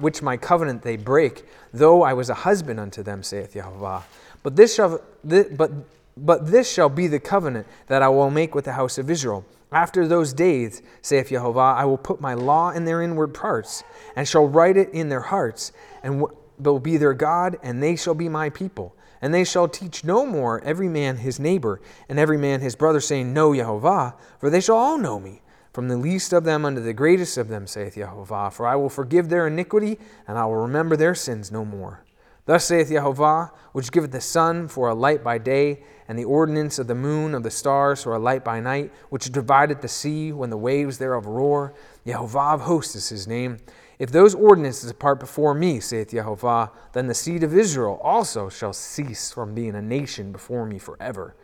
which 0.00 0.22
my 0.22 0.36
covenant 0.38 0.80
they 0.80 0.96
break, 0.96 1.44
though 1.74 2.02
I 2.02 2.14
was 2.14 2.30
a 2.30 2.34
husband 2.34 2.80
unto 2.80 3.02
them, 3.02 3.22
saith 3.22 3.52
Jehovah. 3.52 4.04
But 4.42 4.56
this 4.56 4.74
shall, 4.74 5.02
but, 5.22 5.70
but 6.16 6.46
this 6.50 6.72
shall 6.72 6.88
be 6.88 7.08
the 7.08 7.20
covenant 7.20 7.66
that 7.88 8.00
I 8.00 8.08
will 8.08 8.30
make 8.30 8.54
with 8.54 8.64
the 8.64 8.72
house 8.72 8.96
of 8.96 9.10
Israel 9.10 9.44
after 9.74 10.06
those 10.06 10.32
days, 10.32 10.82
saith 11.02 11.28
Jehovah, 11.28 11.58
I 11.58 11.84
will 11.84 11.98
put 11.98 12.20
my 12.20 12.34
law 12.34 12.70
in 12.70 12.84
their 12.84 13.02
inward 13.02 13.34
parts, 13.34 13.82
and 14.14 14.26
shall 14.26 14.46
write 14.46 14.76
it 14.76 14.90
in 14.90 15.08
their 15.08 15.20
hearts, 15.20 15.72
and 16.02 16.24
will 16.58 16.78
be 16.78 16.96
their 16.96 17.12
God, 17.12 17.58
and 17.62 17.82
they 17.82 17.96
shall 17.96 18.14
be 18.14 18.28
my 18.28 18.48
people. 18.50 18.96
And 19.20 19.34
they 19.34 19.44
shall 19.44 19.68
teach 19.68 20.04
no 20.04 20.24
more 20.24 20.60
every 20.60 20.88
man 20.88 21.16
his 21.16 21.40
neighbor, 21.40 21.80
and 22.08 22.18
every 22.18 22.38
man 22.38 22.60
his 22.60 22.76
brother, 22.76 23.00
saying, 23.00 23.32
Know 23.32 23.54
Jehovah, 23.54 24.14
for 24.38 24.48
they 24.48 24.60
shall 24.60 24.76
all 24.76 24.98
know 24.98 25.18
me, 25.18 25.42
from 25.72 25.88
the 25.88 25.96
least 25.96 26.32
of 26.32 26.44
them 26.44 26.64
unto 26.64 26.80
the 26.80 26.92
greatest 26.92 27.36
of 27.36 27.48
them, 27.48 27.66
saith 27.66 27.96
Jehovah. 27.96 28.50
For 28.52 28.66
I 28.66 28.76
will 28.76 28.90
forgive 28.90 29.28
their 29.28 29.48
iniquity, 29.48 29.98
and 30.28 30.38
I 30.38 30.44
will 30.46 30.56
remember 30.56 30.96
their 30.96 31.16
sins 31.16 31.50
no 31.50 31.64
more. 31.64 32.04
Thus 32.46 32.66
saith 32.66 32.88
Jehovah, 32.88 33.52
which 33.72 33.90
giveth 33.90 34.12
the 34.12 34.20
sun 34.20 34.68
for 34.68 34.88
a 34.88 34.94
light 34.94 35.24
by 35.24 35.38
day, 35.38 35.82
and 36.06 36.18
the 36.18 36.24
ordinance 36.24 36.78
of 36.78 36.86
the 36.86 36.94
moon 36.94 37.34
of 37.34 37.42
the 37.42 37.50
stars 37.50 38.02
for 38.02 38.14
a 38.14 38.18
light 38.18 38.44
by 38.44 38.60
night, 38.60 38.92
which 39.08 39.32
divideth 39.32 39.80
the 39.80 39.88
sea 39.88 40.30
when 40.30 40.50
the 40.50 40.58
waves 40.58 40.98
thereof 40.98 41.24
roar. 41.24 41.72
Jehovah 42.06 42.38
of 42.38 42.60
hosts 42.62 42.94
is 42.94 43.08
his 43.08 43.26
name. 43.26 43.56
If 43.98 44.10
those 44.10 44.34
ordinances 44.34 44.90
depart 44.90 45.20
before 45.20 45.54
me, 45.54 45.80
saith 45.80 46.10
Jehovah, 46.10 46.70
then 46.92 47.06
the 47.06 47.14
seed 47.14 47.42
of 47.42 47.56
Israel 47.56 47.98
also 48.02 48.50
shall 48.50 48.74
cease 48.74 49.30
from 49.30 49.54
being 49.54 49.74
a 49.74 49.80
nation 49.80 50.30
before 50.30 50.66
me 50.66 50.78
forever. 50.78 51.34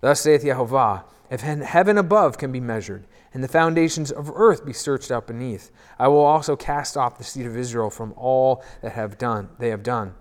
Thus 0.00 0.20
saith 0.20 0.42
Jehovah 0.42 1.04
If 1.30 1.42
heaven 1.42 1.96
above 1.96 2.38
can 2.38 2.50
be 2.50 2.58
measured, 2.58 3.06
and 3.32 3.44
the 3.44 3.48
foundations 3.48 4.10
of 4.10 4.32
earth 4.34 4.66
be 4.66 4.72
searched 4.72 5.12
out 5.12 5.28
beneath, 5.28 5.70
I 5.96 6.08
will 6.08 6.24
also 6.24 6.56
cast 6.56 6.96
off 6.96 7.18
the 7.18 7.22
seed 7.22 7.46
of 7.46 7.56
Israel 7.56 7.90
from 7.90 8.12
all 8.16 8.64
that 8.82 8.92
have 8.92 9.16
done 9.16 9.50
they 9.60 9.68
have 9.68 9.84
done 9.84 10.14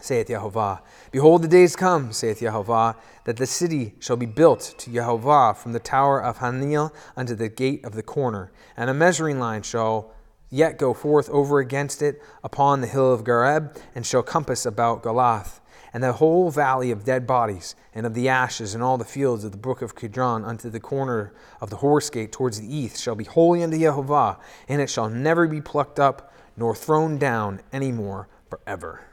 saith 0.00 0.28
Jehovah. 0.28 0.82
Behold, 1.10 1.42
the 1.42 1.48
days 1.48 1.76
come, 1.76 2.12
saith 2.12 2.40
Jehovah, 2.40 2.96
that 3.24 3.36
the 3.36 3.46
city 3.46 3.94
shall 3.98 4.16
be 4.16 4.26
built 4.26 4.74
to 4.78 4.92
Jehovah 4.92 5.54
from 5.54 5.72
the 5.72 5.78
tower 5.78 6.22
of 6.22 6.38
Hananel 6.38 6.92
unto 7.16 7.34
the 7.34 7.48
gate 7.48 7.84
of 7.84 7.94
the 7.94 8.02
corner, 8.02 8.50
and 8.76 8.90
a 8.90 8.94
measuring 8.94 9.38
line 9.38 9.62
shall 9.62 10.12
yet 10.50 10.78
go 10.78 10.92
forth 10.92 11.30
over 11.30 11.60
against 11.60 12.02
it 12.02 12.20
upon 12.42 12.80
the 12.80 12.86
hill 12.86 13.12
of 13.12 13.24
Gareb, 13.24 13.76
and 13.94 14.04
shall 14.04 14.22
compass 14.22 14.66
about 14.66 15.02
Galath, 15.02 15.60
and 15.92 16.02
the 16.02 16.14
whole 16.14 16.50
valley 16.50 16.90
of 16.90 17.04
dead 17.04 17.26
bodies, 17.26 17.74
and 17.94 18.06
of 18.06 18.14
the 18.14 18.28
ashes, 18.28 18.74
and 18.74 18.82
all 18.82 18.98
the 18.98 19.04
fields 19.04 19.44
of 19.44 19.52
the 19.52 19.58
brook 19.58 19.82
of 19.82 19.94
Kidron 19.94 20.44
unto 20.44 20.70
the 20.70 20.80
corner 20.80 21.32
of 21.60 21.70
the 21.70 21.76
horse 21.76 22.10
gate 22.10 22.32
towards 22.32 22.60
the 22.60 22.74
east, 22.74 23.00
shall 23.00 23.14
be 23.14 23.24
holy 23.24 23.62
unto 23.62 23.78
Jehovah, 23.78 24.38
and 24.68 24.80
it 24.80 24.90
shall 24.90 25.08
never 25.08 25.46
be 25.46 25.60
plucked 25.60 26.00
up 26.00 26.32
nor 26.56 26.74
thrown 26.74 27.18
down 27.18 27.60
any 27.72 27.92
more 27.92 28.28
forever. 28.48 29.09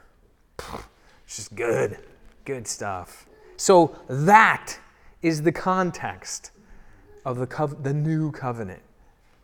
It's 1.24 1.36
just 1.36 1.54
good, 1.54 1.98
good 2.44 2.66
stuff. 2.66 3.26
So 3.56 3.96
that 4.08 4.78
is 5.22 5.42
the 5.42 5.52
context 5.52 6.52
of 7.24 7.38
the, 7.38 7.46
cov- 7.46 7.82
the 7.82 7.92
new 7.92 8.32
covenant 8.32 8.80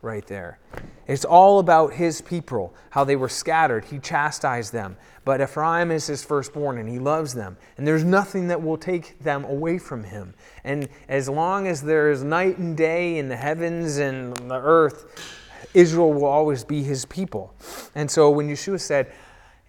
right 0.01 0.25
there. 0.27 0.59
It's 1.07 1.25
all 1.25 1.59
about 1.59 1.93
his 1.93 2.21
people, 2.21 2.73
how 2.91 3.03
they 3.03 3.15
were 3.15 3.29
scattered. 3.29 3.85
He 3.85 3.99
chastised 3.99 4.71
them. 4.71 4.97
But 5.25 5.41
Ephraim 5.41 5.91
is 5.91 6.07
his 6.07 6.23
firstborn 6.23 6.77
and 6.77 6.87
he 6.87 6.99
loves 6.99 7.33
them. 7.33 7.57
And 7.77 7.87
there's 7.87 8.03
nothing 8.03 8.47
that 8.47 8.61
will 8.61 8.77
take 8.77 9.19
them 9.19 9.43
away 9.45 9.79
from 9.79 10.03
him. 10.03 10.33
And 10.63 10.87
as 11.09 11.27
long 11.27 11.67
as 11.67 11.81
there 11.81 12.11
is 12.11 12.23
night 12.23 12.57
and 12.57 12.77
day 12.77 13.17
in 13.17 13.29
the 13.29 13.35
heavens 13.35 13.97
and 13.97 14.35
the 14.37 14.59
earth, 14.59 15.05
Israel 15.73 16.13
will 16.13 16.25
always 16.25 16.63
be 16.63 16.83
his 16.83 17.05
people. 17.05 17.53
And 17.95 18.09
so 18.09 18.29
when 18.29 18.47
Yeshua 18.47 18.79
said, 18.79 19.11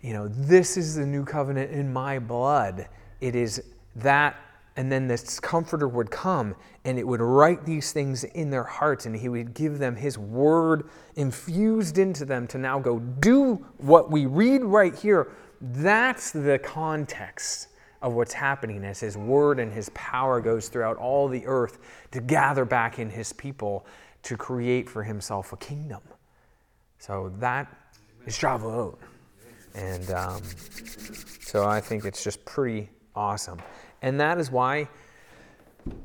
you 0.06 0.12
know, 0.12 0.28
this 0.28 0.76
is 0.76 0.94
the 0.94 1.04
new 1.04 1.24
covenant 1.24 1.72
in 1.72 1.92
my 1.92 2.20
blood. 2.20 2.86
It 3.20 3.34
is 3.34 3.60
that, 3.96 4.36
and 4.76 4.90
then 4.90 5.08
this 5.08 5.40
comforter 5.40 5.88
would 5.88 6.12
come 6.12 6.54
and 6.84 6.96
it 6.96 7.04
would 7.04 7.20
write 7.20 7.66
these 7.66 7.90
things 7.90 8.22
in 8.22 8.48
their 8.48 8.62
hearts 8.62 9.06
and 9.06 9.16
he 9.16 9.28
would 9.28 9.52
give 9.52 9.80
them 9.80 9.96
his 9.96 10.16
word 10.16 10.88
infused 11.16 11.98
into 11.98 12.24
them 12.24 12.46
to 12.46 12.56
now 12.56 12.78
go 12.78 13.00
do 13.00 13.54
what 13.78 14.08
we 14.08 14.26
read 14.26 14.62
right 14.62 14.94
here. 14.94 15.32
That's 15.60 16.30
the 16.30 16.60
context 16.60 17.66
of 18.00 18.12
what's 18.12 18.32
happening 18.32 18.84
as 18.84 19.00
his 19.00 19.16
word 19.16 19.58
and 19.58 19.72
his 19.72 19.88
power 19.88 20.40
goes 20.40 20.68
throughout 20.68 20.98
all 20.98 21.26
the 21.26 21.44
earth 21.46 21.78
to 22.12 22.20
gather 22.20 22.64
back 22.64 23.00
in 23.00 23.10
his 23.10 23.32
people 23.32 23.84
to 24.22 24.36
create 24.36 24.88
for 24.88 25.02
himself 25.02 25.52
a 25.52 25.56
kingdom. 25.56 26.02
So 27.00 27.32
that 27.40 27.66
is 28.24 28.38
Shavuot. 28.38 28.98
And 29.76 30.10
um, 30.10 30.42
so 31.40 31.64
I 31.64 31.80
think 31.80 32.04
it's 32.04 32.24
just 32.24 32.44
pretty 32.44 32.88
awesome. 33.14 33.58
And 34.00 34.18
that 34.20 34.38
is 34.38 34.50
why, 34.50 34.88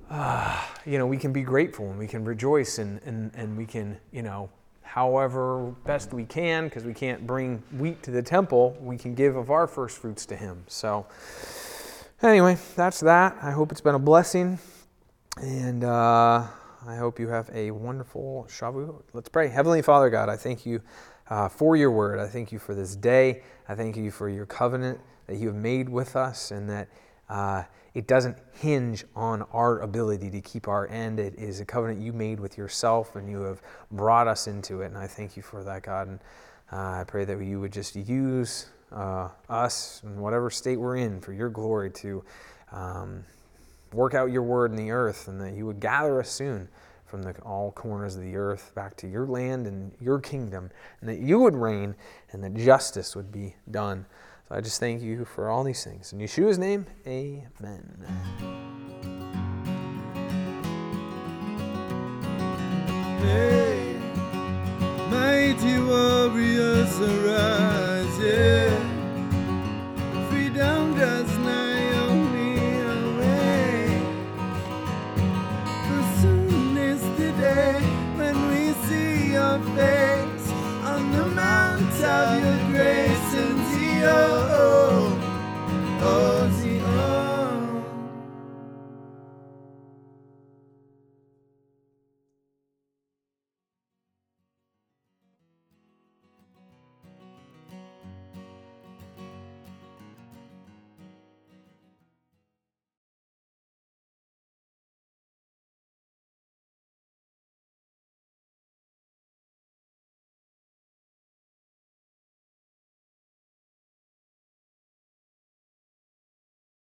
uh, 0.09 0.63
you 0.86 0.97
know, 0.97 1.07
we 1.07 1.17
can 1.17 1.32
be 1.32 1.41
grateful 1.41 1.89
and 1.89 1.97
we 1.97 2.07
can 2.07 2.26
rejoice 2.26 2.78
and, 2.80 3.01
and, 3.03 3.32
and 3.34 3.57
we 3.57 3.65
can, 3.65 3.97
you 4.11 4.24
know, 4.24 4.49
however 4.82 5.74
best 5.86 6.13
we 6.13 6.26
can, 6.26 6.65
because 6.65 6.84
we 6.84 6.93
can't 6.93 7.26
bring 7.26 7.63
wheat 7.78 8.03
to 8.03 8.11
the 8.11 8.22
temple, 8.22 8.76
we 8.82 8.97
can 8.97 9.15
give 9.15 9.38
of 9.38 9.49
our 9.49 9.67
first 9.67 9.97
fruits 9.99 10.26
to 10.26 10.36
Him. 10.36 10.63
So, 10.67 11.05
anyway, 12.22 12.57
that's 12.76 12.99
that. 12.99 13.38
I 13.41 13.51
hope 13.51 13.72
it's 13.72 13.82
been 13.82 13.95
a 13.95 13.99
blessing. 13.99 14.59
And 15.38 15.86
uh, 15.86 16.45
I 16.86 16.95
hope 16.97 17.19
you 17.19 17.30
have 17.30 17.49
a 17.53 17.72
wonderful 17.72 18.47
Shavuot. 18.49 19.03
Let's 19.13 19.30
pray. 19.30 19.47
Heavenly 19.47 19.82
Father 19.82 20.09
God, 20.09 20.28
I 20.28 20.36
thank 20.36 20.65
you 20.65 20.82
uh, 21.32 21.47
for 21.47 21.77
your 21.77 21.89
word. 21.89 22.19
I 22.19 22.27
thank 22.27 22.51
you 22.51 22.59
for 22.59 22.75
this 22.75 22.95
day. 22.95 23.41
I 23.67 23.73
thank 23.73 23.95
you 23.95 24.11
for 24.11 24.27
your 24.29 24.45
covenant 24.45 24.99
that 25.27 25.38
you 25.38 25.47
have 25.47 25.55
made 25.55 25.88
with 25.88 26.17
us 26.17 26.51
and 26.51 26.69
that 26.69 26.89
uh, 27.29 27.63
it 27.93 28.05
doesn't 28.05 28.38
hinge 28.51 29.05
on 29.15 29.43
our 29.53 29.79
ability 29.79 30.29
to 30.29 30.41
keep 30.41 30.67
our 30.67 30.89
end. 30.89 31.21
It 31.21 31.36
is 31.36 31.61
a 31.61 31.65
covenant 31.65 32.01
you 32.01 32.11
made 32.11 32.41
with 32.41 32.57
yourself 32.57 33.15
and 33.15 33.29
you 33.29 33.41
have 33.43 33.61
brought 33.91 34.27
us 34.27 34.47
into 34.47 34.82
it. 34.82 34.88
And 34.88 34.97
I 34.97 35.07
thank 35.07 35.38
you 35.38 35.41
for 35.41 35.63
that, 35.63 35.84
God. 35.84 36.09
And 36.09 36.19
uh, 36.69 36.99
I 36.99 37.05
pray 37.07 37.23
that 37.23 37.41
you 37.41 37.61
would 37.61 37.71
just 37.71 37.95
use 37.95 38.65
uh, 38.91 39.29
us 39.49 40.01
in 40.03 40.19
whatever 40.19 40.49
state 40.49 40.77
we're 40.77 40.97
in 40.97 41.21
for 41.21 41.32
your 41.32 41.49
glory 41.49 41.91
to 41.91 42.25
um, 42.73 43.23
work 43.93 44.15
out 44.15 44.32
your 44.32 44.43
word 44.43 44.71
in 44.71 44.75
the 44.75 44.91
earth 44.91 45.29
and 45.29 45.39
that 45.39 45.53
you 45.53 45.65
would 45.65 45.79
gather 45.79 46.19
us 46.19 46.29
soon 46.29 46.67
from 47.12 47.24
the, 47.24 47.36
all 47.41 47.74
corners 47.74 48.16
of 48.16 48.22
the 48.22 48.38
earth 48.38 48.72
back 48.74 48.95
to 48.95 49.07
your 49.07 49.28
land 49.28 49.68
and 49.68 49.91
your 49.99 50.18
kingdom, 50.18 50.72
and 51.01 51.09
that 51.09 51.20
you 51.20 51.38
would 51.39 51.55
reign 51.55 51.93
and 52.32 52.41
that 52.41 52.55
justice 52.55 53.18
would 53.18 53.34
be 53.34 53.53
done. 53.70 54.05
So 54.47 54.55
I 54.55 54.62
just 54.62 54.80
thank 54.80 55.01
you 55.01 55.26
for 55.26 55.49
all 55.49 55.66
these 55.66 55.84
things. 55.84 56.14
In 56.14 56.20
Yeshua's 56.20 56.57
name, 56.57 56.86
amen. 57.05 58.05
Hey, 63.20 63.97
mighty 65.09 65.80
warriors 65.82 66.99
arise. 67.01 67.82
Yeah. 84.02 84.41